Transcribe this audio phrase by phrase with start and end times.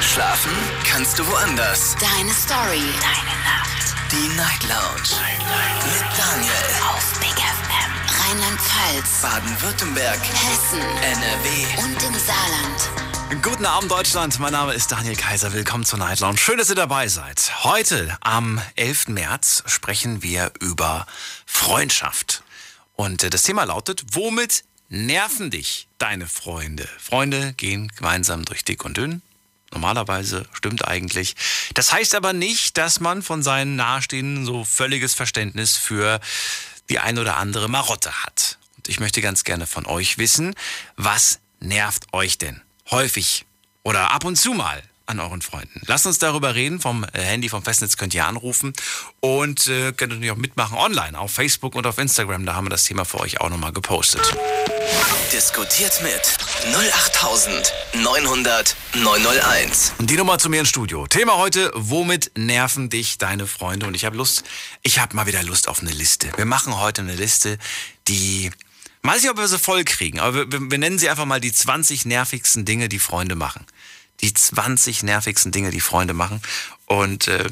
[0.00, 0.52] Schlafen
[0.84, 1.96] kannst du woanders.
[1.98, 2.82] Deine Story.
[3.00, 3.94] Deine Nacht.
[4.12, 5.20] Die Night Lounge.
[5.84, 6.52] Mit Daniel.
[6.90, 7.92] Auf Big FM.
[8.20, 9.22] Rheinland-Pfalz.
[9.22, 10.18] Baden-Württemberg.
[10.18, 10.80] Hessen.
[10.80, 11.82] NRW.
[11.82, 13.42] Und im Saarland.
[13.42, 16.38] Guten Abend Deutschland, mein Name ist Daniel Kaiser, willkommen zur Night Lounge.
[16.38, 17.64] Schön, dass ihr dabei seid.
[17.64, 19.08] Heute, am 11.
[19.08, 21.06] März, sprechen wir über
[21.46, 22.42] Freundschaft.
[22.94, 26.88] Und äh, das Thema lautet, womit nerven dich deine Freunde?
[26.98, 29.22] Freunde gehen gemeinsam durch dick und dünn.
[29.76, 31.36] Normalerweise stimmt eigentlich.
[31.74, 36.18] Das heißt aber nicht, dass man von seinen Nahestehenden so völliges Verständnis für
[36.88, 38.56] die ein oder andere Marotte hat.
[38.78, 40.54] Und ich möchte ganz gerne von euch wissen,
[40.96, 43.44] was nervt euch denn häufig
[43.82, 45.80] oder ab und zu mal an euren Freunden.
[45.86, 46.80] Lasst uns darüber reden.
[46.80, 48.72] Vom äh, Handy, vom Festnetz könnt ihr anrufen
[49.20, 52.44] und äh, könnt natürlich auch mitmachen online auf Facebook und auf Instagram.
[52.44, 54.22] Da haben wir das Thema für euch auch nochmal gepostet.
[55.32, 56.20] Diskutiert mit
[56.74, 59.92] 08900 901.
[59.98, 61.06] Und die Nummer zu mir ins Studio.
[61.06, 63.86] Thema heute, womit nerven dich deine Freunde?
[63.86, 64.44] Und ich habe Lust,
[64.82, 66.30] ich habe mal wieder Lust auf eine Liste.
[66.36, 67.58] Wir machen heute eine Liste,
[68.08, 68.50] die,
[69.02, 71.52] weiß nicht, ob wir sie voll kriegen, aber wir, wir nennen sie einfach mal die
[71.52, 73.66] 20 nervigsten Dinge, die Freunde machen.
[74.20, 76.40] Die 20 nervigsten Dinge, die Freunde machen.
[76.86, 77.48] Und äh,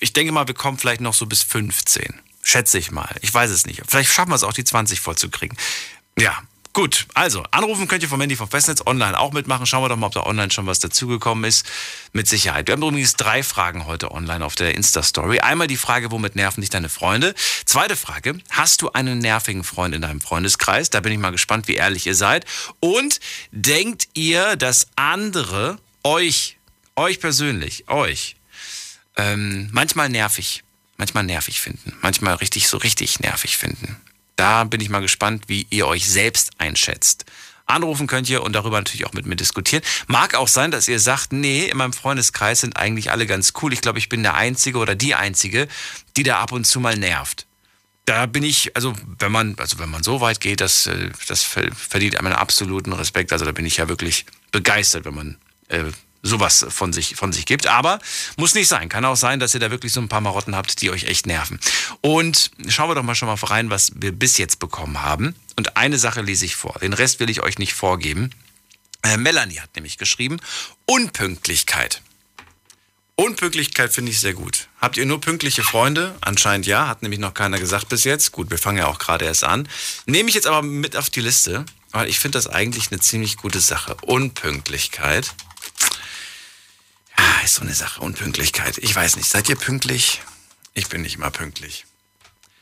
[0.00, 2.20] ich denke mal, wir kommen vielleicht noch so bis 15.
[2.42, 3.14] Schätze ich mal.
[3.20, 3.82] Ich weiß es nicht.
[3.86, 5.56] Vielleicht schaffen wir es auch, die 20 vollzukriegen.
[6.18, 6.42] Ja,
[6.78, 9.66] Gut, also anrufen könnt ihr vom Handy vom Festnetz online auch mitmachen.
[9.66, 11.66] Schauen wir doch mal, ob da online schon was dazugekommen ist.
[12.12, 12.68] Mit Sicherheit.
[12.68, 15.40] Wir haben übrigens drei Fragen heute online auf der Insta-Story.
[15.40, 17.34] Einmal die Frage, womit nerven dich deine Freunde?
[17.64, 20.88] Zweite Frage, hast du einen nervigen Freund in deinem Freundeskreis?
[20.88, 22.44] Da bin ich mal gespannt, wie ehrlich ihr seid.
[22.78, 23.18] Und
[23.50, 26.56] denkt ihr, dass andere euch,
[26.96, 28.36] euch persönlich, euch,
[29.16, 30.64] ähm, manchmal nervig,
[30.96, 34.00] manchmal nervig finden, manchmal richtig, so richtig nervig finden?
[34.36, 37.24] Da bin ich mal gespannt, wie ihr euch selbst einschätzt.
[37.66, 39.82] Anrufen könnt ihr und darüber natürlich auch mit mir diskutieren.
[40.06, 43.74] Mag auch sein, dass ihr sagt, nee, in meinem Freundeskreis sind eigentlich alle ganz cool.
[43.74, 45.68] Ich glaube, ich bin der Einzige oder die Einzige,
[46.16, 47.46] die da ab und zu mal nervt.
[48.06, 51.42] Da bin ich, also wenn man, also wenn man so weit geht, das, äh, das
[51.42, 53.34] verdient einen absoluten Respekt.
[53.34, 55.36] Also da bin ich ja wirklich begeistert, wenn man
[55.68, 55.84] äh,
[56.22, 57.66] sowas von sich, von sich gibt.
[57.66, 57.98] Aber
[58.36, 58.88] muss nicht sein.
[58.88, 61.26] Kann auch sein, dass ihr da wirklich so ein paar Marotten habt, die euch echt
[61.26, 61.60] nerven.
[62.00, 65.34] Und schauen wir doch mal schon mal rein, was wir bis jetzt bekommen haben.
[65.56, 66.76] Und eine Sache lese ich vor.
[66.80, 68.30] Den Rest will ich euch nicht vorgeben.
[69.02, 70.38] Äh, Melanie hat nämlich geschrieben,
[70.86, 72.02] Unpünktlichkeit.
[73.14, 74.68] Unpünktlichkeit finde ich sehr gut.
[74.80, 76.14] Habt ihr nur pünktliche Freunde?
[76.20, 78.30] Anscheinend ja, hat nämlich noch keiner gesagt bis jetzt.
[78.30, 79.68] Gut, wir fangen ja auch gerade erst an.
[80.06, 83.36] Nehme ich jetzt aber mit auf die Liste, weil ich finde das eigentlich eine ziemlich
[83.36, 83.96] gute Sache.
[84.02, 85.34] Unpünktlichkeit.
[87.18, 88.00] Ah, ist so eine Sache.
[88.00, 88.78] Unpünktlichkeit.
[88.78, 89.28] Ich weiß nicht.
[89.28, 90.22] Seid ihr pünktlich?
[90.74, 91.84] Ich bin nicht immer pünktlich.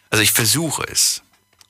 [0.09, 1.23] Also ich versuche es.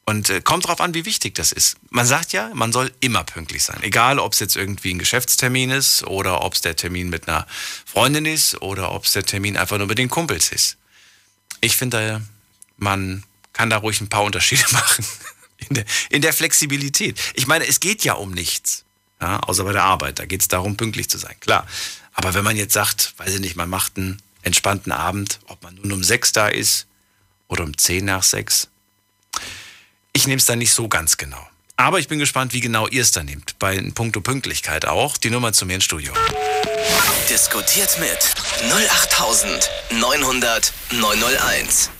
[0.05, 1.79] Und äh, kommt drauf an, wie wichtig das ist.
[1.91, 3.83] Man sagt ja, man soll immer pünktlich sein.
[3.83, 7.45] Egal, ob es jetzt irgendwie ein Geschäftstermin ist oder ob es der Termin mit einer
[7.85, 10.77] Freundin ist oder ob es der Termin einfach nur mit den Kumpels ist.
[11.61, 12.23] Ich finde,
[12.77, 15.05] man kann da ruhig ein paar Unterschiede machen.
[15.69, 17.19] In der, in der Flexibilität.
[17.35, 18.85] Ich meine, es geht ja um nichts.
[19.21, 20.21] Ja, außer bei der Arbeit.
[20.21, 21.35] Da geht es darum, pünktlich zu sein.
[21.41, 21.67] Klar.
[22.17, 25.77] Aber wenn man jetzt sagt, weiß ich nicht, man macht einen entspannten Abend, ob man
[25.77, 26.87] nun um sechs da ist
[27.47, 28.69] oder um zehn nach sechs,
[30.13, 31.47] ich nehme es dann nicht so ganz genau.
[31.77, 33.59] Aber ich bin gespannt, wie genau ihr es dann nehmt.
[33.59, 35.19] Bei puncto Pünktlichkeit auch.
[35.19, 36.15] Die Nummer zu mir ins Studio.
[37.29, 38.35] Diskutiert mit
[38.73, 41.91] 08900 901.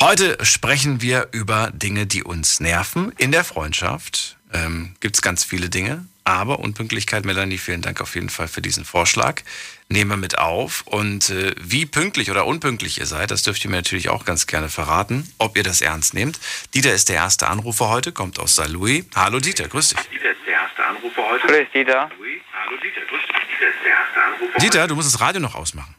[0.00, 3.12] Heute sprechen wir über Dinge, die uns nerven.
[3.16, 6.06] In der Freundschaft ähm, gibt es ganz viele Dinge.
[6.24, 9.42] Aber Unpünktlichkeit, Melanie, vielen Dank auf jeden Fall für diesen Vorschlag.
[9.88, 10.82] Nehmen wir mit auf.
[10.86, 14.48] Und äh, wie pünktlich oder unpünktlich ihr seid, das dürft ihr mir natürlich auch ganz
[14.48, 16.40] gerne verraten, ob ihr das ernst nehmt.
[16.74, 18.68] Dieter ist der erste Anrufer heute, kommt aus St.
[18.68, 19.04] Louis.
[19.14, 20.00] Hallo Dieter, grüß dich.
[20.08, 21.46] Dieter ist der erste Anrufer heute.
[21.46, 22.10] Grüß Dieter.
[22.10, 23.36] Hallo Dieter, grüß dich.
[23.36, 25.94] Dieter ist der erste Anrufer Dieter, du musst das Radio noch ausmachen.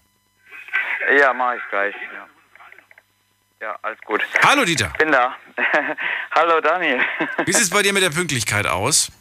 [1.17, 1.95] Ja, mach ich gleich.
[2.13, 2.27] Ja,
[3.61, 4.21] ja alles gut.
[4.43, 4.91] Hallo Dieter.
[4.99, 5.35] Bin da.
[6.31, 7.01] Hallo Daniel.
[7.45, 9.11] Wie sieht es bei dir mit der Pünktlichkeit aus?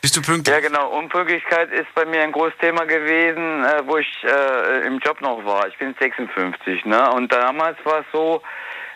[0.00, 0.54] Bist du pünktlich?
[0.54, 0.90] Ja, genau.
[0.90, 5.44] Unpünktlichkeit ist bei mir ein großes Thema gewesen, äh, wo ich äh, im Job noch
[5.46, 5.66] war.
[5.68, 7.10] Ich bin 56, ne?
[7.12, 8.42] Und damals war es so,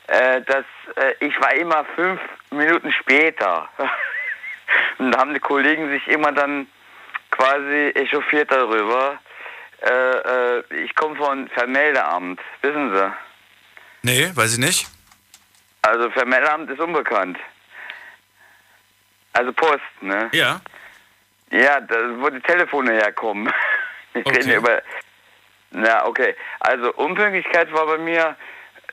[0.08, 0.66] äh, dass
[0.96, 3.68] äh, ich war immer fünf Minuten später.
[4.98, 6.66] Und da haben die Kollegen sich immer dann
[7.30, 9.18] quasi echauffiert darüber.
[9.80, 13.12] Äh, äh, ich komme von Vermeldeamt, wissen Sie?
[14.02, 14.88] Nee, weiß ich nicht.
[15.82, 17.38] Also Vermeldeamt ist unbekannt.
[19.32, 20.28] Also Post, ne?
[20.32, 20.60] Ja.
[21.50, 23.52] Ja, da, wo die Telefone herkommen.
[24.12, 24.36] Wir Okay.
[24.38, 24.82] reden über.
[25.70, 26.34] Na, okay.
[26.60, 28.36] Also Unpünktlichkeit war bei mir,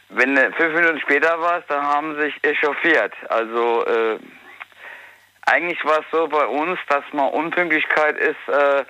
[0.09, 3.13] wenn du fünf Minuten später warst, dann haben sie sich echauffiert.
[3.29, 4.19] Also äh,
[5.47, 8.85] eigentlich war es so bei uns, dass mal Unpünktlichkeit ist, äh,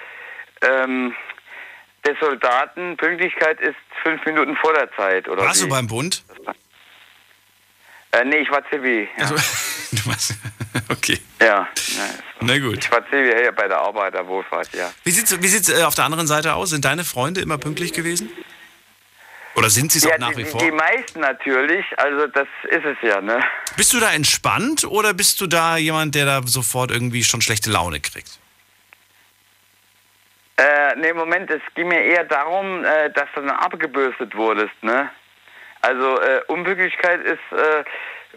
[0.63, 1.15] ähm,
[2.05, 5.65] des Soldaten, Pünktlichkeit ist fünf Minuten vor der Zeit, oder Warst wie?
[5.65, 6.23] du beim Bund?
[8.11, 9.07] Äh, nee, ich war Zivi.
[9.17, 9.35] Ja, Also,
[9.91, 10.35] du warst,
[10.89, 11.47] okay, ja.
[11.47, 11.67] ja.
[12.39, 12.77] na gut.
[12.85, 14.91] Ich war Zivi hier bei der Arbeiterwohlfahrt, ja.
[15.03, 16.69] Wie sieht's, wie sieht's äh, auf der anderen Seite aus?
[16.69, 18.29] Sind deine Freunde immer pünktlich gewesen?
[19.55, 20.61] Oder sind sie es Ja, auch nach die, wie vor?
[20.61, 23.41] die meisten natürlich, also das ist es ja, ne?
[23.77, 27.69] Bist du da entspannt oder bist du da jemand, der da sofort irgendwie schon schlechte
[27.71, 28.39] Laune kriegt?
[30.57, 35.09] Äh, nee, Moment, es ging mir eher darum, äh, dass du dann abgebürstet wurdest, ne?
[35.81, 37.83] Also äh, Unpünktlichkeit ist, äh,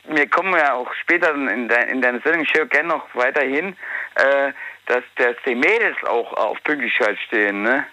[0.05, 3.77] wir kommen ja auch später in, de in deiner Sendung, ich höre gerne noch weiterhin,
[4.17, 4.53] äh,
[4.87, 7.87] dass, dass die Mädels auch auf Pünktlichkeit stehen, ne?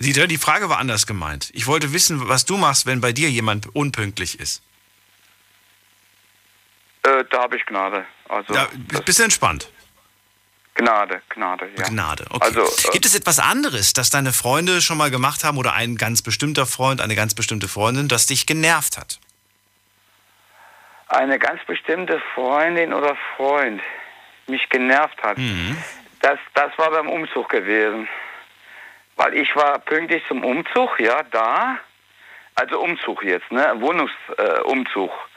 [0.00, 1.50] Dieter, die Frage war anders gemeint.
[1.54, 4.62] Ich wollte wissen, was du machst, wenn bei dir jemand unpünktlich ist.
[7.04, 8.04] Äh, da habe ich Gnade.
[8.28, 8.68] Also Da,
[9.04, 9.70] bist du entspannt?
[10.74, 11.84] Gnade, Gnade, ja.
[11.84, 12.24] Gnade.
[12.30, 12.44] Okay.
[12.44, 15.96] Also, äh, Gibt es etwas anderes, das deine Freunde schon mal gemacht haben oder ein
[15.96, 19.18] ganz bestimmter Freund, eine ganz bestimmte Freundin, das dich genervt hat?
[21.08, 23.80] eine ganz bestimmte Freundin oder Freund
[24.48, 25.76] mich genervt hat, Mhm.
[26.20, 28.08] das, das war beim Umzug gewesen.
[29.16, 31.78] Weil ich war pünktlich zum Umzug, ja, da.
[32.56, 33.74] Also Umzug jetzt, ne?
[33.78, 35.10] Wohnungsumzug.
[35.10, 35.33] Äh.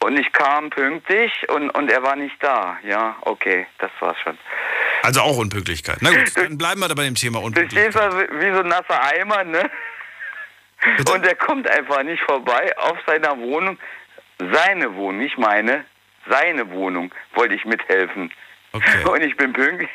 [0.00, 2.78] Und ich kam pünktlich und, und er war nicht da.
[2.84, 4.38] Ja, okay, das war's schon.
[5.02, 5.98] Also auch Unpünktlichkeit.
[6.00, 8.12] Na gut, dann bleiben wir da bei dem Thema Du stehst Unpünktlichkeit.
[8.12, 9.70] da wie so ein nasser Eimer, ne?
[10.96, 11.12] Bitte?
[11.12, 13.78] Und er kommt einfach nicht vorbei auf seiner Wohnung.
[14.38, 15.84] Seine Wohnung, nicht meine.
[16.30, 18.32] Seine Wohnung wollte ich mithelfen.
[18.72, 19.04] Okay.
[19.04, 19.88] Und ich bin pünktlich.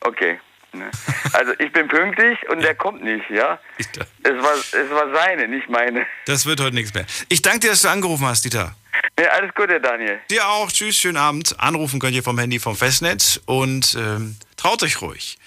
[0.00, 0.38] Okay.
[0.72, 0.90] ne.
[1.32, 3.58] Also ich bin pünktlich und der kommt nicht, ja?
[3.78, 6.06] Es war, es war seine, nicht meine.
[6.26, 7.06] Das wird heute nichts mehr.
[7.28, 8.76] Ich danke dir, dass du angerufen hast, Dieter.
[9.18, 10.18] Ja, alles Gute, Daniel.
[10.30, 10.70] Dir auch.
[10.72, 11.58] Tschüss, schönen Abend.
[11.60, 15.38] Anrufen könnt ihr vom Handy vom Festnetz und ähm, traut euch ruhig.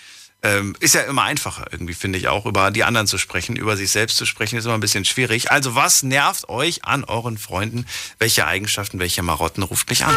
[0.43, 3.55] Ähm, ist ja immer einfacher, irgendwie, finde ich auch, über die anderen zu sprechen.
[3.55, 5.51] Über sich selbst zu sprechen, ist immer ein bisschen schwierig.
[5.51, 7.85] Also, was nervt euch an euren Freunden?
[8.19, 10.15] Welche Eigenschaften, welche Marotten ruft mich an?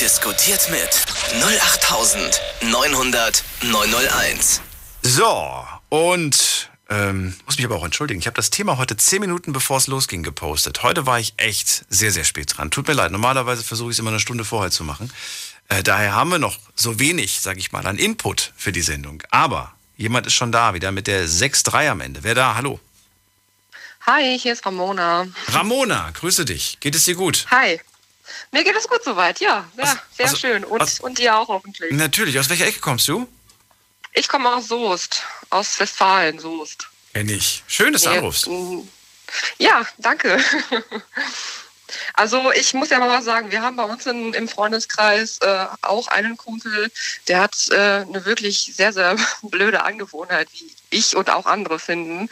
[0.00, 0.90] Diskutiert mit
[1.42, 4.60] 08900 901.
[5.02, 8.20] So, und ähm, muss mich aber auch entschuldigen.
[8.20, 10.82] Ich habe das Thema heute zehn Minuten bevor es losging gepostet.
[10.82, 12.70] Heute war ich echt sehr, sehr spät dran.
[12.70, 13.10] Tut mir leid.
[13.12, 15.10] Normalerweise versuche ich es immer eine Stunde vorher zu machen.
[15.68, 19.22] Äh, daher haben wir noch so wenig, sage ich mal, an Input für die Sendung.
[19.30, 22.22] Aber jemand ist schon da, wieder mit der 6-3 am Ende.
[22.22, 22.54] Wer da?
[22.54, 22.78] Hallo.
[24.06, 25.26] Hi, hier ist Ramona.
[25.48, 26.76] Ramona, grüße dich.
[26.80, 27.46] Geht es dir gut?
[27.50, 27.80] Hi.
[28.52, 29.66] Mir geht es gut soweit, ja.
[29.76, 30.64] Ja, Was- sehr was- schön.
[30.64, 31.90] Und, was- und dir auch hoffentlich.
[31.92, 32.38] Natürlich.
[32.38, 33.26] Aus welcher Ecke kommst du?
[34.14, 36.88] Ich komme aus Soest, aus Westfalen, Soest.
[37.12, 37.62] Kenn ich.
[37.66, 38.48] Schön, dass du Nee, anrufst.
[39.58, 40.42] Ja, danke.
[42.14, 45.66] Also ich muss ja mal was sagen, wir haben bei uns in, im Freundeskreis äh,
[45.82, 46.90] auch einen Kumpel,
[47.28, 52.28] der hat äh, eine wirklich sehr, sehr blöde Angewohnheit, wie ich und auch andere finden.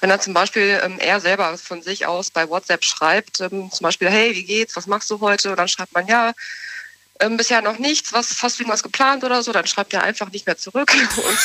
[0.00, 3.84] Wenn er zum Beispiel ähm, er selber von sich aus bei WhatsApp schreibt, ähm, zum
[3.84, 5.50] Beispiel, hey, wie geht's, was machst du heute?
[5.50, 6.32] Und dann schreibt man, ja,
[7.20, 10.46] ähm, bisher noch nichts, was fast irgendwas geplant oder so, dann schreibt er einfach nicht
[10.46, 10.92] mehr zurück.
[11.16, 11.38] Und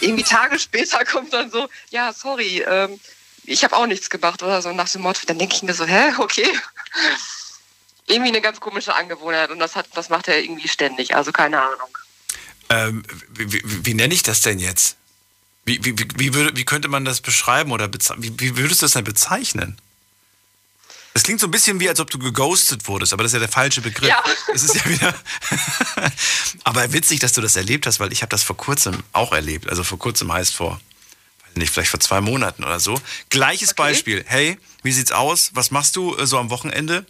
[0.00, 3.00] irgendwie Tage später kommt dann so, ja, sorry, ähm,
[3.44, 5.20] ich habe auch nichts gemacht oder so nach dem Motto.
[5.26, 6.46] Dann denke ich mir so, hä, okay.
[8.06, 11.60] irgendwie eine ganz komische Angewohnheit und das hat, das macht er irgendwie ständig, also keine
[11.60, 11.98] Ahnung.
[12.68, 14.96] Ähm, wie, wie, wie nenne ich das denn jetzt?
[15.64, 18.92] Wie, wie, wie, würde, wie könnte man das beschreiben oder wie, wie würdest du das
[18.92, 19.76] denn bezeichnen?
[21.16, 23.38] Das klingt so ein bisschen wie, als ob du geghostet wurdest, aber das ist ja
[23.38, 24.06] der falsche Begriff.
[24.06, 24.22] Ja.
[24.52, 25.14] Es ist ja wieder.
[26.64, 29.68] aber witzig, dass du das erlebt hast, weil ich habe das vor kurzem auch erlebt.
[29.70, 30.72] Also vor kurzem heißt vor,
[31.46, 33.00] weiß nicht, vielleicht vor zwei Monaten oder so.
[33.30, 34.24] Gleiches Beispiel.
[34.26, 35.52] Hey, wie sieht's aus?
[35.54, 37.06] Was machst du äh, so am Wochenende?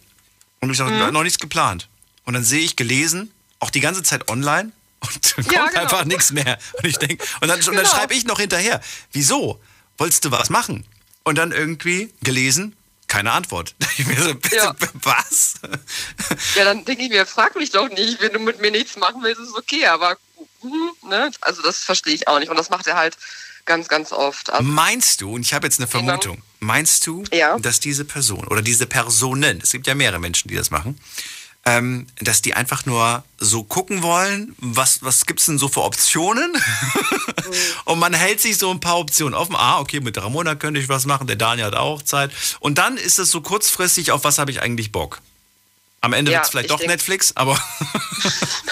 [0.61, 1.11] Und ich sage, Mhm.
[1.11, 1.89] noch nichts geplant.
[2.23, 4.71] Und dann sehe ich gelesen, auch die ganze Zeit online
[5.01, 5.81] und kommt Ja, genau.
[5.81, 6.57] einfach nichts mehr.
[6.81, 7.89] Und ich denke, und dann, und dann Genau.
[7.89, 8.79] schreibe ich noch hinterher,
[9.11, 9.59] wieso?
[9.97, 10.85] Wolltest du was machen?
[11.23, 12.73] Und dann irgendwie gelesen,
[13.07, 13.75] keine Antwort.
[13.97, 14.75] Ich mir so, bitte, Ja.
[15.03, 15.55] was?
[16.55, 19.23] Ja, dann denke ich mir, frag mich doch nicht, wenn du mit mir nichts machen
[19.23, 20.17] willst, ist okay, aber
[20.61, 21.31] mhm, ne?
[21.41, 23.17] also das verstehe ich auch nicht und das macht er halt
[23.65, 24.51] ganz, ganz oft.
[24.51, 27.57] Also, Meinst du, und ich habe jetzt eine Vermutung, meinst du, Ja.
[27.59, 30.99] dass diese Person oder diese Personen, es gibt ja mehrere Menschen, die das machen,
[31.67, 35.83] ähm, dass die einfach nur so gucken wollen, was, was gibt es denn so für
[35.83, 36.55] Optionen?
[37.83, 39.53] und man hält sich so ein paar Optionen offen.
[39.57, 42.31] Ah, okay, mit Ramona könnte ich was machen, der Daniel hat auch Zeit.
[42.61, 45.19] Und dann ist es so kurzfristig, auf was habe ich eigentlich Bock?
[45.99, 47.61] Am Ende Ja, wird es vielleicht ich doch Netflix, aber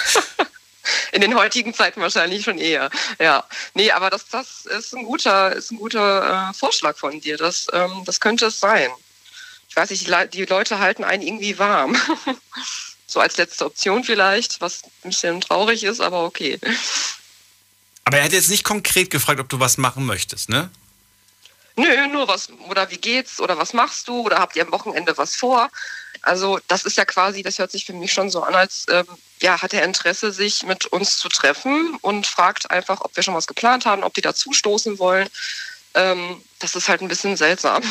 [1.11, 2.89] in den heutigen Zeiten wahrscheinlich schon eher.
[3.19, 3.43] Ja.
[3.73, 7.35] Nee, aber das, das ist ein guter, ist ein guter äh, Vorschlag von dir.
[7.35, 8.89] Das, ähm, das könnte es sein.
[9.67, 11.97] Ich weiß nicht, die Leute halten einen irgendwie warm.
[13.07, 16.59] so als letzte Option vielleicht, was ein bisschen traurig ist, aber okay.
[18.03, 20.69] Aber er hat jetzt nicht konkret gefragt, ob du was machen möchtest, ne?
[21.75, 25.17] Nö, nur was, oder wie geht's, oder was machst du, oder habt ihr am Wochenende
[25.17, 25.69] was vor?
[26.21, 29.05] Also das ist ja quasi, das hört sich für mich schon so an, als ähm,
[29.41, 33.35] ja, hat er Interesse, sich mit uns zu treffen und fragt einfach, ob wir schon
[33.35, 35.29] was geplant haben, ob die dazu stoßen wollen.
[35.93, 37.83] Ähm, das ist halt ein bisschen seltsam.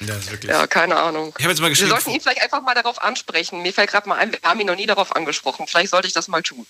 [0.00, 0.50] Ja, ist wirklich.
[0.50, 1.34] Ja, keine Ahnung.
[1.38, 3.62] Ich jetzt mal Wir sollten ihn vielleicht einfach mal darauf ansprechen.
[3.62, 5.66] Mir fällt gerade mal ein, wir haben ihn noch nie darauf angesprochen.
[5.66, 6.66] Vielleicht sollte ich das mal tun.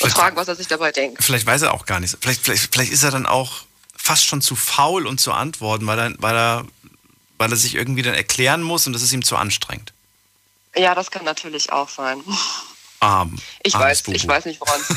[0.00, 1.22] Und fragen, was er sich dabei denkt.
[1.22, 2.16] Vielleicht weiß er auch gar nichts.
[2.20, 3.62] Vielleicht, vielleicht, vielleicht ist er dann auch
[3.96, 6.66] fast schon zu faul, um zu antworten, weil er, weil er,
[7.38, 9.92] weil er sich irgendwie dann erklären muss und das ist ihm zu anstrengend.
[10.76, 12.22] Ja, das kann natürlich auch sein.
[13.04, 13.38] Arm.
[13.62, 14.16] Ich armes weiß, Bubu.
[14.16, 14.88] ich weiß nicht, woran es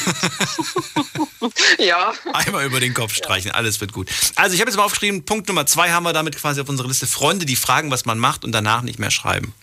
[1.42, 1.80] liegt.
[1.80, 2.14] ja.
[2.34, 4.10] Einmal über den Kopf streichen, alles wird gut.
[4.36, 6.88] Also ich habe jetzt mal aufgeschrieben, Punkt Nummer zwei haben wir damit quasi auf unserer
[6.88, 7.08] Liste.
[7.08, 9.54] Freunde, die fragen, was man macht und danach nicht mehr schreiben.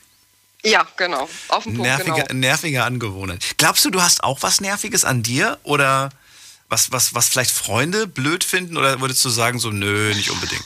[0.65, 1.29] Ja, genau.
[1.49, 2.35] Auf den Punkt, Nervige, genau.
[2.35, 3.45] nervige Angewohnheit.
[3.59, 5.59] Glaubst du, du hast auch was Nerviges an dir?
[5.63, 6.11] Oder
[6.69, 8.77] was, was, was vielleicht Freunde blöd finden?
[8.77, 10.65] Oder würdest du sagen, so, nö, nicht unbedingt?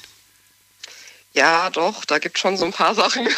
[1.33, 3.29] Ja, doch, da gibt schon so ein paar Sachen.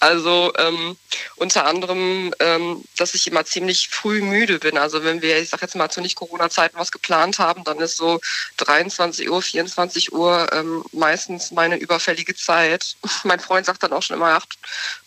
[0.00, 0.96] Also ähm,
[1.36, 4.78] unter anderem, ähm, dass ich immer ziemlich früh müde bin.
[4.78, 8.20] Also wenn wir, ich sag jetzt mal zu Nicht-Corona-Zeiten was geplant haben, dann ist so
[8.58, 12.96] 23 Uhr, 24 Uhr ähm, meistens meine überfällige Zeit.
[13.24, 14.46] Mein Freund sagt dann auch schon immer, ach,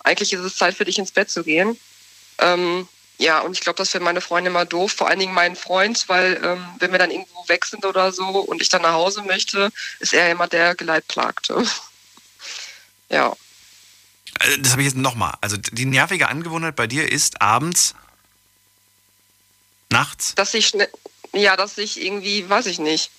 [0.04, 1.80] eigentlich ist es Zeit für dich ins Bett zu gehen.
[2.40, 2.88] Ähm,
[3.22, 6.10] ja, und ich glaube, das wäre meine Freundin immer doof, vor allen Dingen mein Freund,
[6.10, 9.22] weil ähm, wenn wir dann irgendwo weg sind oder so und ich dann nach Hause
[9.22, 11.64] möchte, ist er immer der Geleitplagte.
[13.10, 13.36] ja.
[14.42, 15.34] Also, Das habe ich jetzt nochmal.
[15.42, 17.96] Also die nervige Angewohnheit bei dir ist abends,
[19.90, 20.90] nachts, dass ich schnell,
[21.34, 23.12] ja, dass ich irgendwie, weiß ich nicht,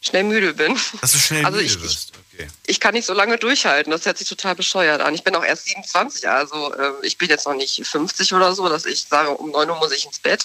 [0.00, 0.78] schnell müde bin.
[1.00, 2.12] dass du schnell Also müde ich- wirst.
[2.34, 2.48] Okay.
[2.66, 3.92] Ich kann nicht so lange durchhalten.
[3.92, 5.14] Das hört sich total bescheuert an.
[5.14, 8.68] Ich bin auch erst 27, also äh, ich bin jetzt noch nicht 50 oder so,
[8.68, 10.44] dass ich sage, um 9 Uhr muss ich ins Bett.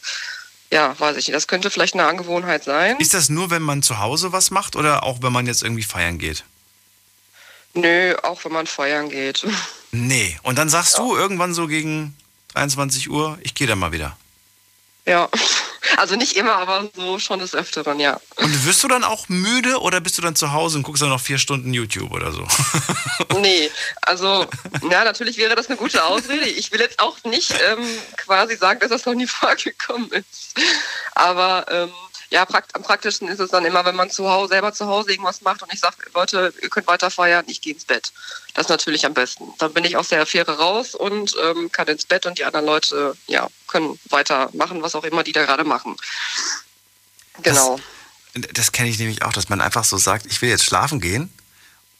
[0.72, 1.36] Ja, weiß ich nicht.
[1.36, 2.98] Das könnte vielleicht eine Angewohnheit sein.
[3.00, 5.82] Ist das nur, wenn man zu Hause was macht oder auch wenn man jetzt irgendwie
[5.84, 6.44] feiern geht?
[7.73, 9.45] Nö, auch wenn man feiern geht.
[9.91, 10.38] Nee.
[10.43, 12.15] Und dann sagst du irgendwann so gegen
[12.53, 14.15] 23 Uhr, ich gehe da mal wieder.
[15.07, 15.27] Ja.
[15.97, 18.19] Also nicht immer, aber so schon des Öfteren, ja.
[18.35, 21.09] Und wirst du dann auch müde oder bist du dann zu Hause und guckst dann
[21.09, 22.47] noch vier Stunden YouTube oder so?
[23.39, 23.69] Nee,
[24.01, 24.47] also,
[24.89, 26.45] ja, natürlich wäre das eine gute Ausrede.
[26.45, 27.85] Ich will jetzt auch nicht ähm,
[28.17, 30.59] quasi sagen, dass das noch nie vorgekommen ist.
[31.15, 31.91] Aber ähm,
[32.31, 35.12] ja, prakt am praktischsten ist es dann immer, wenn man zu Hause, selber zu Hause
[35.12, 38.12] irgendwas macht und ich sage, Leute, ihr könnt weiter feiern, ich gehe ins Bett.
[38.53, 39.45] Das ist natürlich am besten.
[39.57, 42.65] Dann bin ich aus der Affäre raus und ähm, kann ins Bett und die anderen
[42.65, 45.95] Leute, ja, können weitermachen, was auch immer die da gerade machen.
[47.41, 47.79] Genau.
[48.33, 51.33] Das kenne ich nämlich auch, dass man einfach so sagt, ich will jetzt schlafen gehen.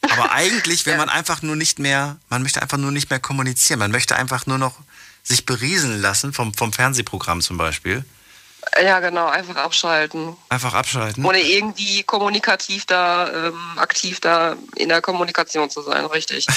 [0.02, 3.80] Aber eigentlich will man einfach nur nicht mehr, man möchte einfach nur nicht mehr kommunizieren.
[3.80, 4.76] Man möchte einfach nur noch
[5.24, 8.06] sich berieseln lassen vom, vom Fernsehprogramm zum Beispiel.
[8.82, 10.36] Ja, genau, einfach abschalten.
[10.50, 11.26] Einfach abschalten.
[11.26, 16.46] Ohne irgendwie kommunikativ da, ähm, aktiv da in der Kommunikation zu sein, richtig.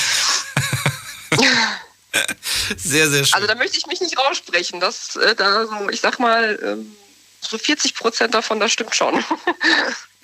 [2.77, 3.35] Sehr, sehr schön.
[3.35, 4.81] Also da möchte ich mich nicht raussprechen.
[4.81, 6.95] Das, äh, da so, ich sag mal, ähm,
[7.41, 9.23] so 40 Prozent davon, das stimmt schon.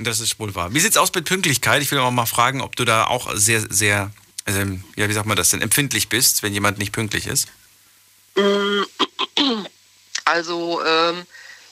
[0.01, 0.73] Das ist wohl wahr.
[0.73, 1.83] Wie sieht's aus mit Pünktlichkeit?
[1.83, 4.13] Ich will auch mal fragen, ob du da auch sehr, sehr,
[4.45, 4.61] also,
[4.95, 7.49] ja, wie sagt man das denn, empfindlich bist, wenn jemand nicht pünktlich ist.
[10.25, 11.27] Also, ähm,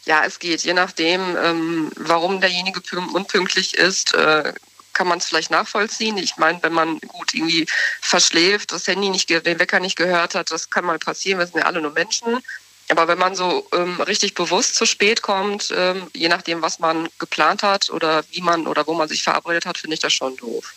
[0.07, 0.63] ja, es geht.
[0.63, 4.53] Je nachdem, ähm, warum derjenige pün- unpünktlich ist, äh,
[4.93, 6.17] kann man es vielleicht nachvollziehen.
[6.17, 7.67] Ich meine, wenn man gut irgendwie
[8.01, 11.39] verschläft, das Handy nicht, den Wecker nicht gehört hat, das kann mal passieren.
[11.39, 12.43] Wir sind ja alle nur Menschen.
[12.89, 17.09] Aber wenn man so ähm, richtig bewusst zu spät kommt, ähm, je nachdem, was man
[17.19, 20.37] geplant hat oder wie man oder wo man sich verabredet hat, finde ich das schon
[20.37, 20.73] doof.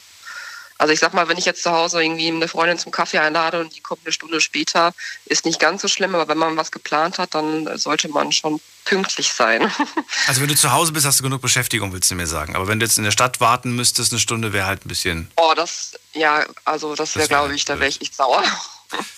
[0.79, 3.59] Also ich sag mal, wenn ich jetzt zu Hause irgendwie eine Freundin zum Kaffee einlade
[3.59, 4.93] und die kommt eine Stunde später,
[5.25, 8.59] ist nicht ganz so schlimm, aber wenn man was geplant hat, dann sollte man schon
[8.85, 9.71] pünktlich sein.
[10.27, 12.55] Also wenn du zu Hause bist, hast du genug Beschäftigung, willst du mir sagen.
[12.55, 15.31] Aber wenn du jetzt in der Stadt warten müsstest, eine Stunde wäre halt ein bisschen.
[15.37, 18.43] oh, das, ja, also das wäre, Das wär glaube ich, da wäre ich echt sauer.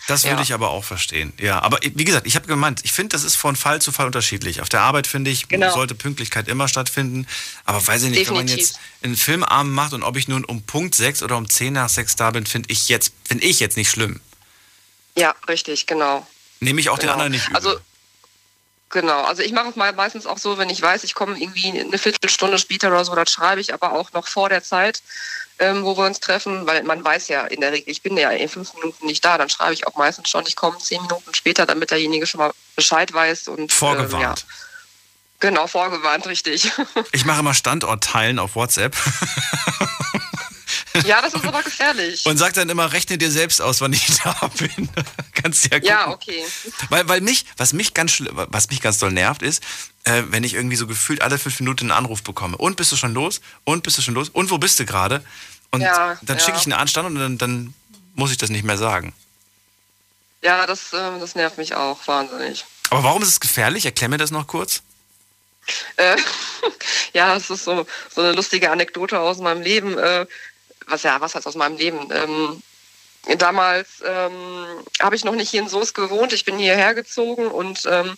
[0.07, 0.41] Das würde Ja.
[0.41, 1.31] ich aber auch verstehen.
[1.39, 4.05] Ja, aber wie gesagt, ich habe gemeint, ich finde, das ist von Fall zu Fall
[4.07, 4.61] unterschiedlich.
[4.61, 5.73] Auf der Arbeit finde ich, Genau.
[5.73, 7.25] sollte Pünktlichkeit immer stattfinden.
[7.65, 8.75] Aber weiß ich nicht, wenn man Definitiv.
[8.75, 11.89] jetzt einen Filmabend macht und ob ich nun um Punkt 6 oder um 10 nach
[11.89, 14.19] 6 da bin, finde ich jetzt, finde ich jetzt nicht schlimm.
[15.17, 16.27] Ja, richtig, genau.
[16.59, 17.13] Nehme ich auch den Genau.
[17.13, 17.55] anderen nicht übel.
[17.55, 17.79] Also
[18.93, 21.79] Genau, also ich mache es mal meistens auch so, wenn ich weiß, ich komme irgendwie
[21.79, 25.01] eine Viertelstunde später oder so, dann schreibe ich aber auch noch vor der Zeit,
[25.61, 28.31] ähm, wo wir uns treffen, weil man weiß ja in der Regel, ich bin ja
[28.31, 31.33] in fünf Minuten nicht da, dann schreibe ich auch meistens schon, ich komme zehn Minuten
[31.35, 34.45] später, damit derjenige schon mal Bescheid weiß und ähm, ja, Vorgewarnt.
[35.39, 36.71] genau, vorgewarnt, richtig.
[37.11, 38.95] Ich mache immer Standortteilen auf WhatsApp
[41.05, 42.25] ja, das ist aber gefährlich.
[42.25, 44.89] und sage dann immer, rechne dir selbst aus, wann ich da bin.
[45.33, 45.87] Kannst ja gucken.
[45.87, 46.43] Ja, okay.
[46.89, 49.63] Weil, weil mich, was mich ganz was mich ganz doll nervt, ist,
[50.03, 52.57] äh, wenn ich irgendwie so gefühlt alle fünf Minuten einen Anruf bekomme.
[52.57, 53.41] Und bist du schon los?
[53.63, 54.29] Und bist du schon los?
[54.29, 55.23] Und wo bist du gerade?
[55.71, 57.73] Und Ja, dann schicke ich einen Anstand und dann, dann
[58.13, 59.13] muss ich das nicht mehr sagen.
[60.41, 62.65] Ja, das, äh, das nervt mich auch wahnsinnig.
[62.89, 63.85] Aber warum ist es gefährlich?
[63.85, 64.81] Erklär mir das noch kurz.
[65.95, 66.17] Äh,
[67.13, 69.97] ja, es ist so, so eine lustige Anekdote aus meinem Leben.
[69.97, 70.25] Äh,
[70.87, 72.09] was ja, was heißt aus meinem Leben?
[72.11, 72.61] Ähm,
[73.37, 76.33] damals ähm, habe ich noch nicht hier in Soest gewohnt.
[76.33, 78.17] Ich bin hierher gezogen und ähm,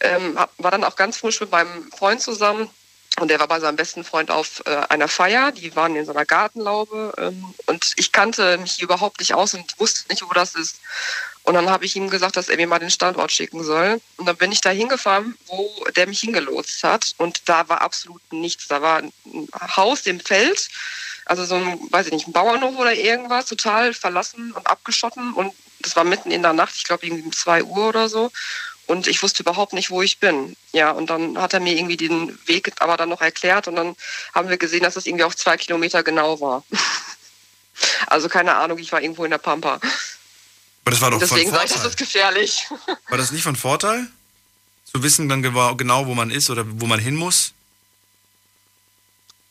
[0.00, 2.70] ähm, war dann auch ganz frisch mit meinem Freund zusammen.
[3.18, 5.50] Und der war bei seinem besten Freund auf äh, einer Feier.
[5.50, 7.12] Die waren in so einer Gartenlaube.
[7.18, 10.80] Ähm, und ich kannte mich hier überhaupt nicht aus und wusste nicht, wo das ist.
[11.42, 14.00] Und dann habe ich ihm gesagt, dass er mir mal den Standort schicken soll.
[14.18, 17.14] Und dann bin ich da hingefahren, wo der mich hingelotst hat.
[17.16, 18.68] Und da war absolut nichts.
[18.68, 19.12] Da war ein
[19.76, 20.68] Haus im Feld,
[21.24, 25.32] also so ein, weiß ich nicht, ein Bauernhof oder irgendwas, total verlassen und abgeschotten.
[25.32, 28.30] Und das war mitten in der Nacht, ich glaube irgendwie um 2 Uhr oder so.
[28.88, 30.56] Und ich wusste überhaupt nicht, wo ich bin.
[30.72, 33.68] Ja, und dann hat er mir irgendwie den Weg aber dann noch erklärt.
[33.68, 33.94] Und dann
[34.34, 36.64] haben wir gesehen, dass es irgendwie auf zwei Kilometer genau war.
[38.08, 39.74] Also keine Ahnung, ich war irgendwo in der Pampa.
[39.74, 41.90] Aber das war doch Deswegen von sage ich, das Vorteil.
[41.90, 42.66] ist gefährlich.
[43.08, 44.08] War das nicht von Vorteil?
[44.84, 47.52] Zu wissen dann genau, wo man ist oder wo man hin muss?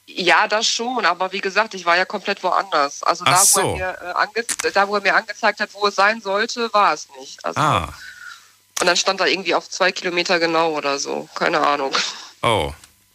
[0.07, 3.01] Ja, das schon, aber wie gesagt, ich war ja komplett woanders.
[3.03, 3.61] Also da, so.
[3.61, 3.97] wo er
[4.35, 7.45] mir, äh, da, wo er mir angezeigt hat, wo es sein sollte, war es nicht.
[7.45, 7.93] Also, Ah,
[8.79, 11.27] Und dann stand da irgendwie auf zwei Kilometer genau oder so.
[11.35, 11.91] Keine Ahnung.
[12.43, 12.73] oh,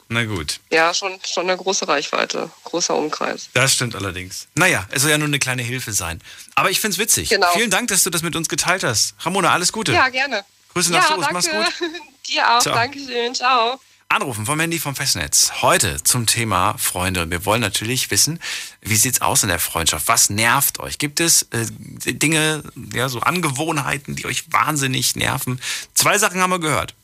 [0.09, 0.61] na gut.
[0.71, 3.49] Ja, schon, schon eine große Reichweite, großer Umkreis.
[3.55, 4.49] Das stimmt allerdings.
[4.55, 6.21] Naja, es soll ja nur eine kleine Hilfe sein.
[6.55, 7.31] Aber ich find's witzig.
[7.31, 7.51] Genau.
[7.55, 9.15] Vielen Dank, dass du das mit uns geteilt hast.
[9.21, 9.93] Ramona, alles Gute.
[9.93, 10.45] Ja, gerne.
[10.75, 11.91] Grüße nach ja, Soest, mach's gut.
[12.29, 12.75] Dir auch, Ciao.
[12.75, 13.81] Dankeschön, ciao.
[14.13, 15.63] Anrufen vom Handy vom Festnetz.
[15.63, 17.23] Heute zum Thema Freunde.
[17.23, 18.41] Und wir wollen natürlich wissen,
[18.83, 20.07] wie sieht's aus in der Freundschaft?
[20.07, 20.99] Was nervt euch?
[20.99, 25.59] Gibt es äh, Dinge, ja, so Angewohnheiten, die euch wahnsinnig nerven?
[25.95, 26.95] Zwei Sachen haben wir gehört.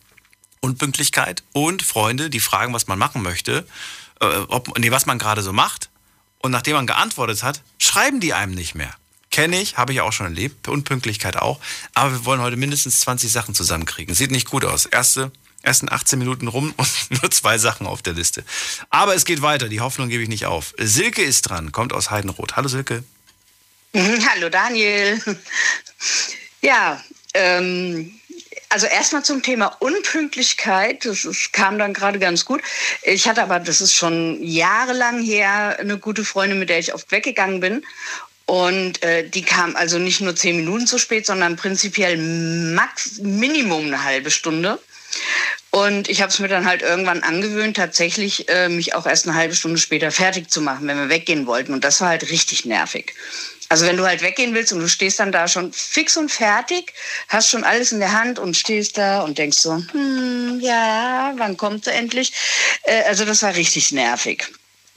[0.61, 3.67] Unpünktlichkeit und Freunde, die fragen, was man machen möchte,
[4.21, 5.89] äh, ob, nee, was man gerade so macht.
[6.41, 8.95] Und nachdem man geantwortet hat, schreiben die einem nicht mehr.
[9.31, 11.59] Kenne ich, habe ich auch schon erlebt, Unpünktlichkeit auch.
[11.95, 14.15] Aber wir wollen heute mindestens 20 Sachen zusammenkriegen.
[14.15, 14.85] Sieht nicht gut aus.
[14.85, 15.33] Erste,
[15.69, 16.89] ersten 18 Minuten rum und
[17.23, 18.43] nur zwei Sachen auf der Liste.
[18.91, 20.75] Aber es geht weiter, die Hoffnung gebe ich nicht auf.
[20.79, 22.57] Silke ist dran, kommt aus Heidenroth.
[22.57, 23.05] Hallo Silke.
[23.95, 25.21] Hallo Daniel.
[26.63, 27.03] Ja,
[27.35, 28.13] ähm,
[28.71, 31.05] also erstmal zum Thema Unpünktlichkeit.
[31.05, 32.63] Das ist, kam dann gerade ganz gut.
[33.03, 37.11] Ich hatte aber, das ist schon jahrelang her, eine gute Freundin, mit der ich oft
[37.11, 37.85] weggegangen bin.
[38.47, 43.87] Und äh, die kam also nicht nur zehn Minuten zu spät, sondern prinzipiell max Minimum
[43.87, 44.79] eine halbe Stunde.
[45.71, 49.37] Und ich habe es mir dann halt irgendwann angewöhnt, tatsächlich äh, mich auch erst eine
[49.37, 51.73] halbe Stunde später fertig zu machen, wenn wir weggehen wollten.
[51.73, 53.15] Und das war halt richtig nervig.
[53.69, 56.95] Also wenn du halt weggehen willst und du stehst dann da schon fix und fertig,
[57.29, 61.59] hast schon alles in der Hand und stehst da und denkst so, hm, ja, wann
[61.59, 62.33] kommt sie endlich?
[62.85, 64.47] Äh, also das war richtig nervig.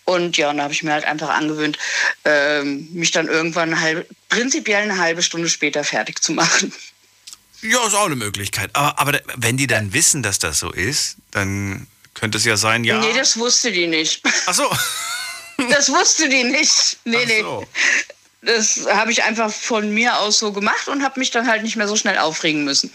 [0.05, 1.77] Und ja, und da habe ich mir halt einfach angewöhnt,
[2.25, 6.73] ähm, mich dann irgendwann eine prinzipiell eine halbe Stunde später fertig zu machen.
[7.61, 8.69] Ja, ist auch eine Möglichkeit.
[8.73, 12.83] Aber, aber wenn die dann wissen, dass das so ist, dann könnte es ja sein,
[12.83, 12.99] ja.
[12.99, 14.23] Nee, das wusste die nicht.
[14.45, 14.69] Ach so.
[15.69, 16.97] Das wusste die nicht.
[17.03, 17.41] Nee, Ach nee.
[17.41, 17.67] so.
[18.41, 21.75] Das habe ich einfach von mir aus so gemacht und habe mich dann halt nicht
[21.75, 22.91] mehr so schnell aufregen müssen.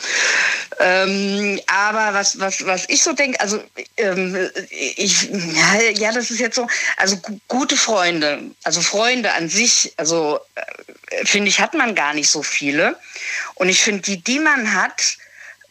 [0.79, 3.63] Ähm, aber was, was, was ich so denke, also
[3.97, 6.67] ähm, ich, ja, ja, das ist jetzt so,
[6.99, 12.13] also gu- gute Freunde, also Freunde an sich, also äh, finde ich, hat man gar
[12.13, 12.97] nicht so viele.
[13.55, 15.17] Und ich finde, die, die man hat,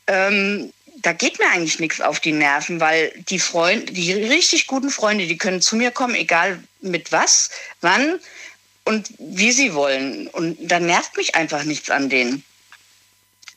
[0.07, 4.89] ähm, da geht mir eigentlich nichts auf die Nerven, weil die Freunde, die richtig guten
[4.89, 8.19] Freunde, die können zu mir kommen, egal mit was, wann
[8.85, 10.27] und wie sie wollen.
[10.29, 12.43] Und da nervt mich einfach nichts an denen.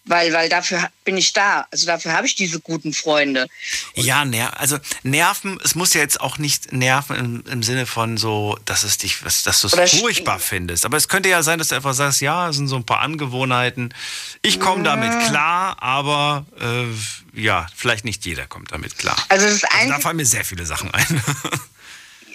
[0.09, 1.66] Weil, weil dafür bin ich da.
[1.71, 3.47] Also dafür habe ich diese guten Freunde.
[3.94, 8.16] Ja, ner also nerven, es muss ja jetzt auch nicht nerven im, im Sinne von
[8.16, 10.87] so, dass es dich, dass du es furchtbar findest.
[10.87, 13.01] Aber es könnte ja sein, dass du einfach sagst, ja, es sind so ein paar
[13.01, 13.92] Angewohnheiten.
[14.40, 19.16] Ich komme damit klar, aber äh, ja, vielleicht nicht jeder kommt damit klar.
[19.29, 21.23] Also das Also da fallen mir sehr viele Sachen ein.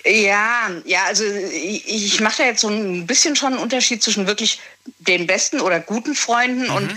[0.06, 4.60] Ja, ja, also ich, mache da jetzt so ein bisschen schon einen Unterschied zwischen wirklich
[5.00, 6.94] den besten oder guten Freunden und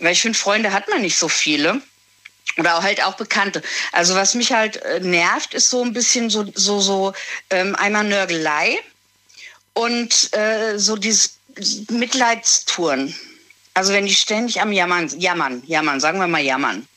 [0.00, 1.80] weil ich finde, Freunde hat man nicht so viele.
[2.56, 3.62] Oder halt auch Bekannte.
[3.92, 7.12] Also was mich halt äh, nervt, ist so ein bisschen so, so, so
[7.50, 8.80] ähm, einmal Nörgelei
[9.74, 11.38] und äh, so dieses
[11.88, 13.14] Mitleidstouren.
[13.74, 16.88] Also wenn die ständig am Jammern, jammern, jammern, sagen wir mal jammern.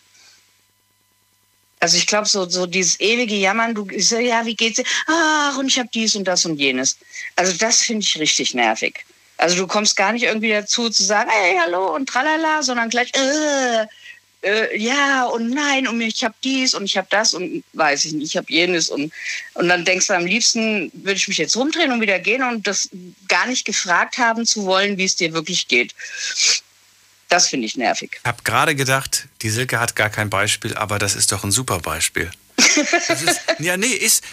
[1.81, 4.85] Also ich glaube, so, so dieses ewige Jammern, du so, ja, wie geht's dir?
[5.07, 6.97] Ach, und ich habe dies und das und jenes.
[7.35, 9.03] Also das finde ich richtig nervig.
[9.37, 13.11] Also du kommst gar nicht irgendwie dazu zu sagen, hey, hallo und tralala, sondern gleich,
[13.15, 13.87] äh,
[14.43, 18.13] äh, ja und nein und ich habe dies und ich habe das und weiß ich
[18.13, 19.11] nicht, ich habe jenes und,
[19.55, 22.67] und dann denkst du am liebsten, würde ich mich jetzt rumdrehen und wieder gehen und
[22.67, 22.89] das
[23.27, 25.95] gar nicht gefragt haben zu wollen, wie es dir wirklich geht.
[27.31, 28.19] Das finde ich nervig.
[28.21, 31.51] Ich habe gerade gedacht, die Silke hat gar kein Beispiel, aber das ist doch ein
[31.51, 32.29] super Beispiel.
[32.59, 34.23] Ist, ja, nee, ist,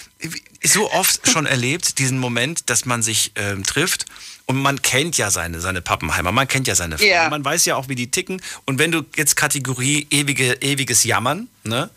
[0.61, 4.05] ist, so oft schon erlebt, diesen Moment, dass man sich ähm, trifft
[4.47, 7.31] und man kennt ja seine, seine Pappenheimer, man kennt ja seine Frau, Ja.
[7.31, 8.43] man weiß ja auch, wie die ticken.
[8.67, 11.89] Und wenn du jetzt Kategorie ewige, ewiges Jammern, ne?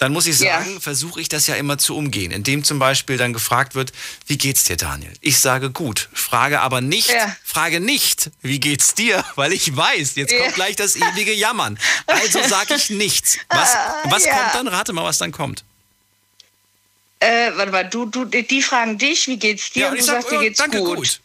[0.00, 0.58] Dann muss ich Ja.
[0.62, 3.92] sagen, versuche ich das ja immer zu umgehen, indem zum Beispiel dann gefragt wird,
[4.26, 5.12] wie geht's dir, Daniel?
[5.20, 7.36] Ich sage gut, frage aber nicht, Ja.
[7.44, 10.38] frage nicht, wie geht's dir, weil ich weiß, jetzt Ja.
[10.40, 11.78] kommt gleich das ewige Jammern.
[12.06, 13.36] Also sage ich nichts.
[13.50, 14.34] Was, was ja.
[14.34, 14.68] kommt dann?
[14.68, 15.64] Rate mal, was dann kommt.
[17.18, 19.80] Äh, warte mal, du, du, die fragen dich, wie geht's dir?
[19.82, 20.96] Ja, und und du sag, sagst, dir geht's danke, gut.
[20.96, 21.20] gut.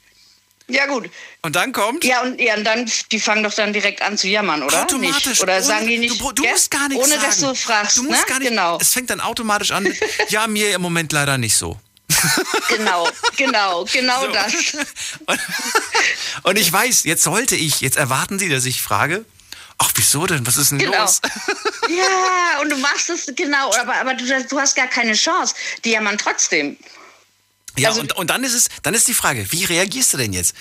[0.68, 1.10] Ja, gut.
[1.44, 4.28] Und dann kommt Ja, und, ja, und dann, die fangen doch dann direkt an zu
[4.28, 4.82] jammern, oder?
[4.84, 5.26] automatisch.
[5.28, 5.42] Nicht?
[5.44, 7.26] Oder ohne- sagen die nicht, Du, du musst gar nichts ohne sagen.
[7.28, 8.26] dass du fragst, Du musst ne?
[8.28, 9.88] gar nicht, Genau, Es fängt dann automatisch an
[10.30, 11.80] ja, mir im Moment leider nicht so.
[12.70, 14.32] genau, genau, genau So.
[14.32, 14.54] das.
[15.26, 15.40] Und,
[16.44, 19.26] und ich weiß, jetzt sollte ich, jetzt erwarten Sie, dass ich frage,
[19.78, 20.46] ach, wieso denn?
[20.48, 21.02] Was ist denn Genau.
[21.02, 21.20] los?
[21.90, 25.54] Ja, und du machst es, genau, aber, aber du, du hast gar keine Chance.
[25.84, 26.78] Die jammern trotzdem.
[27.78, 30.34] Ja, Also- und, und dann ist es, dann ist die Frage, wie reagierst du denn
[30.34, 30.56] jetzt?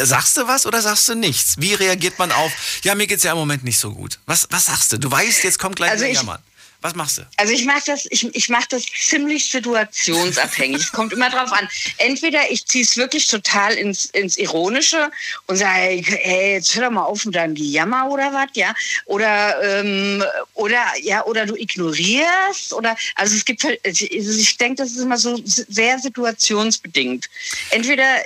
[0.00, 1.56] Sagst du was oder sagst du nichts?
[1.58, 2.52] Wie reagiert man auf,
[2.84, 4.20] ja, mir geht's ja im Moment nicht so gut.
[4.26, 4.98] Was, was sagst du?
[4.98, 6.40] Du weißt, jetzt kommt gleich Also ich- Jammern.
[6.80, 7.22] Was machst du?
[7.36, 10.80] Also ich mache das, ich, ich mach das ziemlich situationsabhängig.
[10.80, 11.68] es kommt immer drauf an.
[11.96, 15.10] Entweder ich ziehe es wirklich total ins, ins Ironische
[15.48, 18.72] und sage, ey, jetzt hör doch mal auf mit deinem Gejammer oder was, ja.
[19.06, 20.22] Oder, ähm,
[20.54, 22.72] oder, ja, oder du ignorierst.
[22.72, 27.28] Oder also es gibt halt- also ich denke, das ist immer so sehr situationsbedingt.
[27.70, 28.24] Entweder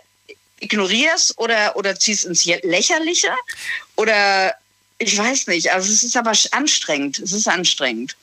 [0.61, 3.31] ignorierst oder, oder ziehst ins Lächerliche
[3.97, 4.55] oder
[4.99, 5.73] ich weiß nicht.
[5.73, 7.19] Also es ist aber anstrengend.
[7.19, 8.15] Es ist anstrengend.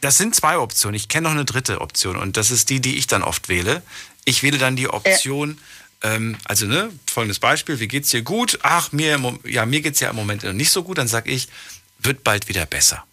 [0.00, 0.94] Das sind zwei Optionen.
[0.94, 3.82] Ich kenne noch eine dritte Option und das ist die, die ich dann oft wähle.
[4.24, 5.58] Ich wähle dann die Option,
[6.02, 8.58] ähm, also ne, folgendes Beispiel, wie geht's dir gut?
[8.62, 10.98] Ach, mir, ja, mir geht's ja im Moment nicht so gut.
[10.98, 11.48] Dann sage ich,
[11.98, 13.04] wird bald wieder besser.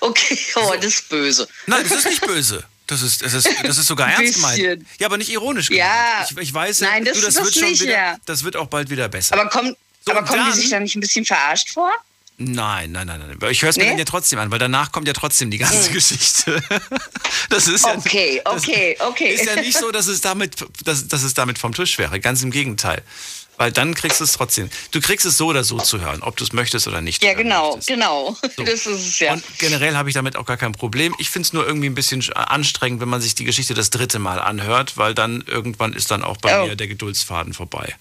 [0.00, 1.48] Okay, oh, das ist böse.
[1.66, 2.62] Nein, das ist nicht böse.
[2.86, 4.84] Das ist, das ist, das ist sogar ernst gemeint.
[4.98, 5.86] Ja, aber nicht ironisch gemeint.
[5.88, 6.26] Ja.
[6.28, 8.16] Ich, ich weiß, Nein, das- du, das, das wird schon nicht, wieder, ja.
[8.26, 9.34] das wird auch bald wieder besser.
[9.38, 9.74] Aber, kommen
[10.04, 11.90] So, aber kommen dann- die sich da nicht ein bisschen verarscht vor?
[12.36, 13.50] Nein, nein, nein, nein.
[13.52, 13.90] Ich höre es mir Nee?
[13.90, 16.62] dann ja trotzdem an, weil danach kommt ja trotzdem die ganze Geschichte.
[17.50, 19.34] Das ist ja, Okay, okay, okay.
[19.34, 22.18] ist ja nicht so, dass es, damit, dass, dass es damit vom Tisch wäre.
[22.18, 23.02] Ganz im Gegenteil.
[23.56, 24.68] Weil dann kriegst du es trotzdem.
[24.90, 27.22] Du kriegst es so oder so zu hören, ob du es möchtest oder nicht.
[27.22, 27.88] Ja, genau, möchtest.
[27.88, 28.36] genau.
[28.56, 29.34] Das ist es ja.
[29.34, 31.14] Und generell habe ich damit auch gar kein Problem.
[31.18, 33.90] Ich finde es nur irgendwie ein bisschen sch- anstrengend, wenn man sich die Geschichte das
[33.90, 36.66] dritte Mal anhört, weil dann irgendwann ist dann auch bei Oh.
[36.66, 37.94] mir der Geduldsfaden vorbei.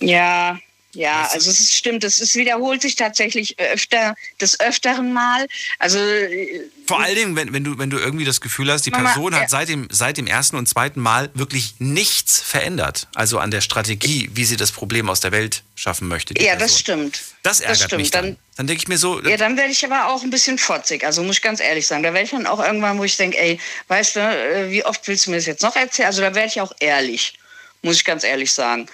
[0.00, 0.58] Ja,
[0.94, 5.46] ja, Das also es ist, stimmt, es ist, wiederholt sich tatsächlich öfter, des Öfteren mal.
[5.78, 8.90] Also äh, Vor allen Dingen, wenn, wenn, du, wenn du irgendwie das Gefühl hast, die
[8.90, 9.48] Mama, Person hat ja.
[9.48, 13.06] seit dem, seit dem ersten und zweiten Mal wirklich nichts verändert.
[13.14, 16.34] Also an der Strategie, wie sie das Problem aus der Welt schaffen möchte.
[16.40, 16.58] ja, Person.
[16.58, 17.20] das stimmt.
[17.42, 18.00] Das ärgert stimmt.
[18.00, 18.24] mich dann.
[18.24, 21.04] Dann- Dann, denke ich mir so, Ja, dann werde ich aber auch ein bisschen fotzig.
[21.04, 22.02] Also muss ich ganz ehrlich sagen.
[22.02, 25.06] Da werde ich dann auch irgendwann, wo ich denke, ey, weißt du, äh, wie oft
[25.06, 26.06] willst du mir das jetzt noch erzählen?
[26.06, 27.34] Also da werde ich auch ehrlich,
[27.82, 28.88] muss ich ganz ehrlich sagen.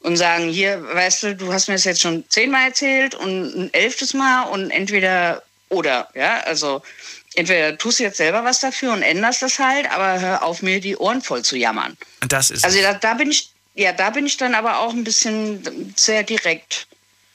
[0.00, 3.74] Und sagen, hier, weißt du, du hast mir das jetzt schon zehnmal erzählt und ein
[3.74, 6.82] elftes Mal und entweder oder, ja, also
[7.34, 10.80] entweder tust du jetzt selber was dafür und änderst das halt, aber hör auf, mir
[10.80, 11.96] die Ohren voll zu jammern.
[12.28, 15.04] das ist Also da, da bin ich, ja, da bin ich dann aber auch ein
[15.04, 16.86] bisschen sehr direkt.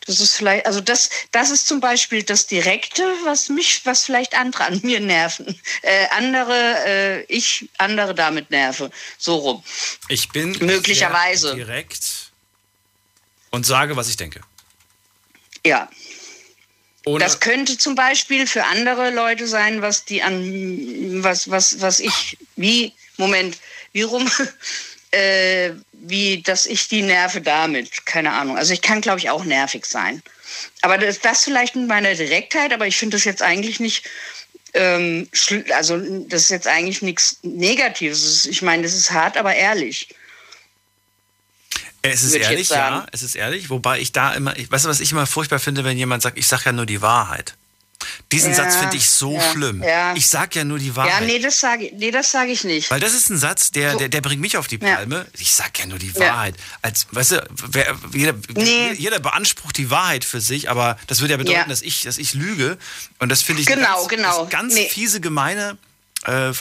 [0.06, 4.38] Das ist vielleicht, also das, das ist zum Beispiel das Direkte, was mich, was vielleicht
[4.38, 5.60] andere an mir nerven.
[5.82, 8.92] Äh, andere, äh, ich andere damit nerve.
[9.18, 9.64] So rum.
[10.08, 11.56] Ich bin Möglicherweise.
[11.56, 12.25] direkt
[13.52, 14.42] und sage, was ich denke.
[15.66, 15.90] Ja.
[17.06, 22.00] Ohne, Das könnte zum Beispiel für andere Leute sein, was die an, was, was, was
[22.00, 23.58] ich, wie, Moment,
[23.94, 24.30] wie rum,
[25.12, 28.06] äh, wie, dass ich die nerve damit.
[28.06, 28.58] Keine Ahnung.
[28.58, 30.24] Also ich kann, glaube ich, auch nervig sein.
[30.82, 34.06] Aber das, das vielleicht mit meiner Direktheit, aber ich finde das jetzt eigentlich nicht,
[34.74, 35.30] ähm,
[35.74, 38.46] also das ist jetzt eigentlich nichts Negatives.
[38.46, 40.10] Ich meine, das ist hart, aber ehrlich.
[42.10, 43.70] Es ist ehrlich, ja, es ist ehrlich.
[43.70, 46.38] Wobei ich da immer, ich, weißt du, was ich immer furchtbar finde, wenn jemand sagt,
[46.38, 47.56] ich sage ja nur die Wahrheit.
[48.32, 49.82] Diesen Ja, Satz finde ich so ja, schlimm.
[49.84, 50.14] ja.
[50.16, 51.26] Ich sage ja nur die Ja, Wahrheit.
[51.26, 52.92] nee, das sage nee, das sage ich nicht.
[52.92, 53.98] Weil das ist ein Satz, der, So.
[54.00, 54.96] der, der bringt mich auf die Ja.
[54.96, 55.26] Palme.
[55.38, 56.20] Ich sag ja nur die Ja.
[56.20, 56.56] Wahrheit.
[56.82, 58.94] Als, weißt du, wer, jeder, Nee.
[58.94, 61.66] jeder beansprucht die Wahrheit für sich, aber das würde ja bedeuten, Ja.
[61.68, 62.78] dass, ich, dass ich lüge.
[63.20, 64.46] Und das finde ich Genau, ganz, genau.
[64.48, 64.88] ganz Nee.
[64.90, 65.78] fiese, gemeine
[66.26, 66.54] äh,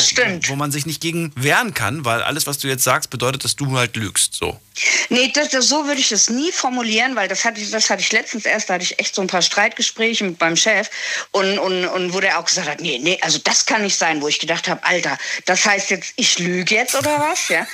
[0.00, 0.48] stimmt.
[0.48, 3.56] wo man sich nicht gegen wehren kann, weil alles, was du jetzt sagst, bedeutet, dass
[3.56, 4.34] du halt lügst.
[4.34, 4.60] So.
[5.08, 8.02] Nee, das, das, so würde ich das nie formulieren, weil das hatte, ich, das hatte
[8.02, 10.88] ich letztens erst, da hatte ich echt so ein paar Streitgespräche mit meinem Chef
[11.32, 14.22] und, und, und wo der auch gesagt hat, nee, nee, also das kann nicht sein,
[14.22, 17.48] wo ich gedacht habe, Alter, das heißt jetzt, ich lüge jetzt oder was?
[17.48, 17.66] Ja,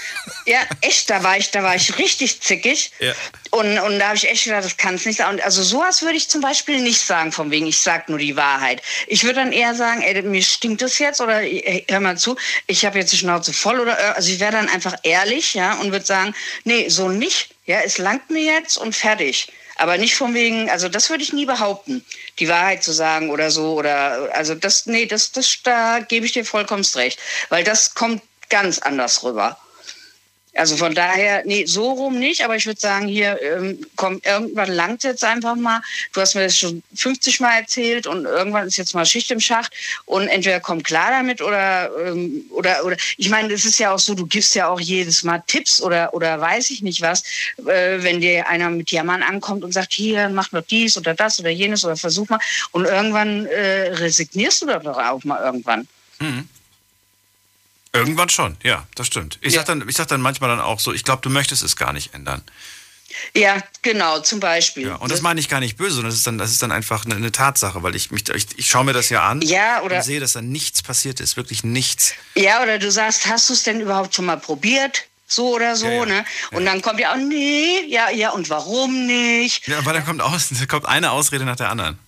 [0.47, 2.91] ja echt, da war ich, da war ich richtig zickig.
[3.01, 3.13] Ja.
[3.51, 5.35] Und, und da habe ich echt gedacht, das kann es nicht sein.
[5.35, 8.37] Und also sowas würde ich zum Beispiel nicht sagen, von wegen, ich sage nur die
[8.37, 8.83] Wahrheit.
[9.07, 12.37] Ich würde dann eher sagen, ey, mir stinkt das jetzt oder ey, hör mal zu,
[12.67, 15.75] ich habe jetzt die Schnauze voll oder äh, also ich wäre dann einfach ehrlich, ja,
[15.75, 17.55] und würde sagen, nee, so nicht.
[17.67, 19.53] Ja, es langt mir jetzt und fertig.
[19.77, 22.05] Aber nicht von wegen, also das würde ich nie behaupten,
[22.39, 26.33] die Wahrheit zu sagen oder so oder also das, nee, das, das da gebe ich
[26.33, 27.19] dir vollkommen recht,
[27.51, 29.59] weil das kommt ganz anders rüber.
[30.57, 34.73] Also von daher, nee, so rum nicht, aber ich würde sagen, hier, ähm, komm, irgendwann
[34.73, 35.81] langt jetzt einfach mal.
[36.13, 39.41] Du hast mir das schon 50 Mal erzählt und irgendwann ist jetzt mal Schicht im
[39.41, 39.73] Schacht
[40.07, 43.99] und entweder komm klar damit oder, ähm, oder, oder, ich meine, es ist ja auch
[43.99, 47.23] so, du gibst ja auch jedes Mal Tipps oder, oder weiß ich nicht was,
[47.59, 51.39] äh, wenn dir einer mit Jammern ankommt und sagt, hier, mach doch dies oder das
[51.39, 52.41] oder jenes oder versuch mal
[52.73, 55.87] und irgendwann äh, resignierst du doch auch mal irgendwann.
[57.99, 59.39] Irgendwann schon, ja, das stimmt.
[59.41, 59.61] Ich, Ja.
[59.61, 61.93] sag dann, ich sag dann manchmal dann auch so, ich glaube, du möchtest es gar
[61.93, 62.43] nicht ändern.
[63.35, 64.89] Ja, genau, zum Beispiel.
[64.89, 66.73] Ja, und das meine ich gar nicht böse, sondern das ist dann, das ist dann
[66.73, 69.81] einfach eine, eine Tatsache, weil ich mich, ich, ich schaue mir das ja an Ja,
[69.83, 72.13] oder- und sehe, dass da nichts passiert ist, wirklich nichts.
[72.35, 75.05] Ja, oder du sagst, hast du es denn überhaupt schon mal probiert?
[75.29, 76.25] So oder so, Ja, ne?
[76.53, 79.67] Und dann kommt ja auch, nee, ja, ja, und warum nicht?
[79.67, 81.99] Ja, aber dann kommt, aus, da kommt eine Ausrede nach der anderen.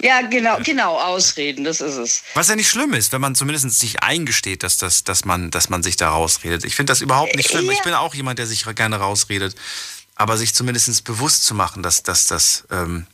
[0.00, 2.22] Ja, genau, genau, Ausreden, das ist es.
[2.34, 5.70] Was ja nicht schlimm ist, wenn man zumindest sich eingesteht, dass, das, dass, man, dass
[5.70, 6.64] man sich da rausredet.
[6.64, 7.66] Ich finde das überhaupt nicht schlimm.
[7.66, 7.72] Ja.
[7.72, 9.56] Ich bin auch jemand, der sich gerne rausredet.
[10.14, 13.06] Aber sich zumindest bewusst zu machen, dass, dass das ähm,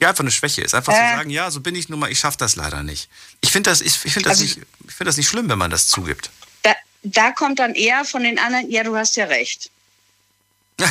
[0.00, 0.74] ja einfach eine Schwäche ist.
[0.74, 1.16] Einfach zu Äh.
[1.16, 3.08] sagen, ja, so bin ich nun mal, ich schaffe das leider nicht.
[3.40, 5.58] Ich finde das, ich, ich find das, Also- nicht, ich find das nicht schlimm, wenn
[5.58, 6.30] man das zugibt.
[6.62, 6.74] Da,
[7.04, 9.70] da kommt dann eher von den anderen, ja, du hast ja recht.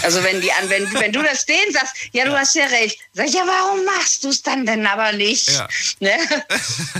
[0.03, 2.97] Also wenn die an, wenn, wenn du das denen sagst, ja, du hast ja recht,
[3.13, 5.49] sag ich, ja, warum machst du es dann denn aber nicht?
[5.51, 5.67] Ja.
[5.99, 6.17] Ne?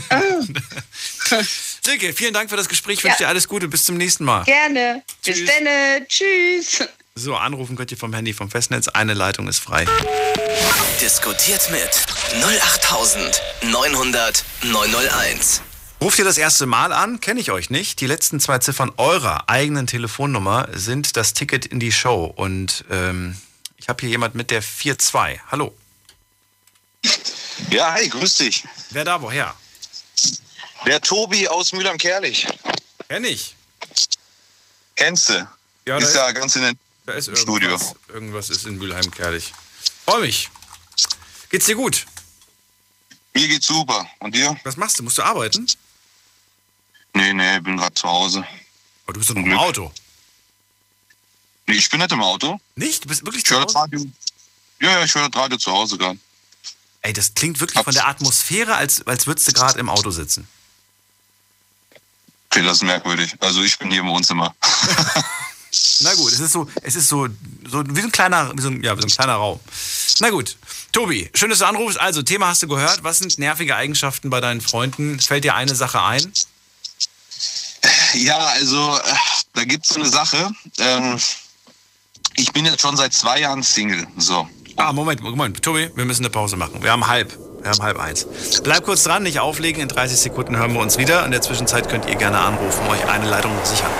[1.84, 2.97] Silke, vielen Dank für das Gespräch.
[2.99, 3.10] Ich Ja.
[3.12, 3.67] wünsche dir alles Gute.
[3.67, 4.43] Bis zum nächsten Mal.
[4.43, 5.04] Gerne.
[5.23, 5.49] Bis Tschüss.
[5.49, 6.08] dann.
[6.08, 6.88] Tschüss.
[7.15, 8.88] So, anrufen könnt ihr vom Handy vom Festnetz.
[8.88, 9.86] Eine Leitung ist frei.
[11.01, 11.89] Diskutiert mit
[12.43, 15.62] 08900 901.
[16.02, 17.22] Ruft ihr das erste Mal an?
[17.22, 18.02] Kenne ich euch nicht.
[18.02, 22.26] Die letzten zwei Ziffern eurer eigenen Telefonnummer sind das Ticket in die Show.
[22.26, 23.40] Und ähm,
[23.78, 25.40] ich habe hier jemand mit der 42.
[25.52, 25.78] Hallo.
[27.70, 28.64] Ja, hi, grüß dich.
[28.90, 29.54] Wer da woher?
[30.88, 32.48] Der Tobi aus Mülheim-Kerlich.
[33.08, 33.56] Kenn ich.
[34.96, 35.48] Kennst du?
[35.86, 36.78] Ja, ist da ja ganz in den
[37.36, 37.70] Studio.
[37.70, 37.96] irgendwas.
[38.12, 39.54] Irgendwas ist in Mülheim-Kerlich.
[40.06, 40.50] Freu mich.
[41.52, 42.08] Geht's dir gut?
[43.36, 44.08] Mir geht's super.
[44.18, 44.58] Und dir?
[44.64, 45.04] Was machst du?
[45.04, 45.68] Musst du arbeiten?
[47.13, 48.45] Nee, nee, bin gerade zu Hause.
[49.08, 49.58] Oh, du bist doch noch im.
[49.58, 49.91] Auto.
[51.67, 52.60] Nee, ich bin nicht im Auto.
[52.76, 53.04] Nicht?
[53.04, 53.84] Du bist wirklich Ich zu höre das Hause?
[53.84, 54.06] Radio.
[54.80, 56.19] Ja, ja, ich höre das Radio zu Hause gerade.
[57.02, 60.47] Ey, das klingt wirklich von der Atmosphäre, als, als würdest du gerade im Auto sitzen.
[62.50, 63.36] Okay, das ist merkwürdig.
[63.39, 64.54] Also ich bin hier im Wohnzimmer.
[66.02, 67.28] Na gut, es ist so, es ist so,
[67.65, 69.60] so wie so ein kleiner, wie so ein, ja, wie so ein kleiner Raum.
[70.19, 70.58] Na gut.
[70.91, 71.97] Tobi, schön, dass du anrufst.
[72.00, 73.04] Also, Thema hast du gehört.
[73.04, 75.19] Was sind nervige Eigenschaften bei deinen Freunden?
[75.19, 76.34] Fällt dir eine Sache ein?
[78.13, 79.02] Ja, also äh,
[79.54, 80.52] da gibt's so eine Sache.
[80.80, 81.17] Ähm,
[82.36, 84.06] ich bin jetzt schon seit zwei Jahren Single.
[84.17, 84.48] So.
[84.78, 85.62] Ah, Moment, Moment.
[85.62, 86.82] Tobi, wir müssen eine Pause machen.
[86.84, 87.38] Wir haben halb.
[87.62, 88.26] Wir haben halb eins.
[88.63, 89.82] Bleib kurz dran, nicht auflegen.
[89.82, 91.26] In 30 Sekunden hören wir uns wieder.
[91.26, 93.91] In der Zwischenzeit könnt ihr gerne anrufen, euch eine Leitung sichern.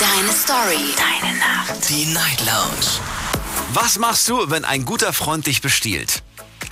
[0.00, 0.94] Deine Story.
[0.96, 1.88] Deine Nacht.
[1.88, 3.00] Die Night Lounge.
[3.72, 6.22] Was machst du, wenn ein guter Freund dich bestiehlt?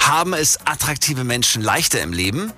[0.01, 2.53] Haben es attraktive Menschen leichter im Leben?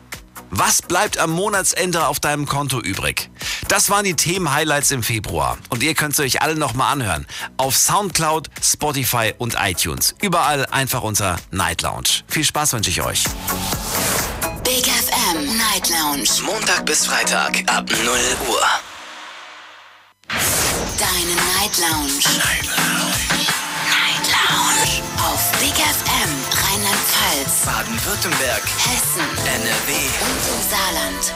[0.50, 3.30] Was bleibt am Monatsende auf deinem Konto übrig?
[3.68, 5.58] Das waren die Themen-Highlights im Februar.
[5.70, 7.26] Und ihr könnt es euch alle nochmal anhören.
[7.56, 10.14] Auf Soundcloud, Spotify und iTunes.
[10.20, 12.22] Überall einfach unter Night Lounge.
[12.28, 13.24] Viel Spaß wünsche ich euch.
[14.64, 16.28] Big FM Night Lounge.
[16.44, 17.98] Montag bis Freitag ab 0
[18.48, 18.60] Uhr.
[20.98, 22.12] Deine Night Lounge.
[22.38, 23.14] Night Lounge.
[23.90, 25.13] Night Lounge.
[25.24, 29.92] Auf Big FM Rheinland-Pfalz, Baden-Württemberg, Hessen NRW.
[30.20, 31.34] und im Saarland.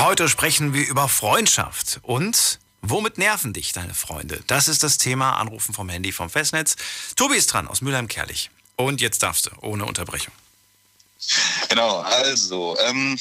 [0.00, 4.42] Heute sprechen wir über Freundschaft und womit nerven dich deine Freunde?
[4.46, 5.36] Das ist das Thema.
[5.36, 6.76] Anrufen vom Handy vom Festnetz.
[7.14, 8.50] Tobi ist dran aus Mülheim-Kerlich.
[8.76, 10.32] Und jetzt darfst du, ohne Unterbrechung.
[11.68, 13.18] Genau, also, ähm,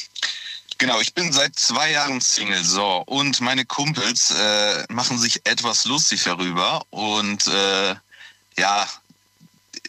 [0.77, 5.83] genau, ich bin seit zwei Jahren Single, so, und meine Kumpels äh, machen sich etwas
[5.83, 7.95] lustig darüber und äh,
[8.57, 8.87] ja,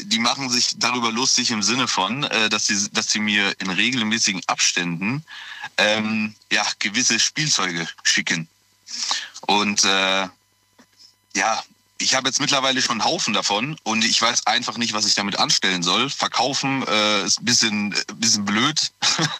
[0.01, 3.71] die machen sich darüber lustig im Sinne von, äh, dass sie, dass sie mir in
[3.71, 5.25] regelmäßigen Abständen
[5.77, 8.49] ähm, ja gewisse Spielzeuge schicken.
[9.43, 10.29] Und äh,
[11.37, 11.63] ja,
[11.99, 15.15] ich habe jetzt mittlerweile schon einen Haufen davon und ich weiß einfach nicht, was ich
[15.15, 16.11] damit anstellen soll.
[16.11, 18.93] Verkaufen äh, ist ein bisschen, äh, bisschen blöd.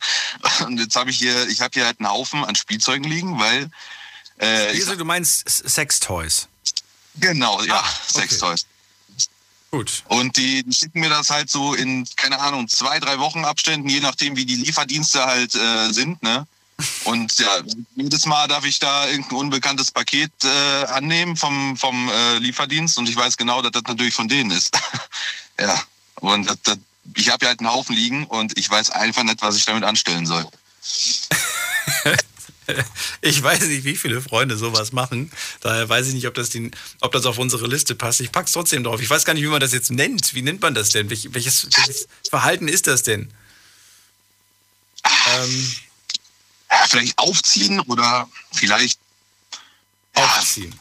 [0.67, 3.71] und jetzt habe ich hier, ich habe hier halt einen Haufen an Spielzeugen liegen, weil
[4.39, 6.49] äh, Wieso, du meinst Sextoys?
[7.17, 8.21] genau, ja, Ah, okay.
[8.21, 8.67] Sextoys.
[9.75, 10.05] Gut.
[10.07, 13.99] Und die, schicken mir das halt so in, keine Ahnung, zwei, drei Wochen Abständen, je
[13.99, 16.47] nachdem, wie die Lieferdienste halt äh, sind, ne?
[17.03, 17.49] Und ja,
[17.97, 23.09] jedes Mal darf ich da irgendein unbekanntes Paket äh, annehmen vom, vom äh, Lieferdienst und
[23.09, 24.79] ich weiß genau, dass das natürlich von denen ist.
[25.61, 25.83] ja.
[26.21, 26.79] Und das, das,
[27.17, 29.83] ich habe ja halt einen Haufen liegen und ich weiß einfach nicht, was ich damit
[29.83, 30.47] anstellen soll.
[33.21, 35.31] Ich weiß nicht, wie viele Freunde sowas machen.
[35.61, 38.21] Daher weiß ich nicht, ob das, die, ob das auf unsere Liste passt.
[38.21, 39.01] Ich pack's trotzdem drauf.
[39.01, 40.35] Ich weiß gar nicht, wie man das jetzt nennt.
[40.35, 41.11] Wie nennt man das denn?
[41.11, 43.31] Welch, welches, welches Verhalten ist das denn?
[45.37, 45.73] Ähm,
[46.71, 48.99] Ja, vielleicht aufziehen oder vielleicht
[50.15, 50.75] aufziehen.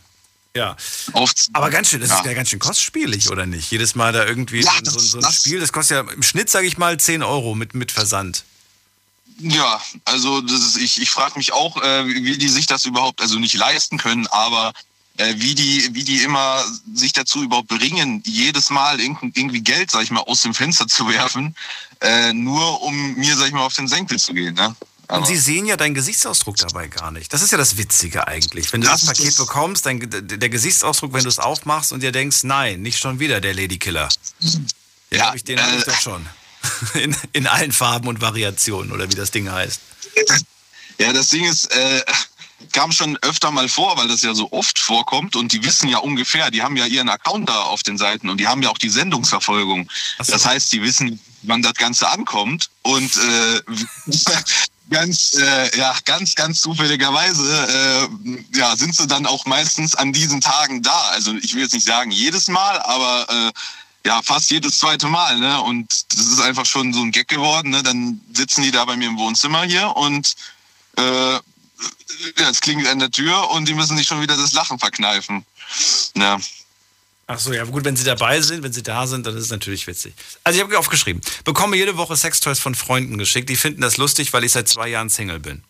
[0.56, 0.76] Ja.
[1.13, 1.54] aufziehen.
[1.56, 2.19] Aber ganz schön, das Ja.
[2.19, 3.72] ist ja ganz schön kostspielig, oder nicht?
[3.72, 6.24] Jedes Mal da irgendwie Ja, so, das- so ein das- Spiel, das kostet ja im
[6.24, 8.43] Schnitt, sage ich mal, 10 Euro mit, mit Versand.
[9.39, 13.22] Ja, also das ist, ich, ich frage mich auch, äh, wie die sich das überhaupt,
[13.22, 14.74] also nicht leisten können, aber
[15.17, 19.91] äh, wie die, wie die immer sich dazu überhaupt bringen, jedes Mal irgend- irgendwie Geld,
[19.91, 21.56] sag ich mal, aus dem Fenster zu werfen,
[22.02, 24.56] äh, nur um mir, sag ich mal, auf den Senkel zu gehen.
[24.56, 24.76] Ne?
[25.10, 27.32] Und sie sehen ja deinen Gesichtsausdruck dabei gar nicht.
[27.34, 28.72] Das ist ja das Witzige eigentlich.
[28.74, 32.12] Wenn du das, Das Paket bekommst, dein, der Gesichtsausdruck, wenn du es aufmachst und dir
[32.12, 34.10] denkst, nein, nicht schon wieder der Ladykiller.
[34.41, 34.65] Den
[35.12, 36.26] Ja, habe ich, den hab ich äh, doch schon.
[36.93, 39.82] In, in allen Farben und Variationen oder wie das Ding heißt.
[40.99, 42.04] ja, das Ding ist, äh,
[42.71, 45.97] kam schon öfter mal vor, weil das ja so oft vorkommt und die wissen ja
[45.97, 48.78] ungefähr, die haben ja ihren Account da auf den Seiten und die haben ja auch
[48.78, 49.89] die Sendungsverfolgung.
[50.19, 50.32] So.
[50.32, 53.62] Das heißt, die wissen, wann das Ganze ankommt und äh,
[54.89, 58.10] ganz, äh, ja, ganz, ganz zufälligerweise
[58.54, 61.10] äh, ja, sind sie dann auch meistens an diesen Tagen da.
[61.12, 63.52] Also ich will jetzt nicht sagen jedes Mal, aber äh,
[64.06, 65.39] ja, fast jedes zweite Mal.
[65.39, 65.62] Ne?
[65.62, 67.70] Und das ist einfach schon so ein Gag geworden.
[67.72, 67.84] Ne?
[67.84, 70.36] Dann sitzen die da bei mir im Wohnzimmer hier und
[70.98, 71.42] äh, ja,
[72.50, 75.46] es klingelt an der Tür und die müssen sich schon wieder das Lachen verkneifen.
[76.16, 76.39] Ja.
[77.26, 79.50] Ach so, ja gut, wenn sie dabei sind, wenn sie da sind, dann ist es
[79.50, 80.13] natürlich witzig.
[80.44, 83.50] Also ich habe aufgeschrieben, bekomme jede Woche Sextoys von Freunden geschickt.
[83.50, 85.63] Die finden das lustig, weil ich seit zwei Jahren Single bin.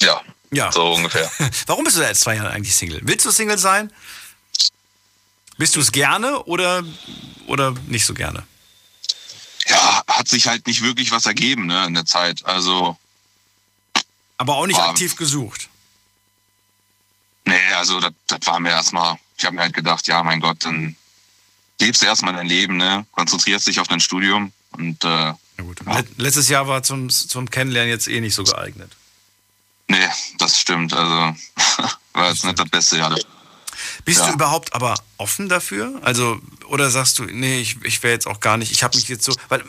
[0.00, 0.72] Ja, Ja.
[0.72, 1.30] so ungefähr.
[1.66, 3.00] Warum bist du seit zwei Jahren eigentlich Single?
[3.02, 3.92] Willst du Single sein?
[5.58, 6.82] Bist du es gerne oder,
[7.46, 8.44] oder nicht so gerne?
[9.66, 12.44] Ja, hat sich halt nicht wirklich was ergeben ne, in der Zeit.
[12.46, 12.96] Also,
[14.38, 14.90] Aber auch nicht Ah.
[14.90, 15.68] aktiv gesucht.
[17.44, 20.64] nee, also das, das war mir erstmal, ich habe mir halt gedacht, ja, mein Gott,
[20.64, 20.96] dann
[21.80, 23.06] lebst du erstmal dein Leben, ne?
[23.12, 25.80] konzentrierst dich auf dein Studium und äh, Ja, gut.
[25.86, 28.92] Let- Letztes Jahr war zum, zum Kennenlernen jetzt eh nicht so geeignet.
[29.88, 30.92] nee, das stimmt.
[30.92, 31.36] Also
[32.12, 33.18] war jetzt nicht das beste Jahr.
[34.04, 34.26] Bist Ja.
[34.28, 35.98] du überhaupt aber offen dafür?
[36.02, 39.08] Also, oder sagst du, nee, ich, ich wäre jetzt auch gar nicht, ich habe mich
[39.08, 39.62] jetzt so, weil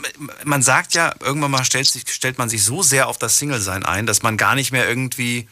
[0.44, 3.84] man sagt ja, irgendwann mal stellt, sich, stellt man sich so sehr auf das Single-Sein
[3.86, 5.48] ein, dass man gar nicht mehr irgendwie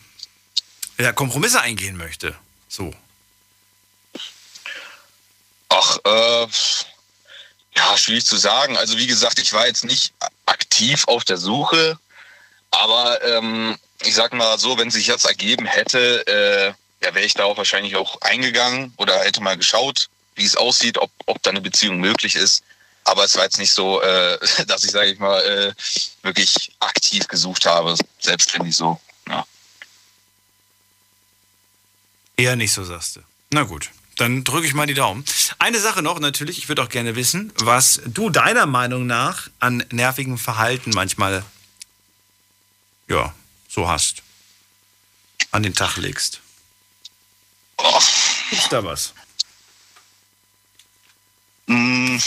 [0.98, 2.36] ja, Kompromisse eingehen möchte.
[2.68, 2.94] So.
[5.70, 6.48] Ach, äh,
[7.76, 8.78] ja, schwierig zu sagen.
[8.78, 10.14] Also wie gesagt, ich war jetzt nicht
[10.46, 12.00] aktiv auf der Suche,
[12.72, 17.34] aber ähm, ich sag mal so, wenn sich jetzt ergeben hätte, äh, ja, wäre ich
[17.34, 21.62] darauf wahrscheinlich auch eingegangen oder hätte mal geschaut, wie es aussieht, ob, ob da eine
[21.62, 22.64] Beziehung möglich ist.
[23.04, 25.74] Aber es war jetzt nicht so, äh, dass ich, sage ich mal, äh,
[26.24, 29.00] wirklich aktiv gesucht habe, selbstständig so.
[29.28, 29.46] Ja.
[32.36, 33.22] Eher nicht so, sagst du.
[33.52, 35.24] Na gut, dann drücke ich mal die Daumen.
[35.60, 39.86] Eine Sache noch, natürlich, ich würde auch gerne wissen, was du deiner Meinung nach an
[39.92, 41.46] nervigem Verhalten manchmal,
[43.08, 43.34] ja,
[43.70, 44.24] so hast.
[45.52, 46.42] An den Tag legst.
[47.78, 48.00] Oh.
[48.50, 49.14] Gibt's da was?
[51.68, 52.18] Mm.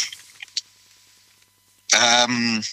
[1.93, 2.65] Ähm,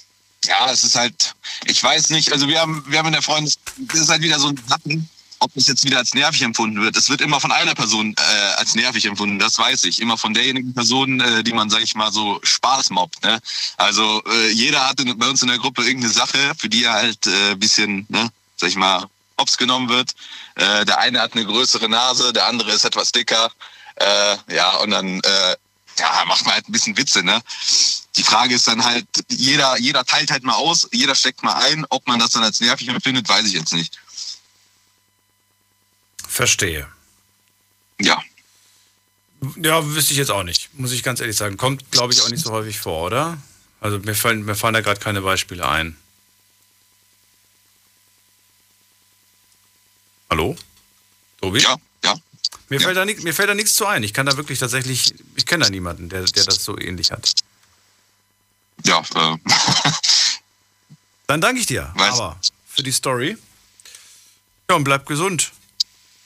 [0.46, 1.36] ja, es ist halt,
[1.66, 4.40] ich weiß nicht, also wir haben, wir haben in der Freundes, das ist halt wieder
[4.40, 5.10] so ein Sachen,
[5.40, 6.96] ob das jetzt wieder als nervig empfunden wird.
[6.96, 10.02] Es wird immer von einer Person äh, als nervig empfunden, das weiß ich.
[10.02, 13.24] Immer von derjenigen Person, äh, die man, sag ich mal, so Spaß mobbt.
[13.24, 13.40] Ne?
[13.78, 17.28] Also äh, jeder hatte bei uns in der Gruppe irgendeine Sache, für die er halt
[17.28, 19.06] äh, bisschen, ne, sag ich mal,
[19.40, 20.13] hops genommen wird.
[20.56, 23.52] Äh, der eine hat eine größere Nase, der andere ist etwas dicker.
[23.96, 25.56] Äh, ja, und dann äh,
[26.00, 27.42] ja, macht man halt ein bisschen Witze, ne?
[28.15, 31.85] Die Frage ist dann halt, jeder, jeder teilt halt mal aus, jeder steckt mal ein.
[31.90, 34.00] Ob man das dann als nervig empfindet, weiß ich jetzt nicht.
[36.27, 36.88] Verstehe.
[38.00, 38.21] Ja.
[39.56, 41.58] Ja, wüsste ich jetzt auch nicht, muss ich ganz ehrlich sagen.
[41.58, 43.38] Kommt, glaube ich, auch nicht so häufig vor, oder?
[43.79, 45.96] Also mir fallen, mir fallen da gerade keine Beispiele ein.
[50.30, 50.56] Hallo?
[51.42, 51.60] Tobi?
[51.62, 52.15] Ja, ja.
[52.69, 52.86] Mir, Ja.
[52.88, 54.04] fällt da mir fällt da nichts zu ein.
[54.04, 57.32] Ich kann da wirklich tatsächlich, ich kenne da niemanden, der, der das so ähnlich hat.
[58.86, 59.38] Ja, äh,
[61.28, 63.38] Dann danke ich dir, Weiß- aber für die Story.
[64.69, 65.52] Ja, und bleib gesund.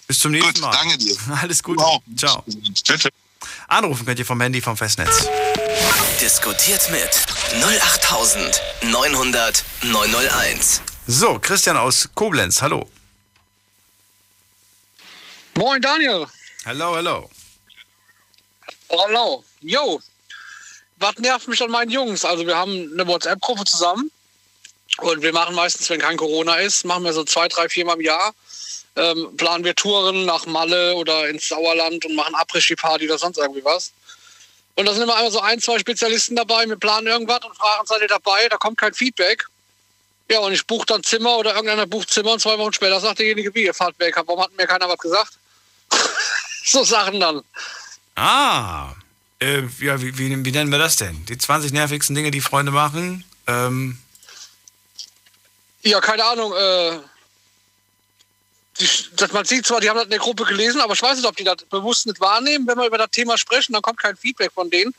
[0.07, 0.71] Bis zum nächsten gut, Mal.
[0.71, 1.15] danke dir.
[1.41, 1.83] Alles Gute.
[1.83, 2.01] Auch.
[2.17, 2.43] Ciao.
[2.73, 3.07] Tschüss.
[3.67, 5.27] Anrufen könnt ihr vom Handy vom Festnetz.
[6.19, 7.09] Diskutiert mit
[7.63, 10.81] 08900 901.
[11.07, 12.87] So, Christian aus Koblenz, hallo.
[15.55, 16.27] Moin Daniel.
[16.65, 17.29] Hallo, hallo.
[18.89, 19.43] Hallo.
[19.61, 19.99] Jo.
[20.97, 22.23] Was nervt mich an meinen Jungs?
[22.23, 24.11] Also wir haben eine WhatsApp-Gruppe zusammen
[24.99, 28.01] und wir machen meistens, wenn kein Corona ist, machen wir so zwei, drei, viermal im
[28.01, 28.33] Jahr.
[28.95, 33.63] Ähm, planen wir Touren nach Malle oder ins Sauerland und machen Après-Ski-Party oder sonst irgendwie
[33.63, 33.91] was.
[34.75, 36.65] Und da sind immer einmal so ein, zwei Spezialisten dabei.
[36.65, 38.47] Wir planen irgendwas und fragen, seid ihr dabei?
[38.49, 39.45] Da kommt kein Feedback.
[40.29, 43.19] Ja, und ich buche dann Zimmer oder irgendeiner bucht Zimmer und zwei Wochen später sagt
[43.19, 44.15] derjenige, wie, ihr fahrt weg.
[44.15, 45.33] Warum hat mir keiner was gesagt?
[46.65, 47.41] so Sachen dann.
[48.15, 48.93] Ah,
[49.39, 51.25] äh, ja, wie, wie, wie nennen wir das denn?
[51.25, 53.23] Die 20 nervigsten Dinge, die Freunde machen?
[53.47, 53.97] Ähm,
[55.81, 56.53] Ja, keine Ahnung.
[56.53, 56.99] Äh,
[58.79, 61.17] die, das, man sieht zwar, die haben das in der Gruppe gelesen, aber ich weiß
[61.17, 62.67] nicht, ob die das bewusst nicht wahrnehmen.
[62.67, 64.93] Wenn wir über das Thema sprechen, dann kommt kein Feedback von denen.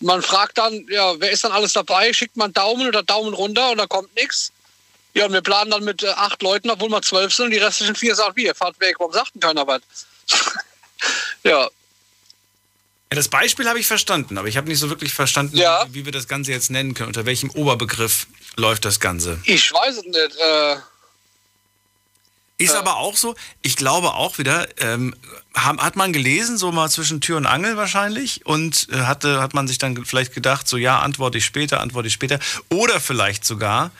[0.00, 2.12] Und man fragt dann, ja, wer ist dann alles dabei?
[2.12, 4.52] Schickt man Daumen oder Daumen runter und da kommt nichts.
[5.14, 7.58] Ja, und wir planen dann mit äh, acht Leuten, obwohl wir zwölf sind und die
[7.58, 9.80] restlichen vier sagen, wie, ihr fahrt weg, warum sagt denn keiner was?
[11.44, 11.68] ja,
[13.10, 15.86] das Beispiel habe ich verstanden, aber ich habe nicht so wirklich verstanden, Ja.
[15.90, 17.08] wie, wir das Ganze jetzt nennen können.
[17.08, 19.40] Unter welchem Oberbegriff läuft das Ganze?
[19.44, 20.36] ich weiß es nicht.
[20.36, 20.76] Äh,
[22.58, 25.14] Ist aber auch so, ich glaube auch wieder, ähm,
[25.54, 29.68] hat man gelesen, so mal zwischen Tür und Angel wahrscheinlich, und äh, hatte, hat man
[29.68, 32.38] sich dann vielleicht gedacht, so ja, antworte ich später, antworte ich später.
[32.70, 33.90] Oder vielleicht sogar, äh,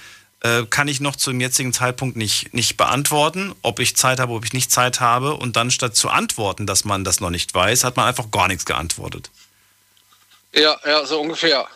[0.68, 4.52] kann ich noch zum jetzigen Zeitpunkt nicht, nicht beantworten, ob ich Zeit habe, ob ich
[4.52, 5.34] nicht Zeit habe.
[5.34, 8.48] Und dann statt zu antworten, dass man das noch nicht weiß, hat man einfach gar
[8.48, 9.30] nichts geantwortet.
[10.52, 11.66] ja, ja, so ungefähr.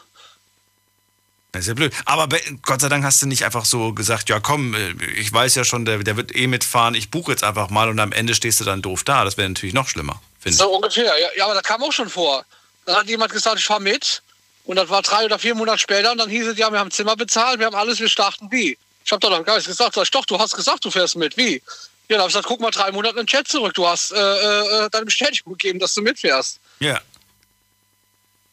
[1.53, 1.93] Das ist ja blöd.
[2.05, 5.33] Aber be- Gott sei Dank hast du nicht einfach so gesagt, ja komm, äh, ich
[5.33, 8.13] weiß ja schon, der, der wird eh mitfahren, ich buche jetzt einfach mal und am
[8.13, 9.25] Ende stehst du dann doof da.
[9.25, 10.59] Das wäre natürlich noch schlimmer, finde ich.
[10.59, 12.45] So ungefähr, ja, ja, aber das kam auch schon vor.
[12.87, 14.23] Dann hat jemand gesagt, ich fahre mit.
[14.65, 16.13] Und das war drei oder vier Monate später.
[16.13, 18.77] Und dann hieß es, ja, wir haben Zimmer bezahlt, wir haben alles, wir starten wie.
[19.05, 19.95] Ich habe doch noch gar nichts gesagt.
[19.95, 21.37] Sag ich, doch, du hast gesagt, du fährst mit.
[21.37, 21.55] Wie?
[21.55, 21.61] Ja,
[22.09, 23.75] dann habe ich gesagt, guck mal drei Monate in den Chat zurück.
[23.75, 26.61] Du hast äh, äh, deine Bestätigung gegeben, dass du mitfährst.
[26.81, 27.01] Ja.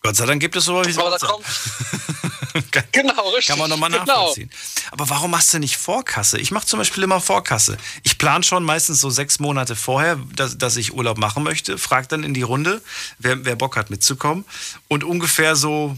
[0.02, 1.28] Gott sei Dank gibt es so wie Aber da so.
[2.72, 2.94] kommt.
[2.94, 3.48] genau, richtig.
[3.48, 4.06] Kann man nochmal genau.
[4.06, 4.50] nachvollziehen.
[4.92, 6.40] Aber warum machst du nicht Vorkasse?
[6.40, 7.78] Ich mache zum Beispiel immer Vorkasse.
[8.04, 11.78] Ich plane schon meistens so sechs Monate vorher, dass, dass ich Urlaub machen möchte.
[11.78, 12.82] Frag dann in die Runde,
[13.20, 14.46] wer, wer Bock hat mitzukommen.
[14.88, 15.98] Und ungefähr so,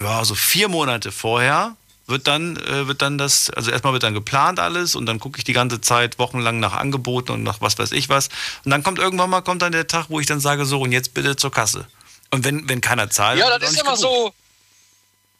[0.00, 1.76] ja, so vier Monate vorher
[2.06, 5.38] wird dann, äh, wird dann das, also erstmal wird dann geplant alles und dann gucke
[5.38, 8.28] ich die ganze Zeit wochenlang nach Angeboten und nach was weiß ich was.
[8.64, 10.92] Und dann kommt irgendwann mal kommt dann der Tag, wo ich dann sage, so und
[10.92, 11.86] jetzt bitte zur Kasse.
[12.30, 14.00] Und wenn, wenn keiner zahlt, Ja, das ist immer gebucht.
[14.00, 14.34] so.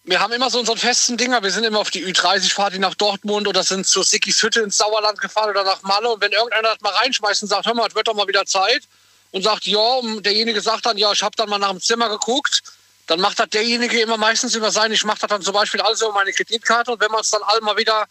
[0.09, 1.43] Wir haben immer so unseren festen Dinger.
[1.43, 5.21] Wir sind immer auf die Ü30-Party nach Dortmund oder sind zur Sickis Hütte ins Sauerland
[5.21, 6.09] gefahren oder nach Malle.
[6.09, 8.47] Und wenn irgendeiner das mal reinschmeißt und sagt, hör mal, es wird doch mal wieder
[8.47, 8.85] Zeit
[9.33, 12.09] und sagt, ja, und derjenige sagt dann, ja, ich habe dann mal nach dem Zimmer
[12.09, 12.63] geguckt,
[13.09, 14.93] dann macht das derjenige immer meistens über sein.
[14.93, 17.43] Ich mache das dann zum Beispiel alles über meine Kreditkarte und wenn wir uns dann
[17.43, 18.07] alle mal wieder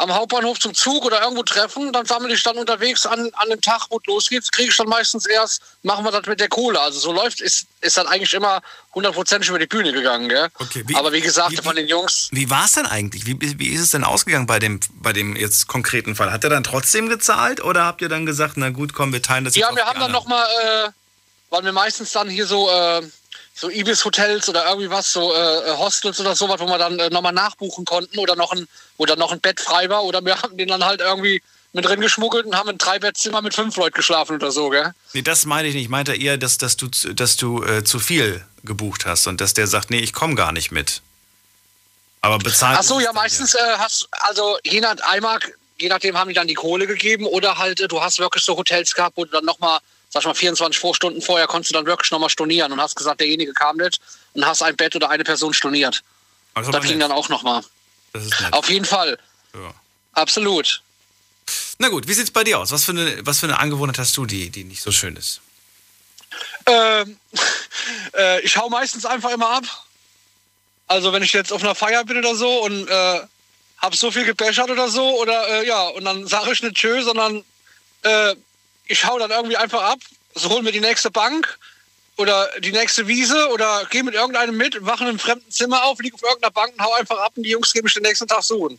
[0.00, 3.60] am Hauptbahnhof zum Zug oder irgendwo treffen, dann sammle ich dann unterwegs an, an dem
[3.60, 6.80] Tag, wo es losgeht, kriege ich dann meistens erst, machen wir das mit der Kohle.
[6.80, 8.62] Also so läuft, ist, ist dann eigentlich immer
[8.94, 10.28] hundertprozentig über die Bühne gegangen.
[10.28, 10.48] Gell?
[10.58, 13.26] Okay, wie- Aber wie gesagt, wie- von den Jungs, Wie war es denn eigentlich?
[13.26, 16.32] Wie, wie ist es denn ausgegangen bei dem, bei dem jetzt konkreten Fall?
[16.32, 19.44] Hat er dann trotzdem gezahlt oder habt ihr dann gesagt, na gut, komm, wir teilen
[19.44, 20.88] das jetzt ja, wir haben dann nochmal, äh,
[21.50, 23.02] weil wir meistens dann hier so, äh,
[23.60, 27.32] so Ibis-Hotels oder irgendwie was, so äh, Hostels oder sowas, wo wir dann äh, nochmal
[27.32, 30.68] nachbuchen konnten oder noch ein, oder noch ein Bett frei war oder wir haben den
[30.68, 31.42] dann halt irgendwie
[31.72, 34.92] mit drin geschmuggelt und haben ein Dreibettzimmer mit fünf Leuten geschlafen oder so, gell?
[35.12, 35.84] Nee, das meine ich nicht.
[35.84, 39.40] Ich meinte eher, dass, dass du, zu- dass du äh, zu viel gebucht hast und
[39.40, 41.00] dass der sagt, nee, ich komme gar nicht mit.
[42.22, 42.76] Aber bezahlt.
[42.78, 45.38] Ach so, ja, meistens äh, hast also je nach einmal,
[45.78, 48.56] je nachdem haben die dann die Kohle gegeben oder halt äh, du hast wirklich so
[48.56, 49.78] Hotels gehabt, wo du dann nochmal,
[50.10, 52.96] sag ich mal, 24 vor Stunden vorher konntest du dann wirklich nochmal stornieren und hast
[52.96, 54.00] gesagt, derjenige kam nicht
[54.34, 56.02] und hast ein Bett oder eine Person storniert.
[56.54, 57.02] Also Das ging nett.
[57.02, 57.62] dann auch nochmal.
[58.50, 59.18] Auf jeden Fall.
[59.54, 59.74] Ja.
[60.12, 60.82] Absolut.
[61.78, 62.72] Na gut, wie sieht's bei dir aus?
[62.72, 65.40] Was für eine, was für eine Angewohnheit hast du, die, die nicht so schön ist?
[66.66, 67.18] Ähm,
[68.16, 69.64] äh, ich hau meistens einfach immer ab.
[70.88, 73.20] Also wenn ich jetzt auf einer Feier bin oder so und äh,
[73.78, 77.02] hab so viel gebechert oder so oder äh, ja und dann sage ich nicht tschö,
[77.02, 77.44] sondern
[78.02, 78.34] äh,
[78.90, 80.00] ich hau dann irgendwie einfach ab,
[80.34, 81.58] so hol mir die nächste Bank
[82.16, 86.00] oder die nächste Wiese oder gehe mit irgendeinem mit, wache in einem fremden Zimmer auf,
[86.00, 88.26] liege auf irgendeiner Bank und hau einfach ab und die Jungs gehen mich den nächsten
[88.26, 88.78] Tag suchen.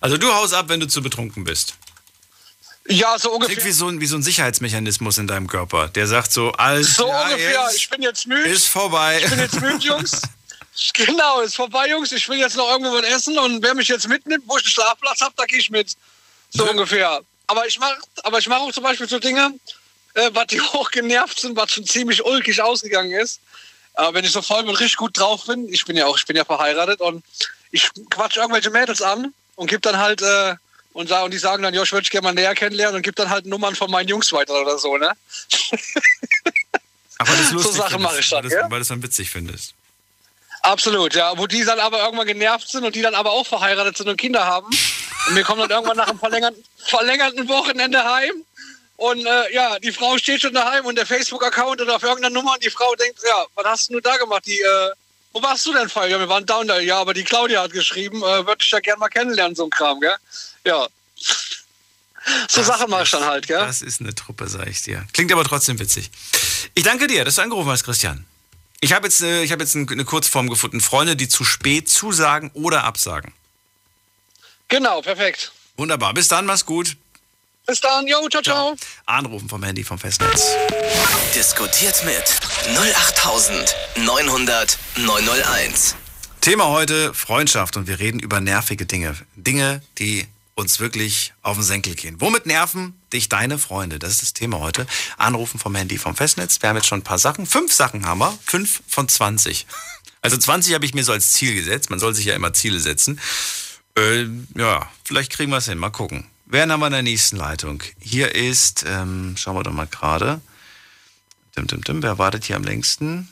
[0.00, 1.74] Also du haust ab, wenn du zu betrunken bist.
[2.86, 3.56] Ja, so ungefähr.
[3.56, 6.96] Klingt wie so ein, wie so ein Sicherheitsmechanismus in deinem Körper, der sagt so, alles
[6.96, 7.70] So ja, ungefähr.
[7.74, 8.48] Ich bin jetzt müde.
[8.48, 9.20] ist vorbei.
[9.22, 10.22] Ich bin jetzt müde, Jungs.
[10.94, 12.10] Genau, ist vorbei, Jungs.
[12.10, 14.70] Ich will jetzt noch irgendwo was essen und wer mich jetzt mitnimmt, wo ich einen
[14.70, 15.94] Schlafplatz habe, da gehe ich mit.
[16.50, 17.20] So ungefähr.
[17.50, 19.52] Aber ich mache aber ich mach auch zum Beispiel so Dinge,
[20.14, 23.40] äh, was die hoch genervt sind, was schon ziemlich ulkig ausgegangen ist.
[23.94, 26.24] Aber wenn ich so voll und richtig gut drauf bin, ich bin ja auch, ich
[26.26, 27.24] bin ja verheiratet und
[27.72, 30.54] ich quatsch irgendwelche Mädels an und gebe dann halt äh,
[30.92, 33.14] und, und die sagen dann, ja, ich würde dich gerne mal näher kennenlernen und gebe
[33.14, 35.12] dann halt Nummern von meinen Jungs weiter oder so, ne?
[37.18, 38.62] Aber das ist So lustig Sachen findest, mache ich dann, weil, das, ja?
[38.62, 39.74] weil du es dann witzig findest.
[40.62, 41.36] Absolut, ja.
[41.38, 44.16] Wo die dann aber irgendwann genervt sind und die dann aber auch verheiratet sind und
[44.16, 44.68] Kinder haben.
[45.28, 48.44] Und wir kommen dann irgendwann nach einem verlängerten, verlängerten Wochenende heim.
[48.96, 52.52] Und äh, ja, die Frau steht schon daheim und der Facebook-Account oder auf irgendeiner Nummer
[52.54, 54.44] und die Frau denkt, ja, was hast du da gemacht?
[54.46, 54.90] Die, äh,
[55.32, 56.10] wo warst du denn, Fall?
[56.10, 56.78] Ja, wir waren down da.
[56.80, 59.70] Ja, aber die Claudia hat geschrieben, äh, würde ich ja gerne mal kennenlernen, so ein
[59.70, 60.16] Kram, gell?
[60.66, 60.86] Ja.
[62.48, 63.58] So Sachen ist- dann halt, gell?
[63.58, 65.06] Das ist eine Truppe, sag ich dir.
[65.14, 66.10] Klingt aber trotzdem witzig.
[66.74, 68.26] Ich danke dir, dass du angerufen hast, Christian.
[68.80, 70.80] Ich habe jetzt, äh, ich hab jetzt ein- eine Kurzform gefunden.
[70.82, 73.32] Freunde, die zu spät zusagen oder absagen.
[74.70, 75.52] Genau, perfekt.
[75.76, 76.14] Wunderbar.
[76.14, 76.96] Bis dann, mach's gut.
[77.66, 78.76] Bis dann, jo, ciao, ciao.
[79.04, 80.46] Anrufen vom Handy vom Festnetz.
[81.34, 82.22] Diskutiert mit
[82.76, 85.96] 08900 901.
[86.40, 89.16] Thema heute Freundschaft und wir reden über nervige Dinge.
[89.34, 92.20] Dinge, die uns wirklich auf den Senkel gehen.
[92.20, 93.98] Womit nerven dich deine Freunde?
[93.98, 94.86] Das ist das Thema heute.
[95.16, 96.62] Anrufen vom Handy vom Festnetz.
[96.62, 97.46] Wir haben jetzt schon ein paar Sachen.
[97.46, 98.38] Fünf Sachen haben wir.
[98.44, 99.66] Fünf von 20.
[100.22, 101.90] Also 20 habe ich mir so als Ziel gesetzt.
[101.90, 103.18] Man soll sich ja immer Ziele setzen.
[104.00, 104.26] Äh,
[104.58, 105.78] ja, vielleicht kriegen wir es hin.
[105.78, 106.26] Mal gucken.
[106.46, 107.82] Wen haben wir in der nächsten Leitung?
[108.00, 110.40] Hier ist, ähm, schauen wir doch mal gerade.
[111.56, 112.02] Dim, dim, dim.
[112.02, 113.28] Wer wartet hier am längsten?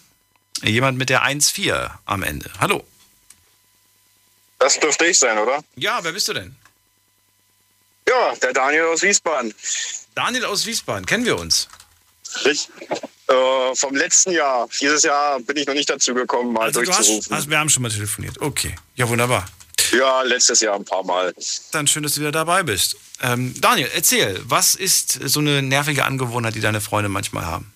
[0.62, 2.50] Jemand mit der 1-4 am Ende.
[2.60, 2.84] Hallo.
[4.58, 5.62] Das dürfte ich sein, oder?
[5.76, 6.54] Ja, wer bist du denn?
[8.08, 9.54] Ja, der Daniel aus Wiesbaden.
[10.14, 11.68] Daniel aus Wiesbaden, kennen wir uns?
[12.44, 12.68] Ich,
[13.28, 14.68] äh, vom letzten Jahr.
[14.80, 17.36] Dieses Jahr bin ich noch nicht dazu gekommen, mal Also du hast, durchzurufen.
[17.36, 18.40] hast, wir haben schon mal telefoniert.
[18.40, 19.48] Okay, ja wunderbar.
[19.92, 21.34] Ja, letztes Jahr ein paar Mal.
[21.72, 22.96] Dann schön, dass du wieder dabei bist.
[23.22, 27.72] Ähm, Daniel, erzähl, was ist so eine nervige Angewohnheit, die deine Freunde manchmal haben?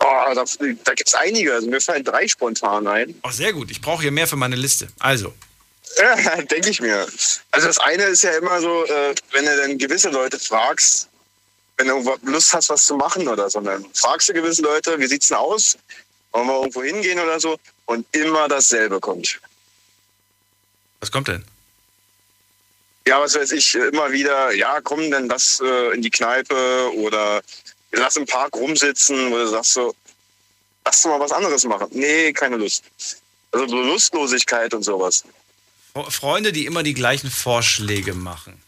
[0.00, 0.44] Oh, da
[0.84, 1.54] da gibt es einige.
[1.54, 3.14] Also mir fallen drei spontan ein.
[3.22, 4.88] Auch sehr gut, ich brauche hier mehr für meine Liste.
[4.98, 5.34] Also,
[5.98, 7.06] Ja, denke ich mir.
[7.50, 11.08] Also das eine ist ja immer so, äh, wenn du dann gewisse Leute fragst,
[11.78, 15.06] wenn du Lust hast, was zu machen oder so, dann fragst du gewisse Leute, wie
[15.06, 15.76] sieht's denn aus?
[16.32, 17.58] Wollen wir irgendwo hingehen oder so?
[17.86, 19.40] Und immer dasselbe kommt.
[21.00, 21.44] Was kommt denn?
[23.06, 27.40] Ja, was weiß ich, immer wieder, ja, komm, dann lass äh, in die Kneipe oder
[27.92, 29.94] lass im Park rumsitzen, du sagst so,
[30.84, 31.86] lass doch mal was anderes machen.
[31.92, 32.82] Nee, keine Lust.
[33.52, 35.22] Also so Lustlosigkeit und sowas.
[35.94, 38.60] Fre- Freunde, die immer die gleichen Vorschläge machen.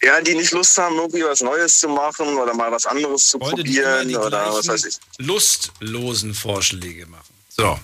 [0.00, 3.38] Ja, die nicht Lust haben, irgendwie was Neues zu machen oder mal was anderes zu
[3.38, 4.98] Freunde, probieren oder was weiß ich.
[5.18, 7.33] lustlosen Vorschläge machen.
[7.56, 7.78] So.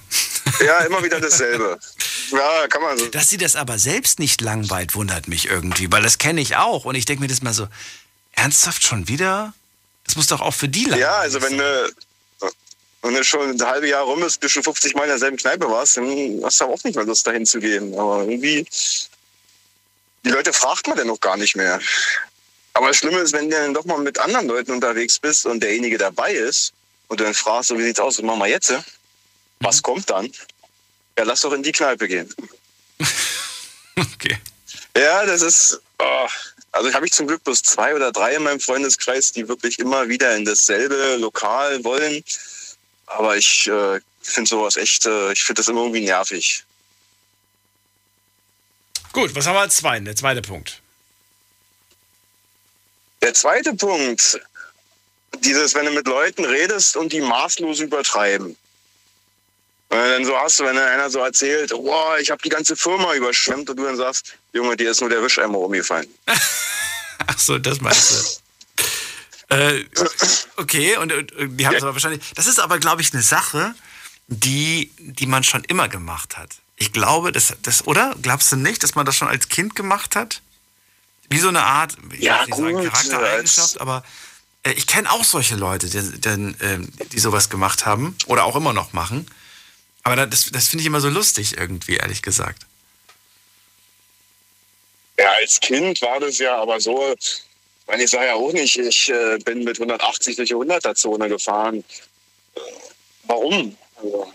[0.64, 1.79] Ja, immer wieder dasselbe.
[2.33, 3.07] Ja, kann man so.
[3.07, 6.85] Dass sie das aber selbst nicht langweilt, wundert mich irgendwie, weil das kenne ich auch.
[6.85, 7.68] Und ich denke mir das mal so,
[8.33, 9.55] ernsthaft schon wieder?
[10.05, 11.93] Das muss doch auch für die langweilig Ja, also wenn du,
[13.03, 15.71] wenn du schon ein halbes Jahr rum bist, bis du 50 Mal in derselben Kneipe
[15.71, 17.97] warst, dann hast du auch nicht mehr Lust, dahin zu gehen.
[17.97, 18.66] Aber irgendwie,
[20.25, 21.81] die Leute fragt man dann noch gar nicht mehr.
[22.75, 25.62] Aber das Schlimme ist, wenn du dann doch mal mit anderen Leuten unterwegs bist und
[25.62, 26.73] derjenige dabei ist
[27.09, 28.73] und du dann fragst, so, wie sieht's aus, was machen wir jetzt?
[29.61, 30.33] Was kommt dann?
[31.17, 32.35] Ja, lass doch in die Kneipe gehen.
[33.97, 34.39] Okay.
[34.97, 35.81] Ja, das ist.
[35.99, 36.29] Oh.
[36.73, 40.09] Also habe ich zum Glück bloß zwei oder drei in meinem Freundeskreis, die wirklich immer
[40.09, 42.25] wieder in dasselbe Lokal wollen.
[43.07, 46.65] Aber ich äh, finde sowas echt, äh, ich finde das immer irgendwie nervig.
[49.13, 50.05] Gut, was haben wir als zweiten?
[50.05, 50.81] Der zweite Punkt.
[53.21, 54.41] Der zweite Punkt,
[55.41, 58.57] dieses, wenn du mit Leuten redest und die maßlos übertreiben.
[60.21, 63.71] Dann so hast, wenn dann einer so erzählt, wow, ich habe die ganze Firma überschwemmt
[63.71, 66.07] und du dann sagst, Junge, dir ist nur der Wischeimer umgefallen.
[67.27, 68.41] Ach so, das meinst
[69.49, 69.55] du.
[69.55, 69.85] äh,
[70.57, 72.33] okay, und, und die haben es aber wahrscheinlich.
[72.35, 73.75] Das ist aber, glaube ich, eine Sache,
[74.27, 76.51] die, die man schon immer gemacht hat.
[76.77, 78.14] Ich glaube, das, das, oder?
[78.23, 80.43] Glaubst du nicht, dass man das schon als Kind gemacht hat?
[81.29, 84.03] Wie so eine Art, Ja, nicht sagen gut, Charaktereigenschaft, aber
[84.64, 88.57] äh, ich kenne auch solche Leute, die, die, ähm, die sowas gemacht haben oder auch
[88.57, 89.27] immer noch machen.
[90.03, 92.66] Aber da- das, das finde ich immer so lustig irgendwie, ehrlich gesagt.
[95.18, 97.14] Ja, als Kind war das ja aber so,
[97.86, 101.84] meine, ich sage ja auch nicht, ich äh, bin mit 180 durch die 100er-Zone gefahren.
[102.55, 102.61] Äh,
[103.24, 103.76] warum?
[103.96, 104.32] Also,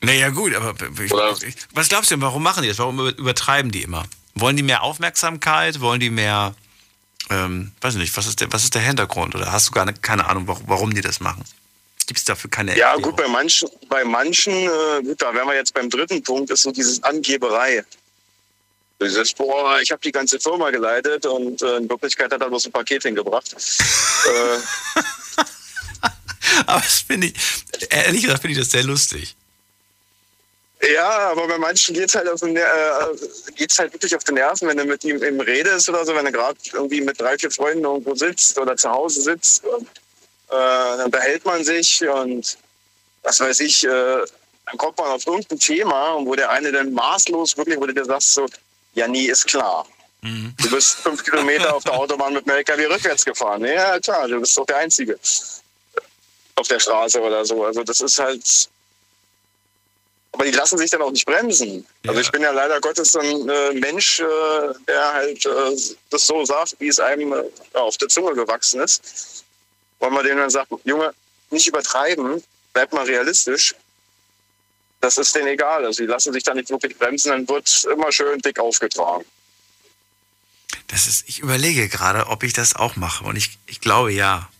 [0.00, 2.78] Naja, gut, aber ich, ich, was glaubst du denn, warum machen die das?
[2.78, 4.06] Warum über- übertreiben die immer?
[4.34, 5.80] Wollen die mehr Aufmerksamkeit?
[5.80, 6.54] Wollen die mehr,
[7.28, 9.34] ähm, weiß nicht, was ist der, was ist der Hintergrund?
[9.34, 11.44] Oder hast du gar ne, keine Ahnung, warum die das machen?
[12.10, 13.02] Gibt es dafür keine ja, Erklärung?
[13.14, 16.62] gut, bei manchen, bei manchen äh, gut, da wären wir jetzt beim dritten Punkt, ist
[16.62, 17.84] so dieses Angeberei.
[19.00, 22.66] Dieses, boah, ich habe die ganze Firma geleitet und äh, in Wirklichkeit hat er bloß
[22.66, 23.54] ein Paket hingebracht.
[24.26, 25.00] äh,
[26.66, 27.34] Aber das finde ich,
[27.90, 29.36] ehrlich gesagt, finde ich das sehr lustig.
[30.92, 34.66] Ja, aber bei manchen halt, auf den, Ner- äh, geht's halt wirklich auf die Nerven,
[34.66, 37.52] wenn du mit ihm im redest oder so, wenn du gerade irgendwie mit drei, vier
[37.52, 39.62] Freunden irgendwo sitzt oder zu Hause sitzt.
[40.50, 42.58] Und, äh, dann behält man sich und
[43.22, 43.88] was weiß ich, äh,
[44.66, 48.04] dann kommt man auf irgendein Thema, wo der eine dann maßlos wirklich, wo du dir
[48.04, 48.46] sagst so,
[48.94, 49.86] ja, nie ist klar.
[50.22, 53.64] Du bist fünf Kilometer auf der Autobahn mit dem LKW rückwärts gefahren.
[53.64, 55.18] Ja, klar, du bist doch der Einzige
[56.56, 57.64] auf der Straße oder so.
[57.64, 58.68] Also das ist halt,
[60.32, 61.86] aber die lassen sich dann auch nicht bremsen.
[62.06, 64.24] Also ich bin ja leider Gottes ein äh, Mensch, äh,
[64.86, 65.76] der halt äh,
[66.10, 67.44] das so sagt, wie es einem äh,
[67.74, 69.39] ja, auf der Zunge gewachsen ist.
[70.00, 71.14] Weil man denen dann sagt, Junge,
[71.50, 72.42] nicht übertreiben,
[72.72, 73.74] bleib mal realistisch.
[75.00, 75.84] Das ist denen egal.
[75.84, 79.24] Also die lassen sich da nicht wirklich bremsen, dann wird immer schön dick aufgetragen.
[80.88, 83.24] Das ist, ich überlege gerade, ob ich das auch mache.
[83.24, 84.50] Und ich, ich glaube ja.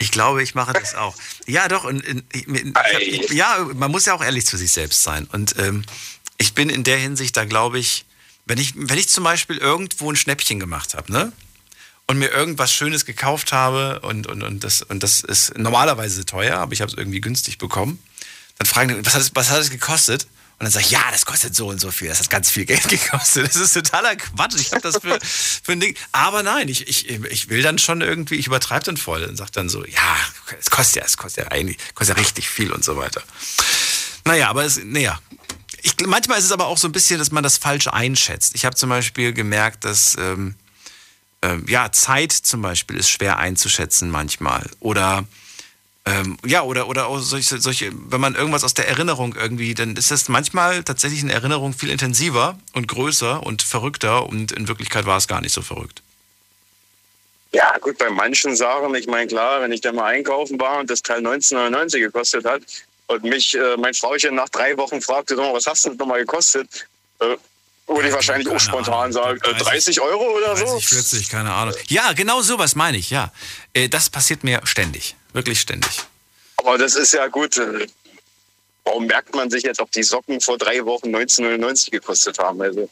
[0.00, 1.16] Ich glaube, ich mache das auch.
[1.46, 1.84] Ja, doch.
[1.84, 5.26] Und, in, in, ich, ja, man muss ja auch ehrlich zu sich selbst sein.
[5.32, 5.82] Und ähm,
[6.36, 8.04] ich bin in der Hinsicht, da glaube ich,
[8.44, 11.32] wenn ich, wenn ich zum Beispiel irgendwo ein Schnäppchen gemacht habe, ne?
[12.08, 16.56] Und mir irgendwas Schönes gekauft habe und, und, und, das, und das ist normalerweise teuer,
[16.56, 18.02] aber ich habe es irgendwie günstig bekommen,
[18.56, 20.26] dann fragen die, was hat es, was hat es gekostet?
[20.58, 22.08] Und dann sage ich, ja, das kostet so und so viel.
[22.08, 23.46] Das hat ganz viel Geld gekostet.
[23.46, 24.56] Das ist totaler Quatsch.
[24.58, 25.94] Ich habe das für, für ein Ding.
[26.10, 29.52] Aber nein, ich, ich, ich will dann schon irgendwie, ich übertreibe dann voll und sage
[29.52, 30.16] dann so, ja,
[30.58, 33.22] es kostet ja, es kostet ja eigentlich, kostet ja richtig viel und so weiter.
[34.24, 35.20] Naja, aber es, naja.
[35.80, 38.56] Ich, manchmal ist es aber auch so ein bisschen, dass man das falsch einschätzt.
[38.56, 40.56] Ich habe zum Beispiel gemerkt, dass ähm,
[41.42, 44.68] ähm, ja, Zeit zum Beispiel ist schwer einzuschätzen manchmal.
[44.80, 45.24] Oder
[46.08, 49.94] ähm, ja, oder, oder auch solche, solche, wenn man irgendwas aus der Erinnerung irgendwie, dann
[49.96, 55.04] ist das manchmal tatsächlich eine Erinnerung viel intensiver und größer und verrückter und in Wirklichkeit
[55.04, 56.02] war es gar nicht so verrückt.
[57.52, 60.88] Ja, gut, bei manchen Sachen, ich meine, klar, wenn ich da mal einkaufen war und
[60.88, 62.62] das Teil 1999 gekostet hat
[63.06, 66.88] und mich äh, mein Frauchen nach drei Wochen fragte, was hast du denn nochmal gekostet?
[67.20, 67.36] Äh,
[67.88, 70.64] würde ich wahrscheinlich auch spontan sagen, äh, 30 Euro oder so?
[70.64, 71.74] 30, 40, keine Ahnung.
[71.88, 73.32] Ja, genau sowas meine ich, ja.
[73.72, 75.90] Äh, das passiert mir ständig, wirklich ständig.
[76.56, 77.56] Aber das ist ja gut.
[77.56, 77.86] äh,
[78.84, 82.60] Warum merkt man sich jetzt, ob die Socken vor drei Wochen 1999 gekostet haben?
[82.62, 82.88] Also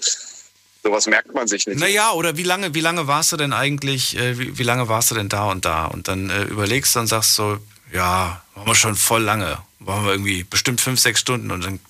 [0.82, 1.78] sowas merkt man sich nicht.
[1.78, 5.14] Naja, oder wie lange, wie lange warst du denn eigentlich, wie, wie lange warst du
[5.14, 5.86] denn da und da?
[5.86, 7.58] Und dann äh, überlegst du und sagst so,
[7.92, 9.58] ja, waren wir schon voll lange.
[9.78, 11.80] Waren wir irgendwie bestimmt fünf, sechs Stunden und dann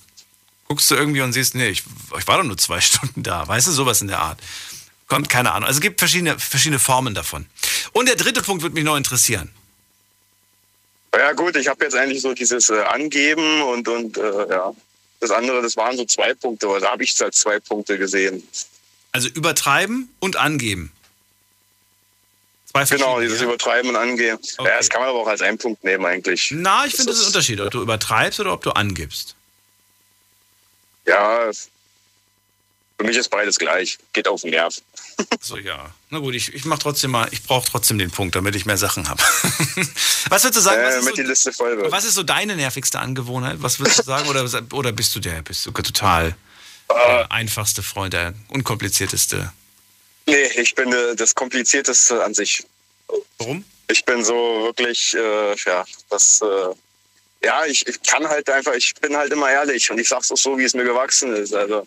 [0.68, 1.82] guckst du irgendwie und siehst, nee, ich,
[2.18, 3.46] ich war doch nur zwei Stunden da.
[3.46, 4.40] Weißt du, sowas in der Art.
[5.08, 5.68] Kommt keine Ahnung.
[5.68, 7.46] Also es gibt verschiedene, verschiedene Formen davon.
[7.92, 9.50] Und der dritte Punkt würde mich noch interessieren.
[11.14, 14.74] Ja gut, ich habe jetzt eigentlich so dieses äh, Angeben und, und äh, ja.
[15.20, 17.96] Das andere, das waren so zwei Punkte, aber da habe ich es als zwei Punkte
[17.96, 18.46] gesehen.
[19.12, 20.92] Also übertreiben und angeben.
[22.66, 23.46] Zwei Genau, dieses ja?
[23.46, 24.38] Übertreiben und Angeben.
[24.58, 26.50] Ja, das kann man aber auch als einen Punkt nehmen eigentlich.
[26.50, 29.35] Na, ich finde, das ist ein Unterschied, ob du übertreibst oder ob du angibst.
[31.06, 31.50] Ja,
[32.98, 33.98] für mich ist beides gleich.
[34.12, 34.74] Geht auf den Nerv.
[35.40, 35.90] So, ja.
[36.10, 38.76] Na gut, ich, ich mach trotzdem mal, ich brauche trotzdem den Punkt, damit ich mehr
[38.76, 39.22] Sachen habe.
[40.28, 41.90] was würdest du sagen, was Äh, ist, mit die so, Liste voll wird.
[41.92, 43.56] was ist so deine nervigste Angewohnheit?
[43.60, 44.28] Was würdest du sagen?
[44.28, 46.34] Oder, oder bist du der, bist du total
[46.88, 46.94] Äh.
[46.94, 49.52] der einfachste Freund, der unkomplizierteste?
[50.26, 52.64] Nee, ich bin äh, das Komplizierteste an sich.
[53.38, 53.64] Warum?
[53.88, 56.74] Ich bin so wirklich, äh, ja, das, äh,
[57.42, 60.36] ja, ich, ich kann halt einfach, ich bin halt immer ehrlich und ich sag's auch
[60.36, 61.54] so, wie es mir gewachsen ist.
[61.54, 61.86] Also,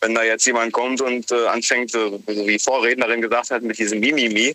[0.00, 3.78] wenn da jetzt jemand kommt und äh, anfängt, äh, wie die Vorrednerin gesagt hat, mit
[3.78, 4.54] diesem Mimimi, äh,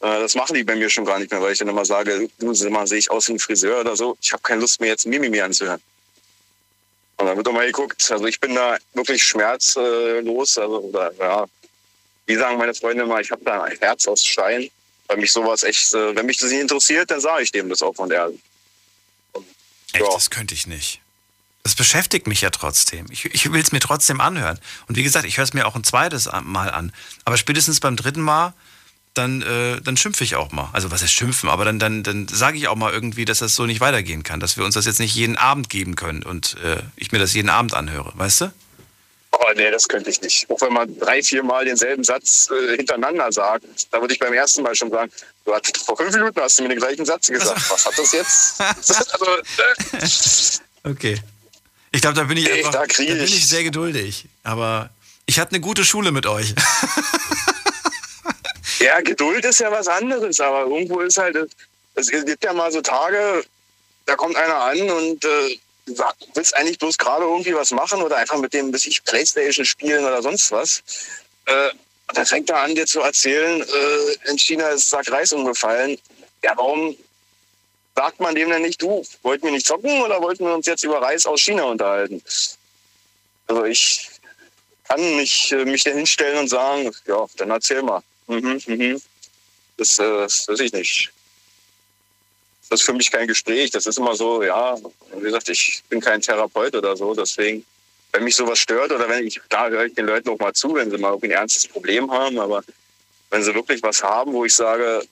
[0.00, 2.54] das machen die bei mir schon gar nicht mehr, weil ich dann immer sage, du,
[2.54, 4.90] sag mal, sehe ich aus wie ein Friseur oder so, ich habe keine Lust mehr
[4.90, 5.80] jetzt Mimimi anzuhören.
[7.16, 8.10] Und dann wird doch mal geguckt.
[8.10, 10.58] Also ich bin da wirklich schmerzlos.
[10.58, 11.46] Also, oder, ja,
[12.26, 14.70] wie sagen meine Freunde immer, ich habe da ein Herz aus Stein.
[15.06, 17.82] Weil mich sowas echt, äh, wenn mich das nicht interessiert, dann sage ich dem das
[17.82, 18.30] auch von der.
[19.94, 21.00] Echt, das könnte ich nicht.
[21.62, 23.06] Das beschäftigt mich ja trotzdem.
[23.10, 24.58] Ich, ich will es mir trotzdem anhören.
[24.86, 26.92] Und wie gesagt, ich höre es mir auch ein zweites Mal an.
[27.24, 28.52] Aber spätestens beim dritten Mal,
[29.14, 30.68] dann, äh, dann schimpfe ich auch mal.
[30.72, 31.48] Also was heißt schimpfen?
[31.48, 34.40] Aber dann, dann, dann sage ich auch mal irgendwie, dass das so nicht weitergehen kann.
[34.40, 37.32] Dass wir uns das jetzt nicht jeden Abend geben können und äh, ich mir das
[37.32, 38.12] jeden Abend anhöre.
[38.14, 38.52] Weißt du?
[39.40, 40.48] Oh nee, das könnte ich nicht.
[40.50, 44.32] Auch wenn man drei, vier Mal denselben Satz äh, hintereinander sagt, da würde ich beim
[44.32, 45.10] ersten Mal schon sagen,
[45.44, 47.70] du hast, vor fünf Minuten hast du mir den gleichen Satz gesagt.
[47.70, 48.60] Was hat das jetzt?
[49.12, 49.26] also,
[50.86, 51.20] äh, Okay.
[51.92, 54.26] Ich glaube, da bin ich einfach, da da bin ich- sehr geduldig.
[54.42, 54.90] Aber
[55.26, 56.54] ich hatte eine gute Schule mit euch.
[58.80, 61.36] ja, Geduld ist ja was anderes, aber irgendwo ist halt,
[61.94, 63.44] es gibt ja mal so Tage,
[64.06, 65.58] da kommt einer an und äh,
[66.34, 70.04] willst eigentlich bloß gerade irgendwie was machen oder einfach mit dem, bis ich Playstation spielen
[70.04, 70.82] oder sonst was.
[71.46, 71.70] Äh,
[72.08, 75.98] und dann fängt er an, dir zu erzählen, äh, in China ist Sack Reis umgefallen.
[76.42, 76.96] Ja, warum
[77.96, 80.84] sagt man dem denn nicht, du, wollten wir nicht zocken oder wollten wir uns jetzt
[80.84, 82.22] über Reis aus China unterhalten?
[83.46, 84.10] Also ich
[84.88, 88.02] kann nicht äh, mich da hinstellen und sagen, ja, dann erzähl mal.
[88.26, 89.02] Mhm, mhm.
[89.76, 91.13] Das, äh, das weiß ich nicht.
[92.74, 93.70] Das ist für mich kein Gespräch.
[93.70, 94.76] Das ist immer so, ja,
[95.14, 97.14] wie gesagt, ich bin kein Therapeut oder so.
[97.14, 97.64] Deswegen,
[98.10, 100.74] wenn mich sowas stört oder wenn ich, da höre ich den Leuten auch mal zu,
[100.74, 102.36] wenn sie mal irgendwie ein ernstes Problem haben.
[102.40, 102.64] Aber
[103.30, 105.06] wenn sie wirklich was haben, wo ich sage,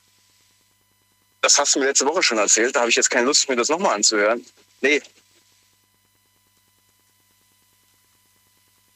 [1.41, 3.55] das hast du mir letzte Woche schon erzählt, da habe ich jetzt keine Lust, mir
[3.55, 4.45] das nochmal anzuhören.
[4.81, 5.01] Nee.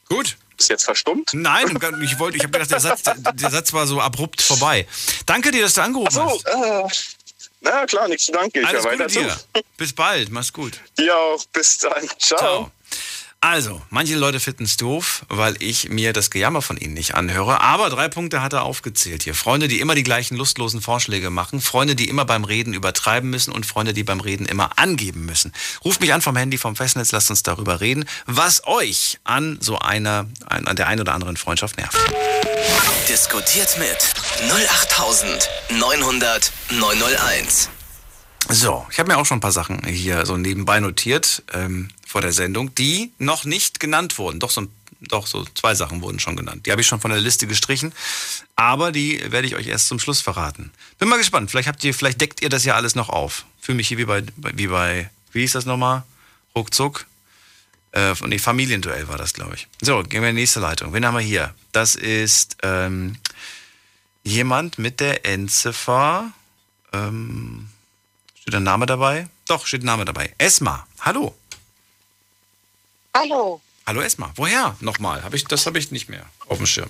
[0.09, 0.35] Gut.
[0.59, 1.29] Ist jetzt verstummt?
[1.31, 4.85] Nein, ich wollte, ich habe gedacht, der Satz, der, Satz war so abrupt vorbei.
[5.25, 6.47] Danke dir, dass du angerufen So, hast.
[6.47, 7.16] äh,
[7.61, 8.59] na klar, nichts zu danken.
[8.61, 9.19] Ich Alles Gute weiter zu.
[9.19, 9.37] dir.
[9.77, 10.79] Bis bald, mach's gut.
[10.97, 11.43] Dir auch.
[11.53, 12.07] Bis dann.
[12.19, 12.39] Ciao.
[12.39, 12.71] Ciao.
[13.39, 17.61] Also, manche Leute finden es doof, weil ich mir das Gejammer von ihnen nicht anhöre.
[17.61, 19.35] Aber drei Punkte hat er aufgezählt hier.
[19.35, 23.51] Freunde, die immer die gleichen lustlosen Vorschläge machen, Freunde, die immer beim Reden übertreiben müssen
[23.51, 25.53] und Freunde, die beim Reden immer angeben müssen.
[25.85, 29.77] Ruft mich an vom Handy, vom Festnetz, lasst uns darüber reden, was euch an so
[29.77, 31.95] einer, an der einen oder anderen Freundschaft nervt.
[33.07, 33.99] Diskutiert mit
[34.49, 37.69] 08900 901.
[38.49, 42.21] So, ich habe mir auch schon ein paar Sachen hier so nebenbei notiert ähm, vor
[42.21, 44.39] der Sendung, die noch nicht genannt wurden.
[44.39, 44.67] Doch so,
[45.01, 46.65] doch so zwei Sachen wurden schon genannt.
[46.65, 47.93] Die habe ich schon von der Liste gestrichen,
[48.55, 50.71] aber die werde ich euch erst zum Schluss verraten.
[50.99, 51.51] Bin mal gespannt.
[51.51, 53.45] Vielleicht habt ihr, vielleicht deckt ihr das ja alles noch auf.
[53.59, 56.03] Fühle mich hier wie bei, wie bei, wie hieß das nochmal?
[56.55, 57.05] Ruckzuck.
[57.91, 59.67] Äh, nee, Familienduell war das, glaube ich.
[59.81, 60.93] So, gehen wir in die nächste Leitung.
[60.93, 61.53] Wen haben wir hier?
[61.71, 63.17] Das ist ähm,
[64.23, 66.31] jemand mit der Endziffer.
[66.93, 67.69] Ähm,
[68.47, 69.27] Steht ein Name dabei?
[69.49, 70.33] Doch, steht ein Name dabei.
[70.37, 70.87] Esma.
[71.01, 71.35] Hallo.
[73.15, 74.31] Hallo, Hallo Esma.
[74.35, 74.75] Woher?
[74.81, 75.23] Nochmal.
[75.23, 76.89] Hab ich, das habe ich nicht mehr auf dem Schirm.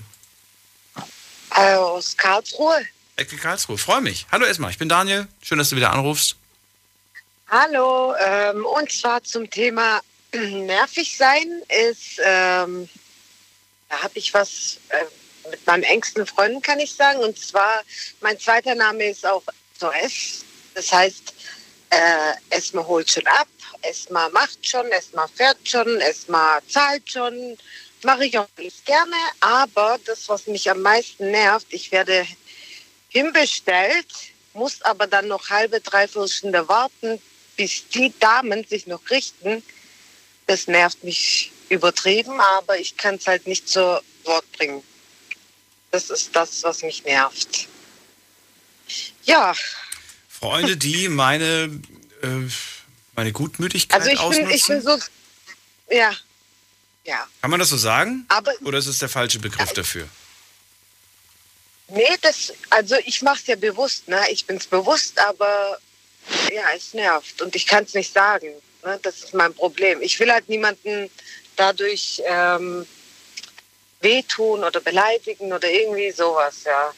[1.56, 2.86] äh, aus Karlsruhe.
[3.18, 3.78] Ecke Karlsruhe.
[3.78, 4.26] Freue mich.
[4.32, 4.70] Hallo Esma.
[4.70, 5.28] Ich bin Daniel.
[5.42, 6.36] Schön, dass du wieder anrufst.
[7.50, 10.02] Hallo, ähm, und zwar zum Thema
[10.34, 12.90] nervig sein ist, ähm,
[13.90, 15.06] da habe ich was äh,
[15.50, 17.20] mit meinem engsten Freunden, kann ich sagen.
[17.20, 17.84] Und zwar,
[18.22, 19.44] mein zweiter Name ist auch
[19.80, 20.44] so S.
[20.74, 21.34] Das heißt,
[21.92, 23.48] äh, Esma holt schon ab,
[23.82, 27.58] Esma macht schon, Esma fährt schon, Esma zahlt schon.
[28.04, 32.28] Mache ich auch nicht gerne, aber das, was mich am meisten nervt, ich werde
[33.10, 34.08] hinbestellt,
[34.54, 37.20] muss aber dann noch halbe, dreiviertel Stunde warten,
[37.56, 39.64] bis die Damen sich noch richten.
[40.46, 44.84] Das nervt mich übertrieben, aber ich kann es halt nicht zu Wort bringen.
[45.92, 47.68] Das ist das, was mich nervt.
[49.24, 49.56] Ja,
[50.40, 51.82] Freunde, die meine,
[52.22, 52.28] äh,
[53.18, 54.46] meine Gutmütigkeit also ich ausnutzen.
[54.46, 54.98] bin, ich bin so,
[55.90, 56.14] ja,
[57.04, 57.28] ja.
[57.42, 58.26] Kann man das so sagen?
[58.30, 60.08] Aber Oder ist es der falsche Begriff dafür?
[61.90, 64.22] Nee, das, also ich mache es ja bewusst, ne?
[64.30, 65.80] Ich bin es bewusst, aber
[66.54, 68.50] ja, es nervt und ich kann es nicht sagen.
[68.84, 69.00] Ne?
[69.02, 70.02] Das ist mein Problem.
[70.02, 71.10] Ich will halt niemanden
[71.56, 72.86] dadurch ähm,
[74.02, 76.94] wehtun oder beleidigen oder irgendwie sowas, ja.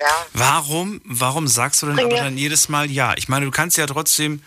[0.00, 2.14] Ja, Warum, warum sagst du denn Bringe.
[2.14, 3.14] aber dann jedes Mal ja?
[3.18, 4.42] Ich meine, du kannst ja trotzdem,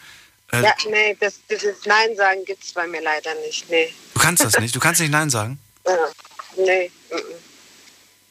[0.53, 3.69] äh, ja nee, das, dieses Nein sagen gibt es bei mir leider nicht.
[3.69, 3.93] Nee.
[4.13, 4.75] du kannst das nicht.
[4.75, 5.59] Du kannst nicht Nein sagen.
[6.55, 6.91] Ja, nee.
[7.11, 7.35] mm, mm.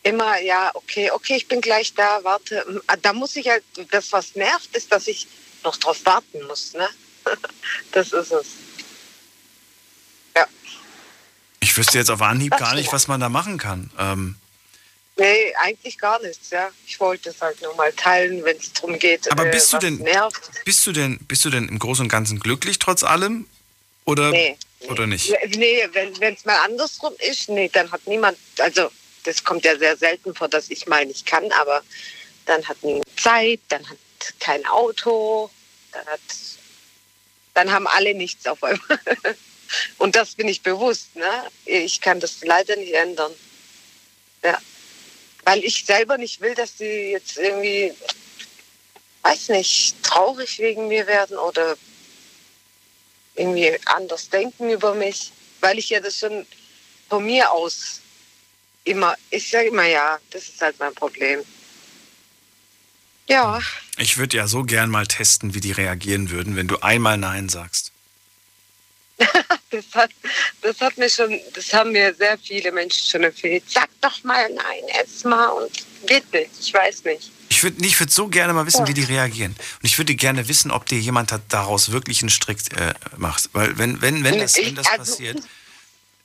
[0.05, 2.65] Immer, ja, okay, okay, ich bin gleich da, warte.
[2.67, 5.27] Mm, ah, Da muss ich halt, das, was nervt, ist, dass ich
[5.63, 6.89] noch drauf warten muss, ne?
[7.93, 8.47] Das ist es.
[11.63, 13.91] Ich wüsste jetzt auf Anhieb gar nicht, was man da machen kann.
[13.97, 14.35] Ähm,
[15.17, 16.71] Nee, eigentlich gar nichts, ja.
[16.87, 19.31] Ich wollte es halt nur mal teilen, wenn es darum geht.
[19.31, 20.51] aber äh, bist du was denn, Nervt.
[20.65, 23.47] bist du denn, bist du denn im Großen und Ganzen glücklich trotz allem?
[24.05, 24.57] Oder, Nee.
[24.89, 25.33] oder nicht?
[25.57, 28.91] Nee, wenn es mal andersrum ist, nee, dann hat niemand, also
[29.25, 31.83] das kommt ja sehr selten vor, dass ich mal nicht kann, aber
[32.47, 33.99] dann hat niemand Zeit, dann hat
[34.41, 35.51] kein Auto,
[35.93, 36.21] dann, hat,
[37.55, 38.99] dann haben alle nichts auf einmal.
[39.99, 41.31] Und das bin ich bewusst, ne?
[41.65, 43.33] Ich kann das leider nicht ändern.
[45.45, 47.93] Weil ich selber nicht will, dass die jetzt irgendwie,
[49.23, 51.77] weiß nicht, traurig wegen mir werden oder
[53.35, 56.47] irgendwie anders denken über mich, weil ich ja das schon
[57.09, 58.01] von mir aus
[58.85, 61.41] immer, ich sage immer ja, das ist halt mein Problem.
[63.29, 63.61] Ja,
[63.99, 67.49] Ich würde ja so gern mal testen, wie die reagieren würden, wenn du einmal Nein
[67.49, 67.92] sagst.
[69.71, 70.11] das hat,
[70.63, 73.63] das hat mir schon, das haben mir sehr viele Menschen schon empfohlen.
[73.67, 75.71] Sag doch mal nein, erstmal und
[76.07, 77.31] geht nicht, ich weiß nicht.
[77.51, 78.89] Ich würde ich würd so gerne mal wissen, Ja.
[78.89, 79.53] wie die reagieren.
[79.53, 83.51] Und ich würde gerne wissen, ob dir jemand hat daraus wirklich einen Strick äh, macht.
[83.53, 85.39] Weil wenn, wenn, wenn das, wenn das also- passiert,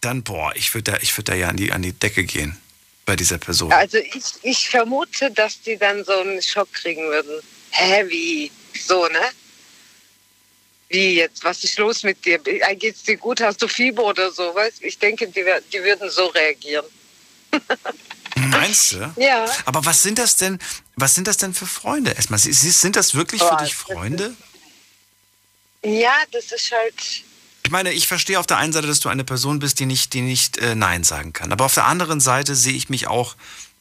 [0.02, 2.58] dann, boah, ich würde da, ich würd da ja an die, an die Decke gehen
[3.06, 3.72] bei dieser Person.
[3.72, 7.42] Also ich, ich vermute, dass die dann so einen Schock kriegen würden.
[7.72, 8.52] Hä, wie?
[8.80, 9.20] So, ne?
[10.90, 11.44] Wie jetzt?
[11.44, 12.40] Was ist los mit dir?
[12.46, 13.42] Äh, Geht's dir gut?
[13.42, 14.56] Hast du Fieber oder so?
[14.56, 14.82] Weißt?
[14.84, 16.86] Ich denke, die, die würden so reagieren.
[18.36, 19.14] Meinst du?
[19.18, 19.46] Ja.
[19.66, 20.60] Aber was sind das denn,
[20.96, 22.12] was sind das denn für Freunde?
[22.12, 24.34] Erstmal, sind das wirklich für dich Freunde?
[25.84, 26.94] Ja, das ist halt.
[27.64, 30.14] Ich meine, ich verstehe auf der einen Seite, dass du eine Person bist, die nicht,
[30.14, 31.52] die nicht äh, Nein sagen kann.
[31.52, 33.36] Aber auf der anderen Seite sehe ich mich auch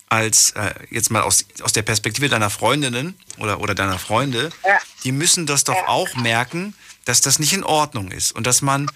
[0.09, 4.79] als, äh, jetzt mal aus, aus der Perspektive deiner Freundinnen oder, oder deiner Freunde, Ja.
[5.05, 6.75] die müssen das doch auch merken,
[7.07, 8.91] dass das nicht in Ordnung ist und dass man,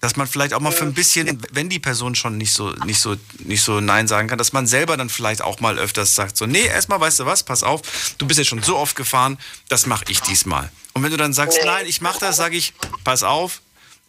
[0.00, 3.00] dass man vielleicht auch mal für ein bisschen, wenn die Person schon nicht so, nicht
[3.00, 6.36] so, nicht so Nein sagen kann, dass man selber dann vielleicht auch mal öfters sagt,
[6.36, 7.80] so, nee, erstmal, weißt du was, pass auf,
[8.18, 9.38] du bist jetzt schon so oft gefahren,
[9.68, 10.70] das mache ich diesmal.
[10.92, 13.62] Und wenn du dann sagst, nein, ich mache das, sage ich, pass auf,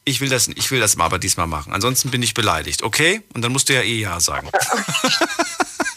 [0.03, 1.73] ich will das, ich will das mal aber diesmal machen.
[1.73, 3.21] Ansonsten bin ich beleidigt, okay?
[3.33, 4.49] Und dann musst du ja eh ja sagen.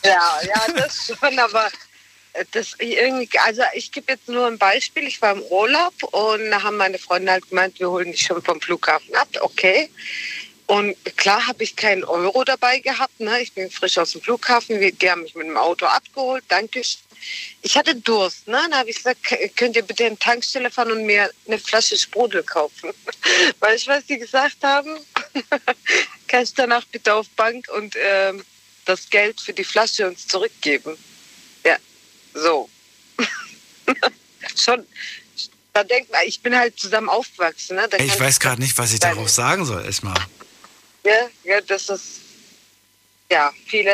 [0.05, 1.69] Ja, ja, das schon, aber
[2.53, 5.07] das irgendwie, also ich gebe jetzt nur ein Beispiel.
[5.07, 8.43] Ich war im Urlaub und da haben meine Freunde halt gemeint, wir holen dich schon
[8.43, 9.91] vom Flughafen ab, okay.
[10.66, 13.18] Und klar habe ich keinen Euro dabei gehabt.
[13.20, 13.41] Ne?
[13.41, 14.79] Ich bin frisch aus dem Flughafen.
[14.79, 16.45] Die haben mich mit dem Auto abgeholt.
[16.49, 16.83] Danke.
[17.62, 18.47] Ich hatte Durst.
[18.47, 18.61] Ne?
[18.64, 21.59] Dann habe ich gesagt, "K- könnt ihr bitte in die Tankstelle fahren und mir eine
[21.59, 22.91] Flasche Sprudel kaufen?
[23.61, 24.99] Weil ich weiß, die gesagt haben,
[26.29, 28.45] kannst danach bitte auf Bank und ähm,
[28.85, 30.99] das Geld für die Flasche uns zurückgeben.
[32.43, 32.68] So.
[34.57, 34.86] Schon.
[35.72, 37.76] Da denkt man, ich bin halt zusammen aufgewachsen.
[37.76, 37.89] Ne?
[37.99, 40.16] Ich weiß gerade nicht, was ich darauf sagen soll, erstmal.
[41.05, 42.20] ja, ja, das ist
[43.30, 43.93] ja viele.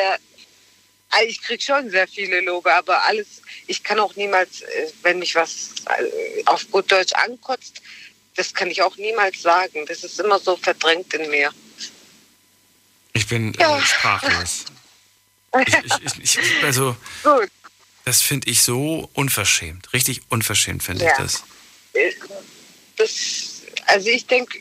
[1.11, 3.43] also Ich krieg schon sehr viele Lobe, aber alles.
[3.67, 7.83] Ich kann auch niemals, äh, wenn mich was äh, auf gut Deutsch ankotzt,
[8.37, 9.85] das kann ich auch niemals sagen.
[9.87, 11.51] Das ist immer so verdrängt in mir.
[13.13, 13.79] Ich bin Ja.
[13.79, 14.65] äh, sprachlos.
[15.67, 17.49] Ich, ich, ich, also, Gut.
[18.05, 19.93] Das finde ich so unverschämt.
[19.93, 21.13] Richtig unverschämt finde Ja.
[21.13, 21.45] ich das.
[21.95, 22.13] Äh,
[22.97, 24.61] Das, also ich denke,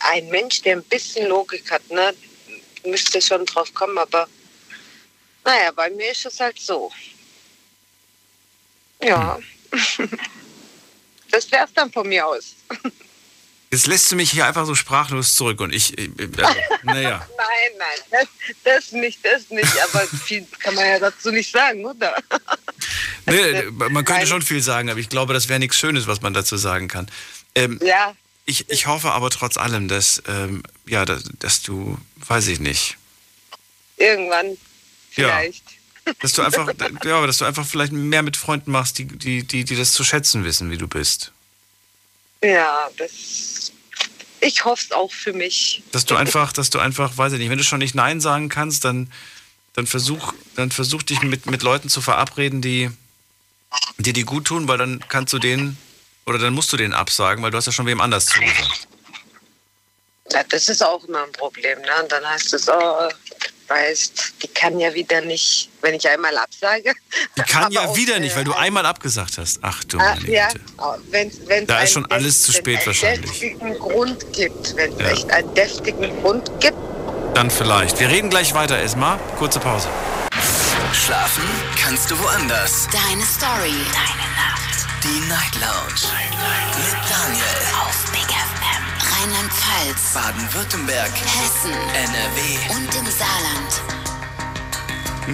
[0.00, 2.14] ein- Mensch, der ein bisschen Logik hat, ne,
[2.86, 4.28] müsste schon drauf kommen, aber
[5.44, 6.90] naja, bei mir ist es halt so.
[9.02, 9.38] Ja.
[11.32, 12.56] Das wär's dann von mir aus.
[13.72, 16.28] Jetzt lässt du mich hier einfach so sprachlos zurück und ich, äh, äh,
[16.82, 17.24] naja.
[17.36, 18.28] Nein, nein, das,
[18.64, 22.14] das nicht, das nicht, aber viel kann man ja dazu nicht sagen, oder?
[23.26, 26.34] Nee, man könnte schon viel sagen, aber ich glaube, das wäre nichts Schönes, was man
[26.34, 27.08] dazu sagen kann.
[27.54, 28.14] Ähm, Ja.
[28.46, 31.96] Ich, ich hoffe aber trotz allem, dass, ähm, ja, dass, dass du,
[32.26, 32.96] weiß ich nicht,
[33.96, 34.56] Irgendwann
[35.14, 35.38] Ja.
[35.38, 35.62] vielleicht.
[36.20, 36.66] dass du einfach,
[37.04, 40.02] ja, dass du einfach vielleicht mehr mit Freunden machst, die, die, die, die das zu
[40.02, 41.30] schätzen wissen, wie du bist.
[42.42, 43.72] Ja, das.
[44.40, 45.82] Ich hoffe es auch für mich.
[45.92, 48.48] Dass du einfach, dass du einfach, weiß ich nicht, wenn du schon nicht Nein sagen
[48.48, 49.12] kannst, dann,
[49.74, 52.90] dann versuch, dann versuch dich mit, mit Leuten zu verabreden, die
[53.98, 55.76] dir die gut tun, weil dann kannst du denen,
[56.24, 58.88] oder dann musst du denen absagen, weil du hast ja schon wem anders zugesagt.
[60.32, 61.80] Ja, das ist auch immer ein Problem.
[61.80, 62.02] Ne?
[62.02, 63.08] Und dann heißt es, oh,
[63.70, 66.92] weißt, die kann ja wieder nicht, wenn ich einmal absage.
[67.36, 69.60] Die kann ja wieder nicht, weil du einmal abgesagt hast.
[69.62, 70.60] Ach du Ah, meine ja, Güte.
[71.10, 73.30] wenn wenn Da ist schon alles zu spät wahrscheinlich.
[73.30, 75.08] deftigen Grund gibt, wenn es Ja.
[75.10, 76.76] echt einen deftigen Grund gibt.
[77.34, 77.98] Dann vielleicht.
[78.00, 79.18] Wir reden gleich weiter, Esma.
[79.38, 79.88] Kurze Pause.
[80.92, 81.44] Schlafen
[81.80, 82.88] kannst du woanders.
[82.90, 83.72] Deine Story.
[83.92, 84.86] Deine Nacht.
[85.04, 86.12] Die Night Lounge.
[86.76, 87.44] Mit Daniel.
[87.86, 88.59] Auf Big FM.
[89.20, 90.14] Rheinland-Pfalz.
[90.14, 91.12] Baden-Württemberg.
[91.12, 91.72] Hessen.
[91.72, 92.74] NRW.
[92.74, 93.82] Und im Saarland.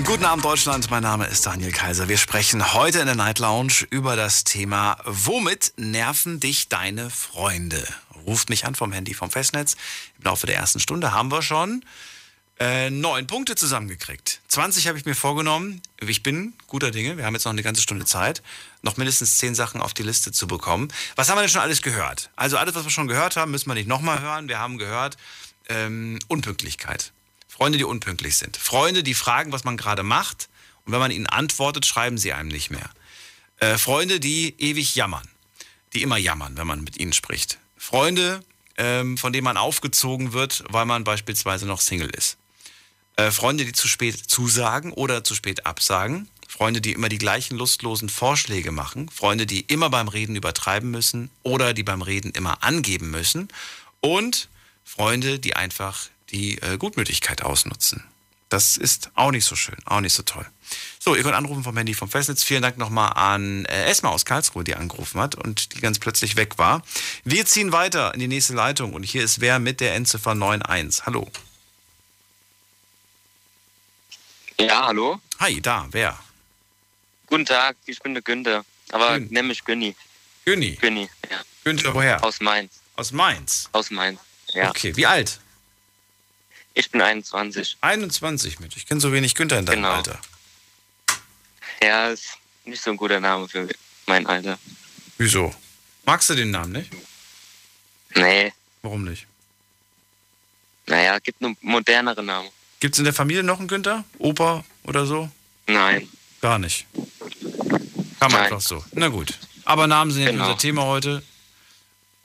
[0.05, 0.91] Guten Abend, Deutschland.
[0.91, 2.09] Mein Name ist Daniel Kaiser.
[2.09, 7.87] Wir sprechen heute in der Night Lounge über das Thema Womit nerven dich deine Freunde?
[8.27, 9.77] Ruft mich an vom Handy vom Festnetz.
[10.19, 11.85] Im Laufe der ersten Stunde haben wir schon
[12.59, 14.41] äh, neun Punkte zusammengekriegt.
[14.49, 15.83] 20 habe ich mir vorgenommen.
[16.01, 17.19] Ich bin guter Dinge.
[17.19, 18.43] Wir haben jetzt noch eine ganze Stunde Zeit,
[18.83, 20.89] noch mindestens zehn Sachen auf die Liste zu bekommen.
[21.17, 22.31] Was haben wir denn schon alles gehört?
[22.35, 24.49] Also alles, was wir schon gehört haben, müssen wir nicht nochmal hören.
[24.49, 25.19] Wir haben gehört
[25.69, 27.13] ähm, Unpünktlichkeit.
[27.47, 28.57] Freunde, die unpünktlich sind.
[28.57, 30.49] Freunde, die fragen, was man gerade macht.
[30.85, 32.91] Und wenn man ihnen antwortet, schreiben sie einem nicht mehr.
[33.59, 35.29] Äh, Freunde, die ewig jammern.
[35.93, 37.59] Die immer jammern, wenn man mit ihnen spricht.
[37.77, 38.43] Freunde,
[38.77, 42.39] ähm, von dem man aufgezogen wird, weil man beispielsweise noch Single ist.
[43.17, 46.29] Äh, Freunde, die zu spät zusagen oder zu spät absagen.
[46.49, 49.09] Freunde, die immer die gleichen lustlosen Vorschläge machen.
[49.09, 53.49] Freunde, die immer beim Reden übertreiben müssen oder die beim Reden immer angeben müssen.
[54.01, 54.49] Und
[54.85, 58.05] Freunde, die einfach die äh, Gutmütigkeit ausnutzen.
[58.49, 60.47] Das ist auch nicht so schön, auch nicht so toll.
[61.01, 62.45] So, ihr könnt anrufen vom Handy vom Festnetz.
[62.45, 66.37] Vielen Dank nochmal an äh, Esma aus Karlsruhe, die angerufen hat und die ganz plötzlich
[66.37, 66.83] weg war.
[67.25, 71.07] Wir ziehen weiter in die nächste Leitung und hier ist wer mit der Endziffer 91.
[71.07, 71.29] Hallo.
[74.59, 75.21] Ja, hallo.
[75.39, 76.19] Hi, da, wer?
[77.27, 78.65] Guten Tag, ich bin der Günther.
[78.93, 79.95] Aber Gün- nenn mich Günni.
[80.45, 80.77] Günni.
[80.77, 81.41] Günni, ja.
[81.65, 82.23] Günther, woher?
[82.23, 82.73] Aus Mainz.
[82.97, 83.69] Aus Mainz.
[83.73, 84.21] Aus Mainz,
[84.55, 84.71] ja.
[84.71, 85.41] Okay, wie alt?
[86.75, 87.77] Ich bin 21.
[87.81, 88.77] 21 mit.
[88.77, 89.95] Ich kenne so wenig Günther in deinem Genau.
[89.95, 90.19] Alter.
[91.83, 93.69] Ja, ist nicht so ein guter Name für
[94.07, 94.59] mein Alter.
[95.19, 95.55] Wieso?
[96.05, 96.93] Magst du den Namen nicht?
[98.15, 98.53] Nee,
[98.83, 99.27] Warum nicht?
[100.87, 102.49] naja, gibt nur modernere Namen.
[102.81, 104.05] Gibt es in der Familie noch einen Günther?
[104.19, 105.31] Opa oder so?
[105.67, 106.09] Nein.
[106.41, 106.87] Gar nicht.
[108.21, 108.43] Kam Nein.
[108.45, 108.85] einfach so.
[108.93, 109.35] Na gut.
[109.65, 110.45] Aber Namen sind ja Genau.
[110.47, 111.23] unser Thema heute.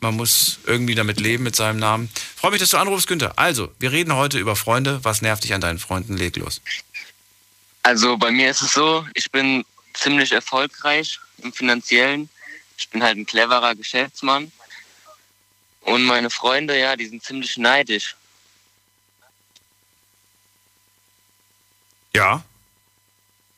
[0.01, 2.09] Man muss irgendwie damit leben mit seinem Namen.
[2.35, 3.37] Freue mich, dass du anrufst, Günther.
[3.37, 4.99] Also, wir reden heute über Freunde.
[5.03, 6.17] Was nervt dich an deinen Freunden?
[6.17, 6.61] Leg los.
[7.83, 12.29] Also bei mir ist es so, ich bin ziemlich erfolgreich im Finanziellen.
[12.77, 14.51] Ich bin halt ein cleverer Geschäftsmann.
[15.81, 18.15] Und meine Freunde, ja, die sind ziemlich neidisch.
[22.13, 22.43] Ja.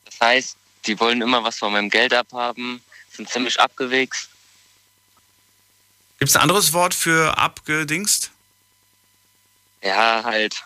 [0.04, 2.82] Das heißt, die wollen immer was von meinem Geld abhaben,
[3.12, 4.28] sind ziemlich abgewichst.
[6.18, 8.30] Gibt es ein anderes Wort für abgedingst?
[9.82, 10.62] Ja, halt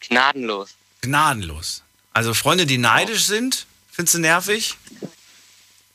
[0.00, 0.70] gnadenlos.
[1.02, 1.82] Gnadenlos.
[2.12, 4.76] Also Freunde, die neidisch sind, findest du nervig?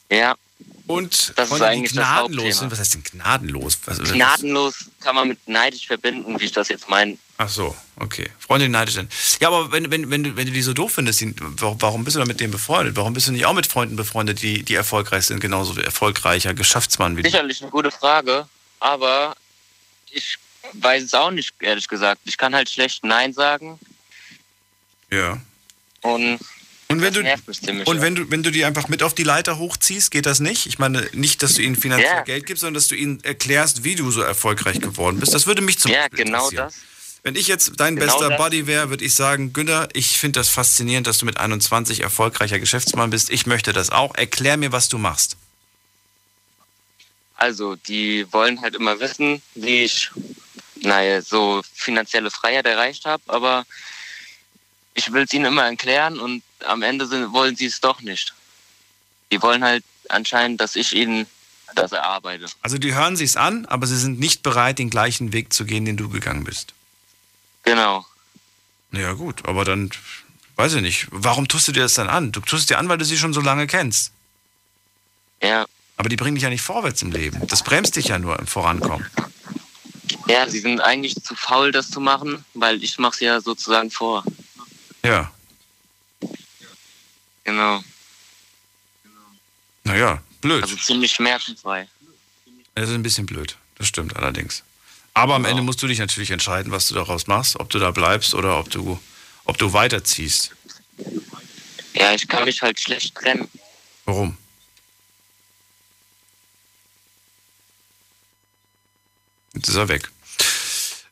[0.10, 0.36] Ja.
[0.88, 2.60] Und Das ist Freunde, eigentlich die das gnadenlos Hauptthema.
[2.60, 2.72] sind.
[2.72, 3.80] Was heißt denn gnadenlos?
[3.86, 7.18] Was- Gnadenlos kann man mit neidisch verbinden, wie ich das jetzt meine.
[7.38, 8.30] Ach so, okay.
[8.40, 9.12] Freunde, die neidisch sind.
[9.42, 12.16] Ja, aber wenn, wenn, wenn, du, wenn du die so doof findest, die, warum, bist
[12.16, 12.96] du dann mit denen befreundet?
[12.96, 16.54] Warum bist du nicht auch mit Freunden befreundet, die, die erfolgreich sind, genauso wie erfolgreicher
[16.54, 17.30] Geschäftsmann wie du?
[17.30, 18.48] Sicherlich eine gute Frage,
[18.80, 19.36] aber
[20.12, 20.38] ich
[20.74, 22.22] weiß es auch nicht, ehrlich gesagt.
[22.24, 23.80] Ich kann halt schlecht Nein sagen
[25.12, 25.42] Ja.
[26.04, 26.40] und,
[26.88, 27.22] Und wenn du,
[27.52, 27.86] ziemlich.
[27.86, 30.68] und wenn du, wenn du die einfach mit auf die Leiter hochziehst, geht das nicht?
[30.68, 32.22] Ich meine, nicht, dass du ihnen finanziell Ja.
[32.24, 35.34] Geld gibst, sondern dass du ihnen erklärst, wie du so erfolgreich geworden bist.
[35.34, 36.68] Das würde mich zum ja, Beispiel genau interessieren.
[36.68, 36.95] das.
[37.26, 38.38] Wenn ich jetzt dein Genau bester das.
[38.38, 42.60] Buddy wäre, würde ich sagen, Günther, ich finde das faszinierend, dass du mit 21 erfolgreicher
[42.60, 43.32] Geschäftsmann bist.
[43.32, 44.14] Ich möchte das auch.
[44.14, 45.36] Erklär mir, was du machst.
[47.36, 50.12] Also, die wollen halt immer wissen, wie ich,
[50.76, 53.66] naja, so finanzielle Freiheit erreicht habe, aber
[54.94, 58.36] ich will es ihnen immer erklären und am Ende sind, wollen sie es doch nicht.
[59.32, 61.26] Die wollen halt anscheinend, dass ich ihnen
[61.74, 62.46] das erarbeite.
[62.62, 65.86] Also die hören sich's an, aber sie sind nicht bereit, den gleichen Weg zu gehen,
[65.86, 66.76] den du gegangen bist.
[67.66, 68.06] Genau.
[68.92, 69.90] Ja gut, aber dann
[70.56, 71.08] weiß ich nicht.
[71.12, 72.32] Warum tust du dir das dann an?
[72.32, 74.12] Du tust es dir an, weil du sie schon so lange kennst.
[75.42, 75.66] Ja.
[75.98, 77.46] Aber die bringen dich ja nicht vorwärts im Leben.
[77.48, 79.06] Das bremst dich ja nur im Vorankommen.
[80.28, 83.92] Ja, sie sind eigentlich zu faul, das zu machen, weil ich mache es ja sozusagen
[83.92, 84.24] vor.
[85.04, 85.32] Ja.
[87.44, 87.84] Genau.
[89.84, 90.64] Naja, blöd.
[90.64, 91.88] Also ziemlich schmerzensfrei.
[92.74, 93.56] Das ist ein bisschen blöd.
[93.78, 94.64] Das stimmt allerdings.
[95.16, 97.92] Aber am Ende musst du dich natürlich entscheiden, was du daraus machst, ob du da
[97.92, 99.00] bleibst oder ob du,
[99.46, 100.52] ob du weiterziehst.
[101.94, 103.50] Ja, ich kann mich halt schlecht trennen.
[104.04, 104.38] Warum?
[109.54, 110.12] Jetzt ist er weg.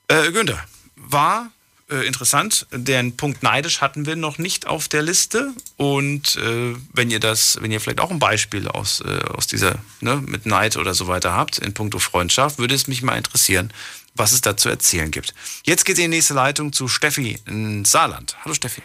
[0.10, 1.49] Äh, Günther, war
[1.93, 2.65] äh, interessant.
[2.71, 5.53] Den Punkt neidisch hatten wir noch nicht auf der Liste.
[5.77, 9.75] Und äh, wenn ihr das, wenn ihr vielleicht auch ein Beispiel aus, äh, aus dieser,
[10.01, 13.71] ne, mit Neid oder so weiter habt, in puncto Freundschaft, würde es mich mal interessieren,
[14.15, 15.33] was es da zu erzählen gibt.
[15.63, 18.35] Jetzt geht die nächste Leitung zu Steffi in Saarland.
[18.43, 18.81] Hallo Steffi.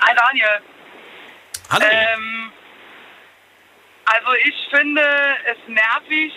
[0.00, 0.60] Hi Daniel.
[1.70, 1.86] Hallo.
[1.90, 2.52] Ähm,
[4.04, 5.02] also ich finde
[5.50, 6.32] es nervig,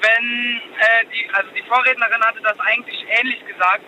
[0.00, 3.84] wenn äh, die, also die Vorrednerin hatte das eigentlich ähnlich gesagt.